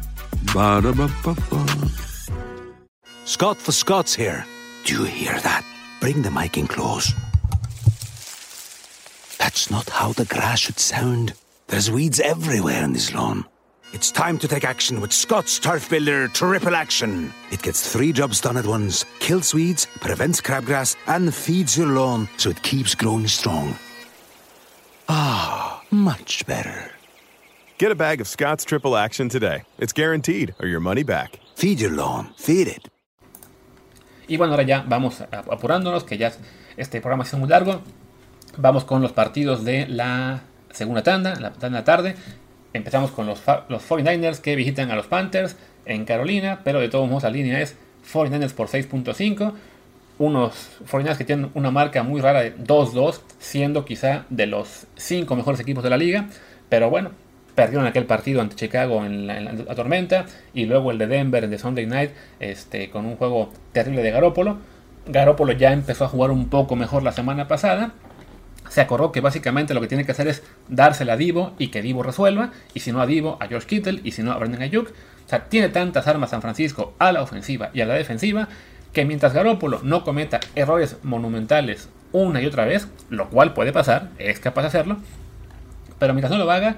Ba-da-ba-ba-ba. 0.56 1.90
Scott 3.26 3.58
for 3.58 3.72
Scott's 3.72 4.16
here. 4.16 4.44
Do 4.86 4.96
you 4.96 5.04
hear 5.04 5.40
that? 5.42 5.64
Bring 6.00 6.24
the 6.24 6.32
mic 6.32 6.58
in 6.58 6.66
close. 6.66 7.14
That's 9.38 9.70
not 9.70 9.88
how 9.88 10.14
the 10.14 10.26
grass 10.26 10.62
should 10.62 10.80
sound. 10.80 11.34
There's 11.68 11.92
weeds 11.92 12.20
everywhere 12.20 12.84
in 12.84 12.94
this 12.94 13.14
lawn. 13.14 13.46
It's 13.94 14.10
time 14.10 14.38
to 14.40 14.48
take 14.48 14.64
action 14.64 15.02
with 15.02 15.12
Scott's 15.12 15.60
Turf 15.60 15.90
Builder 15.90 16.30
Triple 16.30 16.76
Action. 16.76 17.34
It 17.52 17.62
gets 17.62 17.92
three 17.92 18.14
jobs 18.14 18.40
done 18.40 18.56
at 18.56 18.66
once 18.66 19.04
kills 19.20 19.54
weeds, 19.54 19.86
prevents 20.00 20.40
crabgrass, 20.40 20.96
and 21.08 21.34
feeds 21.34 21.78
your 21.78 21.88
lawn 21.88 22.30
so 22.38 22.52
it 22.52 22.64
keeps 22.64 22.96
growing 22.96 23.28
strong. 23.28 23.76
Ah, 25.10 25.84
much 25.92 26.46
better. 26.46 26.92
Get 27.78 27.92
a 27.92 27.96
bag 27.96 28.22
of 28.22 28.28
Scott's 28.28 28.64
Triple 28.64 28.96
Action 28.96 29.28
today. 29.28 29.64
It's 29.78 29.92
guaranteed, 29.92 30.56
or 30.62 30.68
your 30.68 30.80
money 30.80 31.04
back. 31.04 31.40
Feed 31.56 31.82
your 31.82 31.92
lawn. 31.92 32.34
Feed 32.38 32.68
it. 32.68 32.88
Y 34.30 34.38
bueno, 34.38 34.54
ahora 34.54 34.64
ya 34.64 34.86
vamos 34.88 35.22
apurándonos, 35.32 36.06
que 36.06 36.18
ya 36.18 36.32
este 36.78 37.02
programa 37.02 37.24
es 37.24 37.34
muy 37.34 37.50
largo. 37.50 37.82
Vamos 38.58 38.86
con 38.86 39.02
los 39.02 39.12
partidos 39.12 39.66
de 39.66 39.86
la 39.88 40.44
segunda 40.72 41.04
tanda, 41.04 41.36
la 41.36 41.52
tanda 41.52 41.84
tarde. 41.84 42.16
Empezamos 42.74 43.12
con 43.12 43.26
los, 43.26 43.42
los 43.70 43.90
49ers 43.90 44.40
que 44.40 44.56
visitan 44.56 44.92
a 44.92 44.96
los 44.96 45.08
Panthers 45.08 45.58
en 45.86 46.06
Carolina, 46.06 46.62
pero 46.64 46.80
de 46.80 46.90
todos 46.90 47.08
modos 47.08 47.24
la 47.24 47.30
línea 47.30 47.62
es 47.62 47.76
49ers 48.12 48.54
por 48.54 48.68
6.5. 48.68 49.54
Unos 50.20 50.70
49ers 50.90 51.18
que 51.18 51.26
tienen 51.26 51.52
una 51.54 51.72
marca 51.72 52.04
muy 52.04 52.22
rara 52.22 52.42
de 52.42 52.56
2-2, 52.56 53.22
siendo 53.40 53.86
quizá 53.86 54.26
de 54.30 54.46
los 54.46 54.86
5 54.96 55.36
mejores 55.36 55.60
equipos 55.60 55.84
de 55.84 55.90
la 55.90 55.98
liga. 55.98 56.28
Pero 56.70 56.90
bueno, 56.90 57.12
perdieron 57.56 57.86
aquel 57.86 58.06
partido 58.06 58.42
ante 58.42 58.56
Chicago 58.56 59.06
en 59.06 59.28
la, 59.28 59.76
tormenta 59.76 60.26
y 60.54 60.66
luego 60.66 60.92
el 60.92 60.98
de 60.98 61.08
Denver 61.08 61.50
de 61.50 61.58
Sunday 61.58 61.86
Night 61.86 62.12
este, 62.40 62.90
con 62.90 63.06
un 63.06 63.16
juego 63.18 63.52
terrible 63.74 64.04
de 64.04 64.12
Garópolo. 64.12 64.58
Garópolo 65.08 65.54
ya 65.54 65.74
empezó 65.74 66.06
a 66.06 66.08
jugar 66.08 66.32
un 66.32 66.50
poco 66.50 66.76
mejor 66.76 67.04
la 67.04 67.12
semana 67.12 67.48
pasada, 67.48 67.94
se 68.72 68.80
acordó 68.80 69.12
que 69.12 69.20
básicamente 69.20 69.74
lo 69.74 69.82
que 69.82 69.88
tiene 69.88 70.06
que 70.06 70.14
hacer 70.14 70.30
es 70.30 70.44
dársela 70.70 71.14
a 71.14 71.18
Divo 71.18 71.56
y 71.58 71.68
que 71.68 71.82
Divo 71.82 72.04
resuelva, 72.04 72.52
y 72.74 72.80
si 72.80 72.94
no 72.94 73.02
a 73.02 73.06
Divo, 73.06 73.38
a 73.42 73.48
George 73.48 73.68
Kittle, 73.68 74.00
y 74.06 74.14
si 74.14 74.24
no 74.24 74.32
a 74.32 74.38
Brandon 74.38 74.62
Ayuk. 74.62 74.88
O 74.88 75.30
sea, 75.30 75.44
tiene 75.50 75.68
tantas 75.68 76.08
armas 76.08 76.30
San 76.30 76.42
Francisco 76.42 76.94
a 76.98 77.12
la 77.12 77.22
ofensiva 77.22 77.70
y 77.74 77.82
a 77.82 77.86
la 77.86 77.96
defensiva 77.96 78.48
que 78.94 79.04
mientras 79.04 79.34
Garoppolo 79.34 79.82
no 79.84 80.06
cometa 80.06 80.40
errores 80.56 80.96
monumentales 81.04 81.90
una 82.14 82.42
y 82.42 82.46
otra 82.46 82.64
vez, 82.64 82.88
lo 83.10 83.30
cual 83.30 83.54
puede 83.54 83.74
pasar, 83.74 84.12
es 84.18 84.40
capaz 84.40 84.62
de 84.62 84.68
hacerlo, 84.70 84.98
pero 86.00 86.14
mientras 86.14 86.32
no 86.32 86.42
lo 86.42 86.50
haga, 86.50 86.78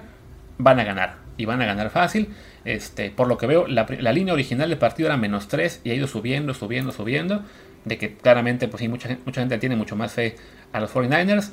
van 0.57 0.79
a 0.79 0.83
ganar. 0.83 1.17
Y 1.37 1.45
van 1.45 1.61
a 1.61 1.65
ganar 1.65 1.91
fácil. 1.91 2.33
Este, 2.65 3.11
por 3.11 3.27
lo 3.27 3.37
que 3.37 3.45
veo, 3.45 3.67
la, 3.67 3.85
línea 4.13 4.33
original 4.33 4.69
del 4.69 4.79
partido 4.79 5.09
era 5.09 5.17
menos 5.17 5.47
3 5.47 5.81
y 5.83 5.91
ha 5.91 5.93
ido 5.93 6.07
subiendo, 6.07 6.55
subiendo, 6.55 6.91
subiendo. 6.91 7.43
De 7.85 7.99
que 7.99 8.15
claramente, 8.15 8.67
pues 8.67 8.81
sí, 8.81 8.87
mucha, 8.87 9.15
mucha 9.25 9.41
gente 9.41 9.59
tiene 9.59 9.75
mucho 9.75 9.95
más 9.95 10.13
fe 10.13 10.37
a 10.71 10.79
los 10.79 10.91
49ers. 10.91 11.51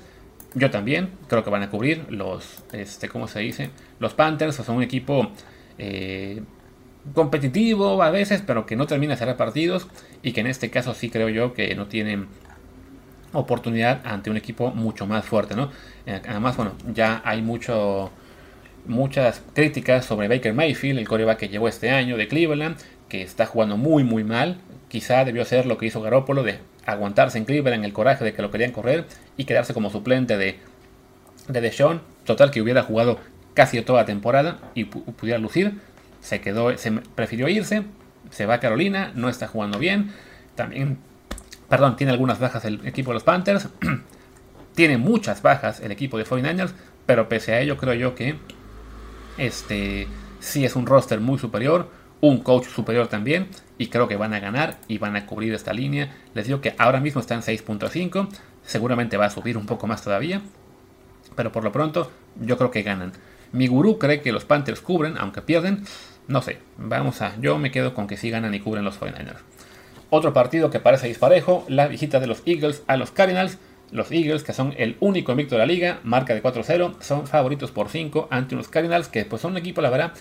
Yo 0.55 0.71
también 0.71 1.11
creo 1.29 1.45
que 1.45 1.51
van 1.51 1.63
a 1.63 1.71
cubrir 1.71 2.07
los, 2.09 2.65
este, 2.73 3.09
¿cómo 3.09 3.29
se 3.29 3.41
dice? 3.41 3.71
Los 4.01 4.15
Panthers 4.15 4.57
son 4.57 4.77
un 4.77 4.83
equipo 4.83 5.31
eh, 5.79 6.43
competitivo 7.15 8.03
a 8.03 8.11
veces, 8.11 8.43
pero 8.45 8.67
que 8.67 8.77
no 8.77 8.87
termina 8.87 9.15
de 9.15 9.19
cerrar 9.19 9.37
partidos 9.37 9.87
y 10.23 10.33
que 10.33 10.41
en 10.41 10.49
este 10.49 10.71
caso 10.71 10.95
sí 10.95 11.09
creo 11.09 11.29
yo 11.29 11.55
que 11.55 11.75
no 11.75 11.87
tienen 11.87 12.27
oportunidad 13.33 14.01
ante 14.05 14.31
un 14.31 14.37
equipo 14.37 14.73
mucho 14.73 15.07
más 15.07 15.25
fuerte, 15.25 15.55
¿no? 15.55 15.71
Eh, 16.07 16.21
además, 16.29 16.57
bueno, 16.57 16.73
ya 16.93 17.23
hay 17.25 17.43
mucho, 17.43 18.11
muchas 18.87 19.43
críticas 19.55 20.05
sobre 20.05 20.27
Baker 20.29 20.53
Mayfield, 20.53 20.99
el 20.99 21.09
coreback 21.09 21.39
que 21.39 21.49
llevó 21.49 21.69
este 21.69 21.91
año 21.91 22.17
de 22.17 22.27
Cleveland, 22.27 22.77
que 23.09 23.23
está 23.23 23.47
jugando 23.47 23.77
muy 23.77 24.05
muy 24.05 24.25
mal. 24.25 24.59
Quizá 24.89 25.25
debió 25.25 25.43
hacer 25.43 25.67
lo 25.67 25.79
que 25.79 25.87
hizo 25.87 26.03
Garoppolo 26.03 26.43
de 26.43 26.59
aguantarse 26.93 27.39
en 27.39 27.45
Cleveland 27.45 27.85
el 27.85 27.93
coraje 27.93 28.25
de 28.25 28.33
que 28.33 28.43
lo 28.43 28.51
querían 28.51 28.73
correr 28.73 29.07
y 29.37 29.45
quedarse 29.45 29.75
como 29.75 29.91
suplente 29.91 30.37
de, 30.37 30.59
de 31.49 31.61
Deshaun. 31.61 32.01
Total 32.25 32.51
que 32.51 32.61
hubiera 32.61 32.83
jugado 32.83 33.19
casi 33.55 33.81
toda 33.83 34.01
la 34.01 34.07
temporada 34.07 34.59
y 34.75 34.85
pudiera 34.85 35.39
lucir. 35.39 35.81
Se 36.21 36.41
quedó, 36.41 36.77
se 36.77 36.93
prefirió 36.93 37.49
irse. 37.49 37.85
Se 38.31 38.47
va 38.47 38.55
a 38.55 38.61
Carolina, 38.61 39.13
no 39.15 39.29
está 39.29 39.49
jugando 39.49 39.79
bien. 39.79 40.13
También, 40.55 40.99
perdón, 41.69 41.97
tiene 41.97 42.13
algunas 42.13 42.39
bajas 42.39 42.65
el 42.65 42.87
equipo 42.87 43.11
de 43.11 43.15
los 43.15 43.25
Panthers. 43.25 43.69
tiene 44.75 44.99
muchas 44.99 45.43
bajas 45.43 45.81
el 45.81 45.93
equipo 45.93 46.19
de 46.19 46.25
49ers, 46.25 46.73
pero 47.07 47.29
pese 47.29 47.55
a 47.55 47.61
ello 47.61 47.77
creo 47.77 47.95
yo 47.95 48.15
que 48.15 48.37
este 49.39 50.07
sí 50.39 50.65
es 50.65 50.77
un 50.77 50.87
roster 50.87 51.21
muy 51.21 51.39
superior 51.39 51.91
un 52.21 52.39
coach 52.39 52.67
superior 52.67 53.09
también 53.09 53.49
y 53.79 53.89
creo 53.89 54.09
que 54.09 54.17
van 54.17 54.35
a 54.35 54.41
ganar 54.41 54.79
y 54.89 54.99
van 54.99 55.17
a 55.17 55.27
cubrir 55.27 55.55
esta 55.55 55.73
línea. 55.73 56.15
Les 56.35 56.47
digo 56.47 56.61
que 56.61 56.75
ahora 56.79 57.01
mismo 57.01 57.21
está 57.21 57.35
en 57.35 57.43
6.5, 57.43 58.29
seguramente 58.63 59.17
va 59.17 59.27
a 59.27 59.31
subir 59.31 59.57
un 59.57 59.67
poco 59.67 59.87
más 59.87 60.03
todavía, 60.03 60.43
pero 61.37 61.53
por 61.53 61.65
lo 61.65 61.73
pronto 61.73 62.11
yo 62.41 62.59
creo 62.59 62.71
que 62.71 62.83
ganan. 62.83 63.13
Mi 63.53 63.67
gurú 63.67 63.99
cree 63.99 64.21
que 64.21 64.33
los 64.33 64.45
Panthers 64.45 64.81
cubren, 64.81 65.17
aunque 65.19 65.43
pierden, 65.43 65.85
no 66.29 66.43
sé, 66.43 66.59
vamos 66.77 67.23
a, 67.23 67.35
yo 67.41 67.59
me 67.59 67.71
quedo 67.71 67.95
con 67.95 68.07
que 68.07 68.17
sí 68.17 68.31
ganan 68.31 68.55
y 68.55 68.61
cubren 68.61 68.85
los 68.85 69.01
49ers. 69.01 69.39
Otro 70.11 70.33
partido 70.33 70.71
que 70.71 70.81
parece 70.81 71.07
disparejo, 71.07 71.65
la 71.69 71.87
visita 71.87 72.19
de 72.19 72.27
los 72.27 72.43
Eagles 72.45 72.83
a 72.89 72.97
los 72.97 73.13
Cardinals. 73.13 73.59
Los 73.93 74.13
Eagles, 74.13 74.45
que 74.45 74.53
son 74.53 74.75
el 74.77 74.97
único 75.01 75.33
invicto 75.33 75.55
de 75.57 75.61
la 75.61 75.67
liga, 75.67 75.99
marca 76.05 76.35
de 76.35 76.43
4-0, 76.43 77.01
son 77.01 77.27
favoritos 77.27 77.73
por 77.73 77.89
5 77.89 78.29
ante 78.31 78.55
unos 78.55 78.69
Cardinals, 78.69 79.09
que 79.09 79.25
pues 79.25 79.43
son 79.43 79.53
un 79.53 79.59
equipo, 79.59 79.81
la 79.81 79.91
verdad, 79.91 80.13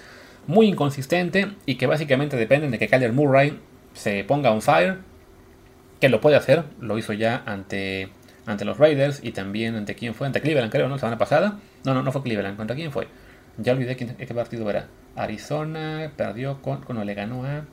muy 0.47 0.67
inconsistente 0.67 1.51
y 1.65 1.75
que 1.75 1.87
básicamente 1.87 2.37
dependen 2.37 2.71
de 2.71 2.79
que 2.79 2.87
Kyler 2.87 3.13
Murray 3.13 3.59
se 3.93 4.23
ponga 4.23 4.51
on 4.51 4.61
fire, 4.61 4.97
que 5.99 6.09
lo 6.09 6.21
puede 6.21 6.35
hacer, 6.35 6.63
lo 6.79 6.97
hizo 6.97 7.13
ya 7.13 7.43
ante, 7.45 8.09
ante 8.45 8.65
los 8.65 8.77
Raiders 8.77 9.19
y 9.23 9.31
también 9.31 9.75
ante 9.75 9.95
quién 9.95 10.13
fue, 10.13 10.27
ante 10.27 10.41
Cleveland 10.41 10.71
creo, 10.71 10.87
¿no? 10.87 10.95
La 10.95 10.99
semana 10.99 11.17
pasada. 11.17 11.59
No, 11.83 11.93
no, 11.93 12.03
no 12.03 12.11
fue 12.11 12.23
Cleveland, 12.23 12.57
¿contra 12.57 12.75
quién 12.75 12.91
fue? 12.91 13.07
Ya 13.57 13.73
olvidé 13.73 13.95
quién, 13.95 14.15
qué 14.15 14.33
partido 14.33 14.69
era. 14.69 14.87
Arizona 15.15 16.11
perdió 16.15 16.61
con, 16.61 16.81
cuando 16.81 17.03
le 17.03 17.13
ganó 17.13 17.43
a... 17.45 17.65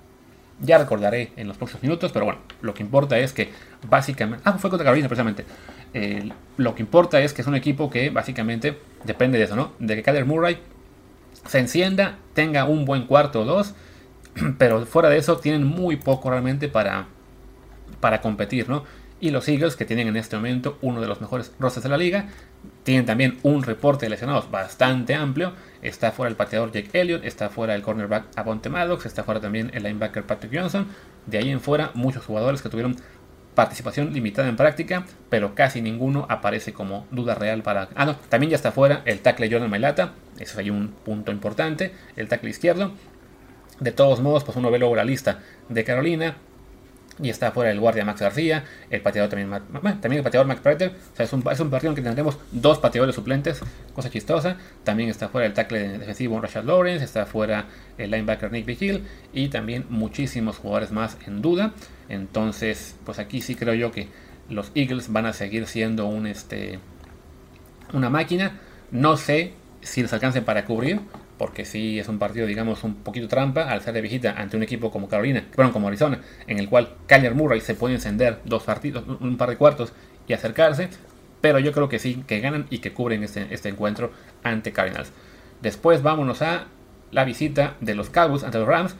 Ya 0.60 0.78
recordaré 0.78 1.32
en 1.36 1.48
los 1.48 1.58
próximos 1.58 1.82
minutos, 1.82 2.12
pero 2.12 2.24
bueno, 2.24 2.40
lo 2.62 2.72
que 2.72 2.82
importa 2.82 3.18
es 3.18 3.32
que 3.32 3.50
básicamente... 3.88 4.42
Ah, 4.46 4.54
fue 4.54 4.70
contra 4.70 4.84
Carolina 4.84 5.06
precisamente. 5.06 5.44
lo 6.56 6.74
que 6.74 6.82
importa 6.82 7.20
es 7.20 7.34
que 7.34 7.42
es 7.42 7.48
un 7.48 7.54
equipo 7.54 7.90
que 7.90 8.08
básicamente 8.10 8.78
depende 9.04 9.38
de 9.38 9.44
eso, 9.44 9.54
¿no? 9.54 9.72
De 9.78 9.96
que 9.96 10.02
Kyler 10.02 10.24
Murray 10.24 10.58
se 11.48 11.58
encienda, 11.58 12.18
tenga 12.34 12.64
un 12.64 12.84
buen 12.84 13.06
cuarto 13.06 13.42
o 13.42 13.44
dos, 13.44 13.74
pero 14.58 14.84
fuera 14.86 15.08
de 15.08 15.18
eso 15.18 15.38
tienen 15.38 15.64
muy 15.64 15.96
poco 15.96 16.30
realmente 16.30 16.68
para, 16.68 17.06
para 18.00 18.20
competir, 18.20 18.68
¿no? 18.68 18.84
Y 19.18 19.30
los 19.30 19.48
Eagles, 19.48 19.76
que 19.76 19.86
tienen 19.86 20.08
en 20.08 20.16
este 20.16 20.36
momento 20.36 20.76
uno 20.82 21.00
de 21.00 21.06
los 21.06 21.22
mejores 21.22 21.52
rosters 21.58 21.84
de 21.84 21.88
la 21.88 21.96
liga, 21.96 22.28
tienen 22.82 23.06
también 23.06 23.38
un 23.42 23.62
reporte 23.62 24.06
de 24.06 24.10
lesionados 24.10 24.50
bastante 24.50 25.14
amplio. 25.14 25.54
Está 25.80 26.12
fuera 26.12 26.28
el 26.28 26.36
pateador 26.36 26.70
Jake 26.70 26.90
Elliott, 27.00 27.24
está 27.24 27.48
fuera 27.48 27.74
el 27.74 27.82
cornerback 27.82 28.26
Avonte 28.36 28.68
Maddox, 28.68 29.06
está 29.06 29.24
fuera 29.24 29.40
también 29.40 29.70
el 29.72 29.84
linebacker 29.84 30.24
Patrick 30.24 30.54
Johnson. 30.54 30.86
De 31.24 31.38
ahí 31.38 31.48
en 31.48 31.60
fuera, 31.60 31.92
muchos 31.94 32.26
jugadores 32.26 32.60
que 32.60 32.68
tuvieron 32.68 32.96
participación 33.54 34.12
limitada 34.12 34.48
en 34.48 34.56
práctica, 34.56 35.06
pero 35.30 35.54
casi 35.54 35.80
ninguno 35.80 36.26
aparece 36.28 36.74
como 36.74 37.06
duda 37.10 37.34
real 37.34 37.62
para... 37.62 37.88
Ah, 37.94 38.04
no, 38.04 38.16
también 38.16 38.50
ya 38.50 38.56
está 38.56 38.70
fuera 38.70 39.00
el 39.06 39.20
tackle 39.20 39.50
Jordan 39.50 39.70
Mailata, 39.70 40.12
eso 40.38 40.60
hay 40.60 40.70
un 40.70 40.88
punto 40.88 41.32
importante, 41.32 41.92
el 42.16 42.28
tackle 42.28 42.50
izquierdo. 42.50 42.92
De 43.80 43.92
todos 43.92 44.20
modos, 44.20 44.44
pues 44.44 44.56
uno 44.56 44.70
ve 44.70 44.78
luego 44.78 44.96
la 44.96 45.04
lista 45.04 45.40
de 45.68 45.84
Carolina, 45.84 46.36
y 47.22 47.30
está 47.30 47.50
fuera 47.50 47.70
el 47.70 47.80
guardia 47.80 48.04
Max 48.04 48.20
García, 48.20 48.64
el 48.90 49.00
pateador 49.00 49.30
también, 49.30 49.50
también 50.00 50.18
el 50.18 50.22
pateador 50.22 50.46
Max 50.46 50.60
Prater. 50.60 50.90
O 51.12 51.16
sea, 51.16 51.24
es 51.24 51.32
un, 51.32 51.42
es 51.50 51.60
un 51.60 51.70
partido 51.70 51.92
en 51.92 51.96
que 51.96 52.02
tendremos 52.02 52.38
dos 52.52 52.78
pateadores 52.78 53.14
suplentes, 53.14 53.60
cosa 53.94 54.10
chistosa. 54.10 54.58
También 54.84 55.08
está 55.08 55.28
fuera 55.28 55.46
el 55.46 55.54
tackle 55.54 55.98
defensivo 55.98 56.40
Rashad 56.40 56.64
Lawrence, 56.64 57.04
está 57.04 57.24
fuera 57.24 57.66
el 57.96 58.10
linebacker 58.10 58.52
Nick 58.52 58.66
Vigil 58.66 59.04
y 59.32 59.48
también 59.48 59.86
muchísimos 59.88 60.58
jugadores 60.58 60.90
más 60.90 61.16
en 61.26 61.40
duda. 61.40 61.72
Entonces, 62.08 62.96
pues 63.04 63.18
aquí 63.18 63.40
sí 63.40 63.54
creo 63.54 63.74
yo 63.74 63.92
que 63.92 64.08
los 64.50 64.70
Eagles 64.74 65.10
van 65.10 65.26
a 65.26 65.32
seguir 65.32 65.66
siendo 65.66 66.06
un 66.06 66.26
este 66.26 66.78
una 67.94 68.10
máquina. 68.10 68.60
No 68.90 69.16
sé 69.16 69.54
si 69.82 70.02
les 70.02 70.12
alcance 70.12 70.42
para 70.42 70.64
cubrir, 70.64 71.00
porque 71.38 71.64
sí 71.64 71.98
es 71.98 72.08
un 72.08 72.18
partido, 72.18 72.46
digamos, 72.46 72.82
un 72.84 72.94
poquito 72.96 73.28
trampa 73.28 73.70
al 73.70 73.82
ser 73.82 73.94
de 73.94 74.00
visita 74.00 74.34
ante 74.36 74.56
un 74.56 74.62
equipo 74.62 74.90
como 74.90 75.08
Carolina, 75.08 75.46
bueno, 75.54 75.72
como 75.72 75.88
Arizona, 75.88 76.20
en 76.46 76.58
el 76.58 76.68
cual 76.68 76.94
Kyler 77.06 77.34
Murray 77.34 77.60
se 77.60 77.74
puede 77.74 77.94
encender 77.94 78.40
dos 78.44 78.62
partidos, 78.62 79.04
un 79.20 79.36
par 79.36 79.50
de 79.50 79.56
cuartos 79.56 79.92
y 80.26 80.32
acercarse, 80.32 80.88
pero 81.40 81.58
yo 81.58 81.72
creo 81.72 81.88
que 81.88 81.98
sí, 81.98 82.24
que 82.26 82.40
ganan 82.40 82.66
y 82.70 82.78
que 82.78 82.92
cubren 82.92 83.22
este, 83.22 83.46
este 83.50 83.68
encuentro 83.68 84.10
ante 84.42 84.72
Cardinals. 84.72 85.12
Después 85.62 86.02
vámonos 86.02 86.42
a 86.42 86.66
la 87.10 87.24
visita 87.24 87.76
de 87.80 87.94
los 87.94 88.10
Cowboys 88.10 88.44
ante 88.44 88.58
los 88.58 88.68
Rams. 88.68 88.96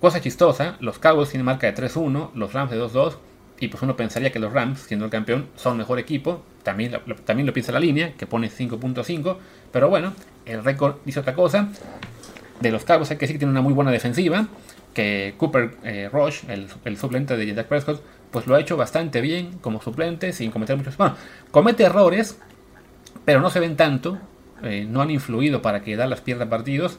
Cosa 0.00 0.20
chistosa, 0.20 0.76
los 0.80 0.98
Cowboys 0.98 1.30
tienen 1.30 1.44
marca 1.44 1.66
de 1.66 1.74
3-1, 1.74 2.30
los 2.34 2.52
Rams 2.52 2.70
de 2.70 2.78
2-2, 2.78 3.16
y 3.60 3.68
pues 3.68 3.82
uno 3.82 3.96
pensaría 3.96 4.30
que 4.30 4.38
los 4.38 4.52
Rams, 4.52 4.80
siendo 4.80 5.04
el 5.04 5.10
campeón, 5.10 5.48
son 5.56 5.76
mejor 5.76 5.98
equipo. 5.98 6.42
También 6.62 6.92
lo, 6.92 7.14
también 7.16 7.46
lo 7.46 7.52
piensa 7.52 7.72
la 7.72 7.80
línea, 7.80 8.12
que 8.16 8.26
pone 8.26 8.50
5.5. 8.50 9.36
Pero 9.72 9.88
bueno, 9.88 10.12
el 10.46 10.62
récord 10.62 10.96
dice 11.04 11.20
otra 11.20 11.34
cosa. 11.34 11.68
De 12.60 12.70
los 12.70 12.84
Cowboys 12.84 13.10
hay 13.10 13.16
que 13.16 13.22
decir 13.22 13.34
que 13.34 13.40
tiene 13.40 13.52
una 13.52 13.62
muy 13.62 13.72
buena 13.72 13.90
defensiva. 13.90 14.46
Que 14.94 15.34
Cooper 15.36 15.76
eh, 15.84 16.10
el, 16.84 16.98
suplente 16.98 17.36
de 17.36 17.54
Jack 17.54 17.66
Prescott, 17.66 18.02
pues 18.30 18.46
lo 18.46 18.54
ha 18.54 18.60
hecho 18.60 18.76
bastante 18.76 19.20
bien 19.20 19.58
como 19.60 19.82
suplente, 19.82 20.32
sin 20.32 20.50
cometer 20.50 20.76
muchos. 20.76 20.96
Bueno, 20.96 21.16
comete 21.50 21.82
errores, 21.84 22.38
pero 23.24 23.40
no 23.40 23.50
se 23.50 23.60
ven 23.60 23.76
tanto. 23.76 24.18
Eh, 24.62 24.86
no 24.88 25.02
han 25.02 25.10
influido 25.10 25.62
para 25.62 25.82
que 25.82 25.96
Dallas 25.96 26.20
pierda 26.20 26.48
partidos. 26.48 26.98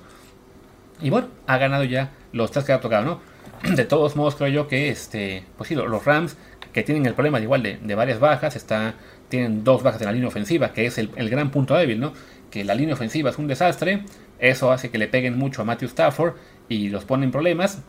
Y 1.01 1.09
bueno, 1.09 1.29
ha 1.47 1.57
ganado 1.57 1.85
ya 1.85 2.11
los 2.33 2.51
tres 2.51 2.65
que 2.65 2.73
ha 2.73 2.81
tocado, 2.81 3.05
¿no? 3.05 3.19
De 3.75 3.85
todos 3.85 4.15
modos, 4.15 4.35
creo 4.35 4.49
yo 4.49 4.67
que 4.67 4.89
este, 4.89 5.43
pues 5.57 5.67
sí, 5.67 5.75
los 5.75 6.05
Rams, 6.05 6.37
que 6.73 6.83
tienen 6.83 7.05
el 7.05 7.13
problema 7.13 7.39
de 7.39 7.45
igual 7.45 7.63
de, 7.63 7.95
varias 7.95 8.19
bajas, 8.19 8.55
está, 8.55 8.95
tienen 9.27 9.63
dos 9.63 9.83
bajas 9.83 10.01
en 10.01 10.07
la 10.07 10.13
línea 10.13 10.27
ofensiva, 10.27 10.73
que 10.73 10.85
es 10.85 10.97
el, 10.97 11.29
gran 11.29 11.51
punto 11.51 11.75
débil, 11.75 11.99
¿no? 11.99 12.13
que 12.51 12.63
la 12.63 12.75
línea 12.75 12.93
ofensiva 12.93 13.29
es 13.29 13.37
un 13.37 13.47
desastre, 13.47 14.03
eso 14.39 14.71
hace 14.71 14.89
que 14.89 14.97
le 14.97 15.07
peguen 15.07 15.37
mucho 15.37 15.61
a 15.61 15.65
Matthew 15.65 15.89
Stafford 15.89 16.33
y 16.67 16.89
los 16.89 17.05
pone 17.05 17.25
en 17.25 17.31
problemas. 17.31 17.79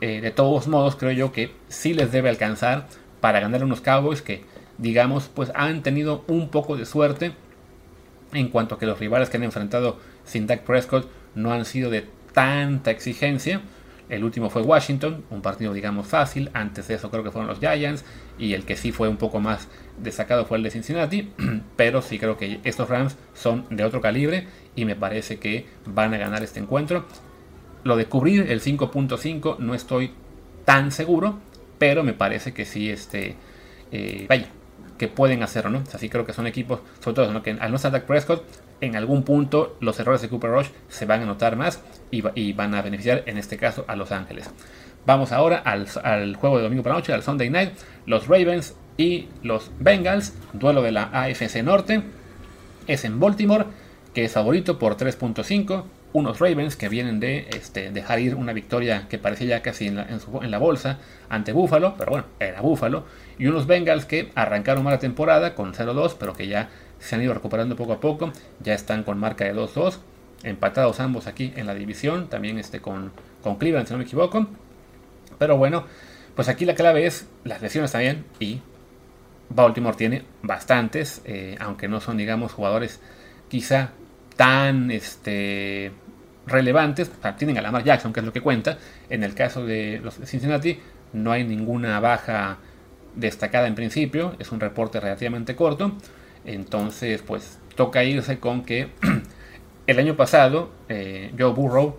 Eh, 0.00 0.20
de 0.20 0.30
todos 0.30 0.68
modos, 0.68 0.94
creo 0.96 1.10
yo 1.10 1.32
que 1.32 1.52
sí 1.68 1.92
les 1.92 2.12
debe 2.12 2.28
alcanzar 2.28 2.86
para 3.20 3.40
ganar 3.40 3.62
a 3.62 3.64
unos 3.64 3.80
Cowboys 3.80 4.22
que, 4.22 4.44
digamos, 4.78 5.28
pues 5.28 5.50
han 5.54 5.82
tenido 5.82 6.24
un 6.28 6.50
poco 6.50 6.76
de 6.76 6.86
suerte 6.86 7.32
en 8.32 8.48
cuanto 8.48 8.74
a 8.74 8.78
que 8.78 8.86
los 8.86 8.98
rivales 8.98 9.28
que 9.28 9.38
han 9.38 9.42
enfrentado 9.42 9.98
sin 10.24 10.46
Dak 10.46 10.62
Prescott 10.62 11.08
no 11.34 11.52
han 11.52 11.64
sido 11.64 11.90
de 11.90 12.06
tanta 12.32 12.90
exigencia. 12.90 13.62
El 14.08 14.24
último 14.24 14.48
fue 14.48 14.62
Washington, 14.62 15.24
un 15.30 15.42
partido 15.42 15.72
digamos 15.72 16.06
fácil. 16.06 16.50
Antes 16.54 16.88
de 16.88 16.94
eso 16.94 17.10
creo 17.10 17.22
que 17.22 17.30
fueron 17.30 17.48
los 17.48 17.58
Giants. 17.58 18.04
Y 18.38 18.54
el 18.54 18.64
que 18.64 18.76
sí 18.76 18.92
fue 18.92 19.08
un 19.08 19.16
poco 19.16 19.40
más 19.40 19.68
destacado 19.98 20.46
fue 20.46 20.58
el 20.58 20.62
de 20.62 20.70
Cincinnati. 20.70 21.32
Pero 21.76 22.02
sí 22.02 22.18
creo 22.18 22.36
que 22.36 22.60
estos 22.64 22.88
Rams 22.88 23.16
son 23.34 23.66
de 23.70 23.84
otro 23.84 24.00
calibre. 24.00 24.46
Y 24.74 24.84
me 24.84 24.96
parece 24.96 25.38
que 25.38 25.66
van 25.84 26.14
a 26.14 26.18
ganar 26.18 26.42
este 26.42 26.60
encuentro. 26.60 27.06
Lo 27.84 27.96
de 27.96 28.06
cubrir 28.06 28.50
el 28.50 28.60
5.5 28.60 29.58
no 29.58 29.74
estoy 29.74 30.12
tan 30.64 30.90
seguro. 30.90 31.38
Pero 31.78 32.02
me 32.02 32.12
parece 32.12 32.52
que 32.52 32.64
sí, 32.64 32.90
este, 32.90 33.36
eh, 33.92 34.26
vaya, 34.28 34.48
que 34.98 35.08
pueden 35.08 35.42
hacerlo, 35.42 35.70
¿no? 35.70 35.84
Así 35.92 36.08
creo 36.08 36.26
que 36.26 36.32
son 36.32 36.46
equipos, 36.46 36.80
sobre 37.00 37.14
todo, 37.14 37.42
que 37.42 37.52
al 37.52 37.70
no 37.70 37.76
estar 37.76 38.04
Prescott, 38.04 38.44
en 38.80 38.96
algún 38.96 39.22
punto 39.22 39.76
los 39.80 39.98
errores 40.00 40.22
de 40.22 40.28
Cooper 40.28 40.50
Rush 40.50 40.68
se 40.88 41.06
van 41.06 41.22
a 41.22 41.26
notar 41.26 41.56
más 41.56 41.82
y, 42.10 42.52
van 42.52 42.74
a 42.74 42.82
beneficiar 42.82 43.22
en 43.26 43.38
este 43.38 43.56
caso 43.56 43.84
a 43.88 43.96
Los 43.96 44.12
Ángeles. 44.12 44.50
Vamos 45.06 45.32
ahora 45.32 45.58
al, 45.58 46.36
juego 46.36 46.58
de 46.58 46.64
domingo 46.64 46.82
por 46.82 46.92
la 46.92 46.98
noche, 46.98 47.12
al 47.12 47.22
Sunday 47.22 47.50
Night. 47.50 47.72
Los 48.06 48.28
Ravens 48.28 48.76
y 48.96 49.28
los 49.42 49.70
Bengals, 49.78 50.34
duelo 50.52 50.82
de 50.82 50.92
la 50.92 51.04
AFC 51.04 51.62
Norte. 51.62 52.02
Es 52.86 53.04
en 53.04 53.20
Baltimore, 53.20 53.66
que 54.14 54.24
es 54.24 54.32
favorito 54.32 54.78
por 54.78 54.96
3.5. 54.96 55.84
Unos 56.12 56.38
Ravens 56.38 56.76
que 56.76 56.88
vienen 56.88 57.20
de 57.20 57.48
este, 57.50 57.90
dejar 57.90 58.18
ir 58.18 58.34
una 58.34 58.54
victoria 58.54 59.06
que 59.08 59.18
parecía 59.18 59.46
ya 59.46 59.62
casi 59.62 59.86
en 59.86 59.96
la, 59.96 60.06
en 60.08 60.50
la 60.50 60.58
bolsa 60.58 60.98
ante 61.28 61.52
Buffalo, 61.52 61.94
pero 61.98 62.10
bueno, 62.10 62.26
era 62.40 62.62
Buffalo. 62.62 63.04
Y 63.38 63.46
unos 63.46 63.66
Bengals 63.66 64.06
que 64.06 64.30
arrancaron 64.34 64.84
mala 64.84 64.98
temporada 64.98 65.54
con 65.54 65.74
0-2, 65.74 66.16
pero 66.18 66.32
que 66.32 66.48
ya 66.48 66.70
se 66.98 67.14
han 67.14 67.22
ido 67.22 67.34
recuperando 67.34 67.76
poco 67.76 67.92
a 67.92 68.00
poco, 68.00 68.32
ya 68.60 68.74
están 68.74 69.04
con 69.04 69.18
marca 69.18 69.44
de 69.44 69.54
2-2, 69.54 69.98
empatados 70.42 71.00
ambos 71.00 71.26
aquí 71.26 71.52
en 71.56 71.66
la 71.66 71.74
división, 71.74 72.28
también 72.28 72.58
este 72.58 72.80
con, 72.80 73.12
con 73.42 73.56
Cleveland 73.56 73.86
si 73.86 73.92
no 73.92 73.98
me 73.98 74.04
equivoco, 74.04 74.46
pero 75.38 75.56
bueno, 75.56 75.84
pues 76.34 76.48
aquí 76.48 76.64
la 76.64 76.74
clave 76.74 77.06
es 77.06 77.26
las 77.44 77.62
lesiones 77.62 77.92
también 77.92 78.24
y 78.38 78.60
Baltimore 79.50 79.96
tiene 79.96 80.24
bastantes, 80.42 81.22
eh, 81.24 81.56
aunque 81.60 81.88
no 81.88 82.00
son 82.00 82.16
digamos 82.16 82.52
jugadores 82.52 83.00
quizá 83.48 83.90
tan 84.36 84.90
este, 84.90 85.92
relevantes, 86.46 87.10
tienen 87.38 87.58
a 87.58 87.62
Lamar 87.62 87.84
Jackson 87.84 88.12
que 88.12 88.20
es 88.20 88.26
lo 88.26 88.32
que 88.32 88.40
cuenta, 88.40 88.78
en 89.10 89.24
el 89.24 89.34
caso 89.34 89.64
de 89.64 90.00
los 90.02 90.14
Cincinnati 90.24 90.78
no 91.12 91.32
hay 91.32 91.44
ninguna 91.44 91.98
baja 92.00 92.58
destacada 93.14 93.66
en 93.66 93.74
principio, 93.74 94.34
es 94.38 94.52
un 94.52 94.60
reporte 94.60 95.00
relativamente 95.00 95.56
corto, 95.56 95.92
entonces, 96.48 97.22
pues 97.22 97.58
toca 97.76 98.04
irse 98.04 98.38
con 98.40 98.64
que 98.64 98.88
el 99.86 99.98
año 99.98 100.16
pasado 100.16 100.70
eh, 100.88 101.32
Joe 101.38 101.52
Burrow 101.52 101.98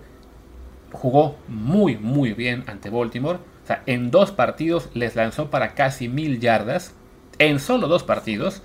jugó 0.92 1.38
muy, 1.48 1.98
muy 1.98 2.34
bien 2.34 2.64
ante 2.68 2.90
Baltimore. 2.90 3.40
O 3.64 3.68
sea, 3.68 3.84
en 3.86 4.10
dos 4.10 4.32
partidos 4.32 4.90
les 4.94 5.16
lanzó 5.16 5.52
para 5.52 5.76
casi 5.76 6.10
mil 6.10 6.40
yardas. 6.40 6.96
En 7.38 7.60
solo 7.60 7.88
dos 7.88 8.04
partidos. 8.04 8.64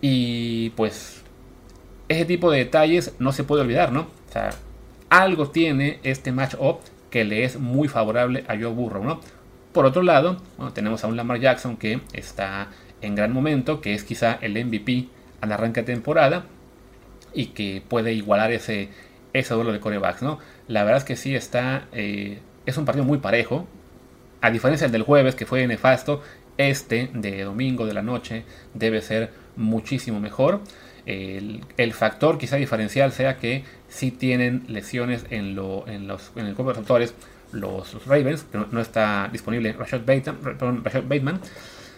Y 0.00 0.70
pues 0.70 1.22
ese 2.08 2.24
tipo 2.24 2.50
de 2.50 2.58
detalles 2.58 3.14
no 3.18 3.32
se 3.32 3.44
puede 3.44 3.62
olvidar, 3.62 3.92
¿no? 3.92 4.02
O 4.02 4.32
sea, 4.32 4.50
algo 5.10 5.50
tiene 5.50 5.98
este 6.04 6.32
match-up 6.32 6.78
que 7.10 7.24
le 7.24 7.44
es 7.44 7.58
muy 7.58 7.88
favorable 7.88 8.44
a 8.48 8.54
Joe 8.54 8.72
Burrow, 8.72 9.04
¿no? 9.04 9.20
Por 9.72 9.84
otro 9.84 10.02
lado, 10.02 10.36
tenemos 10.74 11.02
a 11.02 11.08
un 11.08 11.16
Lamar 11.16 11.40
Jackson 11.40 11.76
que 11.76 12.00
está 12.12 12.68
en 13.02 13.14
gran 13.14 13.32
momento, 13.32 13.80
que 13.80 13.94
es 13.94 14.04
quizá 14.04 14.38
el 14.40 14.52
MVP 14.64 15.08
al 15.40 15.52
arranque 15.52 15.82
de 15.82 15.92
temporada 15.92 16.46
y 17.34 17.46
que 17.46 17.82
puede 17.86 18.12
igualar 18.12 18.52
ese, 18.52 18.88
ese 19.32 19.54
duelo 19.54 19.72
de 19.72 19.80
corebacks, 19.80 20.22
¿no? 20.22 20.38
La 20.68 20.84
verdad 20.84 20.98
es 20.98 21.04
que 21.04 21.16
sí 21.16 21.34
está, 21.34 21.88
eh, 21.92 22.38
es 22.66 22.76
un 22.76 22.84
partido 22.84 23.04
muy 23.04 23.18
parejo, 23.18 23.66
a 24.40 24.50
diferencia 24.50 24.88
del 24.88 25.02
jueves 25.02 25.34
que 25.34 25.46
fue 25.46 25.66
nefasto, 25.66 26.22
este 26.58 27.10
de 27.14 27.44
domingo 27.44 27.86
de 27.86 27.94
la 27.94 28.02
noche 28.02 28.44
debe 28.74 29.00
ser 29.00 29.30
muchísimo 29.56 30.20
mejor. 30.20 30.60
El, 31.06 31.92
factor 31.94 32.38
quizá 32.38 32.56
diferencial 32.56 33.12
sea 33.12 33.36
que 33.36 33.64
si 33.88 34.12
tienen 34.12 34.64
lesiones 34.68 35.26
en, 35.30 35.58
en, 35.86 36.06
los, 36.06 36.32
en 36.36 36.46
el 36.46 36.54
cuerpo 36.54 36.66
de 36.66 36.74
receptores 36.74 37.14
los, 37.52 38.06
Ravens, 38.06 38.44
que 38.44 38.58
no, 38.70 38.80
está 38.80 39.28
disponible 39.32 39.72
Rashad 39.72 40.02
Bateman, 40.04 41.40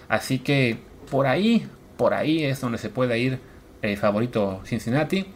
así 0.09 0.39
que 0.39 0.79
por 1.11 1.27
ahí, 1.27 1.67
por 1.97 2.15
ahí 2.15 2.45
es 2.45 2.61
donde 2.61 2.79
se 2.79 2.89
puede 2.89 3.19
ir 3.19 3.39
el 3.83 3.97
favorito 3.97 4.61
Cincinnati. 4.65 5.27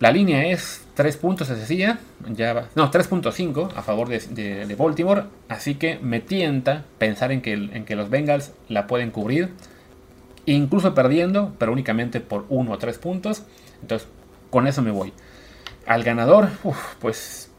La 0.00 0.10
línea 0.10 0.46
es 0.46 0.84
3 0.94 1.16
puntos, 1.16 1.48
se 1.48 1.54
decía, 1.54 1.98
ya 2.28 2.68
no, 2.74 2.90
3.5 2.90 3.70
a 3.74 3.82
favor 3.82 4.08
de, 4.08 4.74
Baltimore, 4.76 5.24
así 5.48 5.76
que 5.76 5.98
me 5.98 6.20
tienta 6.20 6.84
pensar 6.98 7.32
en 7.32 7.40
que, 7.40 7.52
en 7.52 7.84
que 7.84 7.96
los 7.96 8.10
Bengals 8.10 8.52
la 8.68 8.86
pueden 8.86 9.10
cubrir, 9.10 9.50
incluso 10.46 10.94
perdiendo, 10.94 11.54
pero 11.58 11.72
únicamente 11.72 12.20
por 12.20 12.44
1 12.48 12.70
o 12.70 12.78
3 12.78 12.98
puntos. 12.98 13.44
Entonces, 13.80 14.08
con 14.50 14.66
eso 14.66 14.82
me 14.82 14.90
voy. 14.90 15.12
Al 15.86 16.02
ganador, 16.02 16.48
pues 17.00 17.50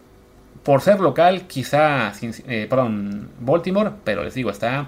por 0.64 0.82
ser 0.82 1.00
local, 1.00 1.44
quizá, 1.48 2.12
eh, 2.48 2.66
perdón, 2.70 3.30
Baltimore, 3.40 3.92
pero 4.04 4.24
les 4.24 4.34
digo, 4.34 4.50
está 4.50 4.88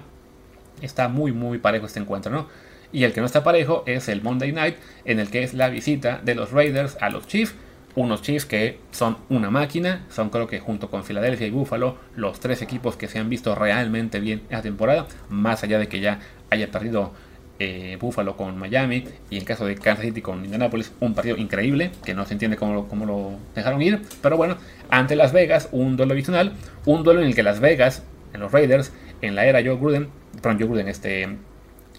está 0.82 1.08
muy 1.08 1.32
muy 1.32 1.58
parejo 1.58 1.86
este 1.86 2.00
encuentro, 2.00 2.32
¿no? 2.32 2.48
Y 2.92 3.04
el 3.04 3.12
que 3.12 3.20
no 3.20 3.26
está 3.26 3.44
parejo 3.44 3.82
es 3.86 4.08
el 4.08 4.22
Monday 4.22 4.52
Night, 4.52 4.76
en 5.04 5.20
el 5.20 5.30
que 5.30 5.42
es 5.42 5.54
la 5.54 5.68
visita 5.68 6.20
de 6.24 6.34
los 6.34 6.52
Raiders 6.52 6.96
a 7.00 7.10
los 7.10 7.26
Chiefs. 7.26 7.54
unos 7.94 8.22
Chiefs 8.22 8.46
que 8.46 8.78
son 8.92 9.16
una 9.28 9.50
máquina, 9.50 10.06
son 10.08 10.30
creo 10.30 10.46
que 10.46 10.60
junto 10.60 10.88
con 10.88 11.04
Filadelfia 11.04 11.46
y 11.48 11.50
Buffalo 11.50 11.96
los 12.16 12.38
tres 12.38 12.62
equipos 12.62 12.96
que 12.96 13.08
se 13.08 13.18
han 13.18 13.28
visto 13.28 13.54
realmente 13.54 14.20
bien 14.20 14.42
en 14.48 14.56
la 14.56 14.62
temporada, 14.62 15.06
más 15.28 15.64
allá 15.64 15.78
de 15.78 15.88
que 15.88 16.00
ya 16.00 16.20
haya 16.50 16.70
perdido 16.70 17.12
eh, 17.58 17.98
Buffalo 18.00 18.36
con 18.36 18.56
Miami 18.56 19.04
y 19.30 19.36
en 19.36 19.44
caso 19.44 19.66
de 19.66 19.74
Kansas 19.74 20.04
City 20.04 20.22
con 20.22 20.44
Indianapolis, 20.44 20.92
un 21.00 21.14
partido 21.14 21.36
increíble 21.36 21.90
que 22.04 22.14
no 22.14 22.24
se 22.24 22.34
entiende 22.34 22.56
cómo 22.56 22.72
lo, 22.72 22.88
cómo 22.88 23.04
lo 23.04 23.32
dejaron 23.54 23.82
ir, 23.82 24.00
pero 24.22 24.36
bueno, 24.36 24.56
ante 24.90 25.16
Las 25.16 25.32
Vegas, 25.32 25.68
un 25.72 25.96
duelo 25.96 26.14
adicional, 26.14 26.52
un 26.86 27.02
duelo 27.02 27.20
en 27.20 27.26
el 27.26 27.34
que 27.34 27.42
Las 27.42 27.58
Vegas, 27.58 28.04
en 28.32 28.40
los 28.40 28.52
Raiders, 28.52 28.92
en 29.22 29.34
la 29.34 29.44
era 29.44 29.60
Joe 29.60 29.76
Gruden, 29.76 30.08
Gruden, 30.42 30.88
este, 30.88 31.36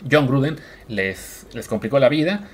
John 0.10 0.28
Gruden, 0.28 0.58
les, 0.88 1.48
les 1.54 1.68
complicó 1.68 2.00
la 2.00 2.10
vida 2.10 2.48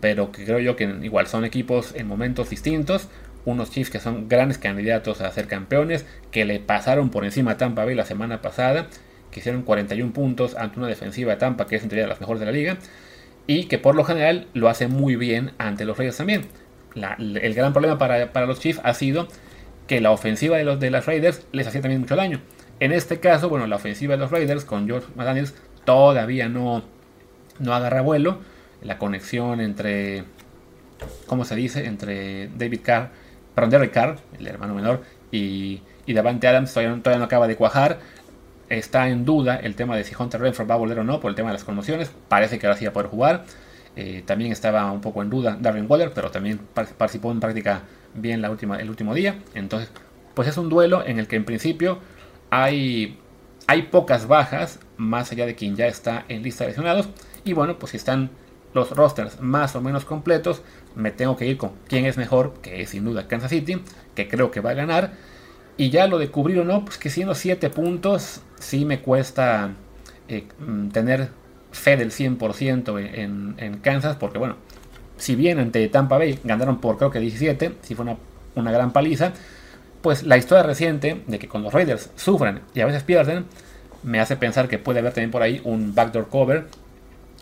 pero 0.00 0.32
que 0.32 0.44
creo 0.44 0.58
yo 0.58 0.76
que 0.76 0.84
igual 1.02 1.26
son 1.26 1.44
equipos 1.44 1.94
en 1.94 2.06
momentos 2.06 2.50
distintos. 2.50 3.08
Unos 3.44 3.70
Chiefs 3.70 3.90
que 3.90 4.00
son 4.00 4.28
grandes 4.28 4.58
candidatos 4.58 5.20
a 5.20 5.30
ser 5.30 5.46
campeones, 5.46 6.06
que 6.30 6.44
le 6.44 6.60
pasaron 6.60 7.10
por 7.10 7.24
encima 7.24 7.52
a 7.52 7.56
Tampa 7.56 7.84
Bay 7.84 7.94
la 7.94 8.06
semana 8.06 8.40
pasada, 8.40 8.88
que 9.30 9.40
hicieron 9.40 9.62
41 9.62 10.12
puntos 10.12 10.54
ante 10.56 10.78
una 10.78 10.88
defensiva 10.88 11.32
de 11.32 11.38
Tampa 11.38 11.66
que 11.66 11.76
es 11.76 11.82
en 11.82 11.90
teoría 11.90 12.04
de 12.04 12.08
las 12.08 12.20
mejores 12.20 12.40
de 12.40 12.46
la 12.46 12.52
liga, 12.52 12.78
y 13.46 13.64
que 13.64 13.78
por 13.78 13.94
lo 13.94 14.04
general 14.04 14.46
lo 14.54 14.68
hace 14.68 14.88
muy 14.88 15.16
bien 15.16 15.52
ante 15.58 15.84
los 15.84 15.98
Raiders 15.98 16.16
también. 16.16 16.46
el 16.94 17.54
gran 17.54 17.72
problema 17.74 17.98
para, 17.98 18.46
los 18.46 18.60
Chiefs 18.60 18.80
ha 18.82 18.94
sido 18.94 19.28
que 19.86 20.00
la 20.00 20.10
ofensiva 20.10 20.56
de 20.56 20.64
los 20.64 20.80
de 20.80 20.90
las 20.90 21.04
Raiders 21.04 21.46
les 21.52 21.66
hacía 21.66 21.82
también 21.82 22.00
mucho 22.00 22.16
daño. 22.16 22.40
En 22.84 22.92
este 22.92 23.18
caso, 23.18 23.48
bueno, 23.48 23.66
la 23.66 23.76
ofensiva 23.76 24.12
de 24.12 24.18
los 24.18 24.30
Raiders 24.30 24.66
con 24.66 24.86
George 24.86 25.06
McDaniels 25.16 25.54
todavía 25.86 26.50
no, 26.50 26.82
no 27.58 27.74
agarra 27.74 28.02
vuelo 28.02 28.40
la 28.82 28.98
conexión 28.98 29.62
entre, 29.62 30.24
¿cómo 31.26 31.46
se 31.46 31.56
dice? 31.56 31.86
Entre 31.86 32.48
David 32.48 32.80
Carr, 32.82 33.10
perdón, 33.54 33.70
Derek 33.70 33.90
Carr, 33.90 34.18
el 34.38 34.46
hermano 34.46 34.74
menor, 34.74 35.00
y, 35.32 35.80
y 36.04 36.12
Davante 36.12 36.46
Adams 36.46 36.74
todavía, 36.74 37.02
todavía, 37.02 37.20
no 37.20 37.24
acaba 37.24 37.48
de 37.48 37.56
cuajar. 37.56 38.00
Está 38.68 39.08
en 39.08 39.24
duda 39.24 39.56
el 39.56 39.76
tema 39.76 39.96
de 39.96 40.04
si 40.04 40.14
Hunter 40.14 40.42
Renfro 40.42 40.66
va 40.66 40.74
a 40.74 40.78
volver 40.78 40.98
o 40.98 41.04
no 41.04 41.20
por 41.20 41.30
el 41.30 41.36
tema 41.36 41.48
de 41.48 41.54
las 41.54 41.64
conmociones. 41.64 42.12
Parece 42.28 42.58
que 42.58 42.66
ahora 42.66 42.78
sí 42.78 42.84
a 42.84 42.92
poder 42.92 43.08
jugar. 43.08 43.46
Eh, 43.96 44.22
también 44.26 44.52
estaba 44.52 44.92
un 44.92 45.00
poco 45.00 45.22
en 45.22 45.30
duda 45.30 45.56
Darren 45.58 45.86
Waller, 45.88 46.12
pero 46.14 46.30
también 46.30 46.60
participó 46.74 47.32
en 47.32 47.40
práctica 47.40 47.80
bien 48.12 48.42
la 48.42 48.50
última, 48.50 48.76
el 48.76 48.90
último 48.90 49.14
día. 49.14 49.36
Entonces, 49.54 49.88
pues 50.34 50.48
es 50.48 50.58
un 50.58 50.68
duelo 50.68 51.02
en 51.06 51.18
el 51.18 51.28
que 51.28 51.36
en 51.36 51.46
principio 51.46 52.00
hay, 52.62 53.18
pocas 53.90 54.28
bajas, 54.28 54.78
más 54.96 55.32
allá 55.32 55.46
de 55.46 55.54
quien 55.54 55.76
ya 55.76 55.86
está 55.86 56.24
en 56.28 56.42
lista 56.42 56.64
de 56.64 56.70
lesionados. 56.70 57.08
Y 57.44 57.52
bueno, 57.52 57.78
pues 57.78 57.90
si 57.90 57.96
están 57.96 58.30
los 58.72 58.90
rosters 58.90 59.40
más 59.40 59.74
o 59.76 59.80
menos 59.80 60.04
completos, 60.04 60.62
me 60.94 61.10
tengo 61.10 61.36
que 61.36 61.46
ir 61.46 61.56
con 61.56 61.72
quién 61.88 62.06
es 62.06 62.16
mejor, 62.16 62.54
que 62.62 62.82
es 62.82 62.90
sin 62.90 63.04
duda 63.04 63.26
Kansas 63.26 63.50
City, 63.50 63.82
que 64.14 64.28
creo 64.28 64.50
que 64.50 64.60
va 64.60 64.70
a 64.70 64.74
ganar. 64.74 65.12
Y 65.76 65.90
ya 65.90 66.06
lo 66.06 66.18
de 66.18 66.30
cubrir 66.30 66.60
o 66.60 66.64
no, 66.64 66.84
pues 66.84 66.98
que 66.98 67.10
siendo 67.10 67.34
7 67.34 67.70
puntos, 67.70 68.40
sí 68.60 68.84
me 68.84 69.00
cuesta 69.00 69.72
eh, 70.28 70.46
mm, 70.60 70.88
tener 70.88 71.30
fe 71.72 71.96
del 71.96 72.12
100% 72.12 73.00
en, 73.18 73.56
en, 73.58 73.78
Kansas, 73.78 74.14
porque 74.14 74.38
bueno, 74.38 74.54
si 75.16 75.34
bien 75.34 75.58
ante 75.58 75.88
Tampa 75.88 76.18
Bay 76.18 76.38
ganaron 76.44 76.80
por 76.80 76.98
creo 76.98 77.10
que 77.10 77.18
17, 77.18 77.74
si 77.82 77.96
fue 77.96 78.06
una 78.54 78.70
gran 78.70 78.92
paliza, 78.92 79.32
pues 80.04 80.22
la 80.22 80.36
historia 80.36 80.62
reciente 80.62 81.22
de 81.26 81.38
que 81.38 81.48
con 81.48 81.62
los 81.62 81.72
Raiders 81.72 82.10
sufren 82.14 82.60
y 82.74 82.80
a 82.82 82.84
veces 82.84 83.02
pierden, 83.02 83.46
me 84.02 84.20
hace 84.20 84.36
pensar 84.36 84.68
que 84.68 84.78
puede 84.78 84.98
haber 84.98 85.14
también 85.14 85.30
por 85.30 85.40
ahí 85.40 85.62
un 85.64 85.94
backdoor 85.94 86.28
cover 86.28 86.66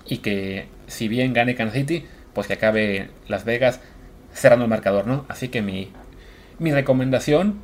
y 0.07 0.19
que 0.19 0.69
si 0.87 1.09
bien 1.09 1.33
gane 1.33 1.57
Kansas 1.57 1.77
City, 1.77 2.07
pues 2.33 2.47
que 2.47 2.53
acabe 2.53 3.11
Las 3.27 3.45
Vegas 3.45 3.81
cerrando 4.33 4.67
el 4.67 4.71
marcador, 4.71 5.09
¿no? 5.09 5.27
Así 5.29 5.49
que 5.49 5.61
mi, 5.61 5.91
mi 6.61 6.71
recomendación, 6.71 7.59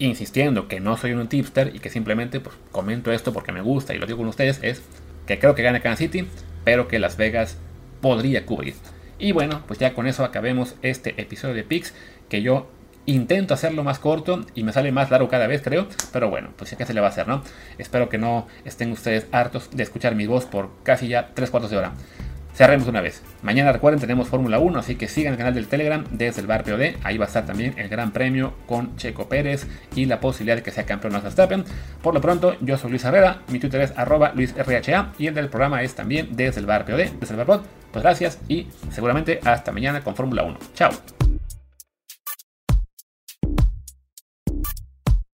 insistiendo 0.00 0.66
que 0.66 0.80
no 0.80 0.96
soy 0.96 1.12
un 1.12 1.28
tipster 1.28 1.70
y 1.72 1.78
que 1.78 1.88
simplemente 1.88 2.40
pues, 2.40 2.56
comento 2.72 3.12
esto 3.12 3.32
porque 3.32 3.52
me 3.52 3.60
gusta 3.60 3.94
y 3.94 3.98
lo 3.98 4.06
digo 4.06 4.18
con 4.18 4.26
ustedes, 4.26 4.58
es 4.62 4.82
que 5.28 5.38
creo 5.38 5.54
que 5.54 5.62
gane 5.62 5.80
Kansas 5.80 6.00
City, 6.00 6.26
pero 6.64 6.88
que 6.88 6.98
Las 6.98 7.16
Vegas 7.16 7.56
podría 8.00 8.44
cubrir. 8.46 8.74
Y 9.16 9.30
bueno, 9.30 9.62
pues 9.68 9.78
ya 9.78 9.94
con 9.94 10.08
eso 10.08 10.24
acabemos 10.24 10.74
este 10.82 11.14
episodio 11.22 11.54
de 11.54 11.62
Pix, 11.62 11.94
que 12.28 12.42
yo 12.42 12.68
Intento 13.06 13.54
hacerlo 13.54 13.84
más 13.84 13.98
corto 13.98 14.44
y 14.54 14.64
me 14.64 14.72
sale 14.72 14.90
más 14.90 15.10
largo 15.10 15.28
cada 15.28 15.46
vez, 15.46 15.60
creo. 15.62 15.86
Pero 16.12 16.30
bueno, 16.30 16.50
pues 16.56 16.70
ya 16.70 16.76
que 16.76 16.86
se 16.86 16.94
le 16.94 17.00
va 17.00 17.08
a 17.08 17.10
hacer, 17.10 17.28
¿no? 17.28 17.42
Espero 17.78 18.08
que 18.08 18.18
no 18.18 18.46
estén 18.64 18.92
ustedes 18.92 19.26
hartos 19.30 19.70
de 19.72 19.82
escuchar 19.82 20.14
mi 20.14 20.26
voz 20.26 20.46
por 20.46 20.70
casi 20.82 21.08
ya 21.08 21.30
3 21.34 21.50
cuartos 21.50 21.70
de 21.70 21.76
hora. 21.76 21.92
Cerremos 22.54 22.86
una 22.86 23.00
vez. 23.00 23.20
Mañana 23.42 23.72
recuerden, 23.72 24.00
tenemos 24.00 24.28
Fórmula 24.28 24.60
1, 24.60 24.78
así 24.78 24.94
que 24.94 25.08
sigan 25.08 25.32
el 25.32 25.38
canal 25.38 25.54
del 25.54 25.66
Telegram 25.66 26.04
desde 26.12 26.40
el 26.40 26.46
bar 26.46 26.62
POD. 26.62 26.94
Ahí 27.02 27.18
va 27.18 27.24
a 27.24 27.28
estar 27.28 27.44
también 27.44 27.74
el 27.76 27.88
Gran 27.88 28.12
Premio 28.12 28.54
con 28.66 28.96
Checo 28.96 29.28
Pérez 29.28 29.66
y 29.96 30.04
la 30.04 30.20
posibilidad 30.20 30.56
de 30.56 30.62
que 30.62 30.70
sea 30.70 30.86
campeón 30.86 31.14
Max 31.14 31.24
Verstappen. 31.24 31.64
Por 32.00 32.14
lo 32.14 32.20
pronto, 32.20 32.56
yo 32.60 32.78
soy 32.78 32.90
Luis 32.90 33.04
Herrera, 33.04 33.42
mi 33.48 33.58
Twitter 33.58 33.80
es 33.80 33.92
arroba 33.96 34.32
LuisRHA 34.34 35.14
y 35.18 35.26
el 35.26 35.34
del 35.34 35.48
programa 35.48 35.82
es 35.82 35.96
también 35.96 36.28
desde 36.36 36.60
el 36.60 36.66
bar 36.66 36.84
POD, 36.84 37.18
desde 37.18 37.34
el 37.34 37.44
bar. 37.44 37.62
Pues 37.90 38.02
gracias 38.04 38.38
y 38.46 38.68
seguramente 38.92 39.40
hasta 39.44 39.72
mañana 39.72 40.02
con 40.02 40.14
Fórmula 40.14 40.44
1. 40.44 40.58
Chao. 40.74 41.23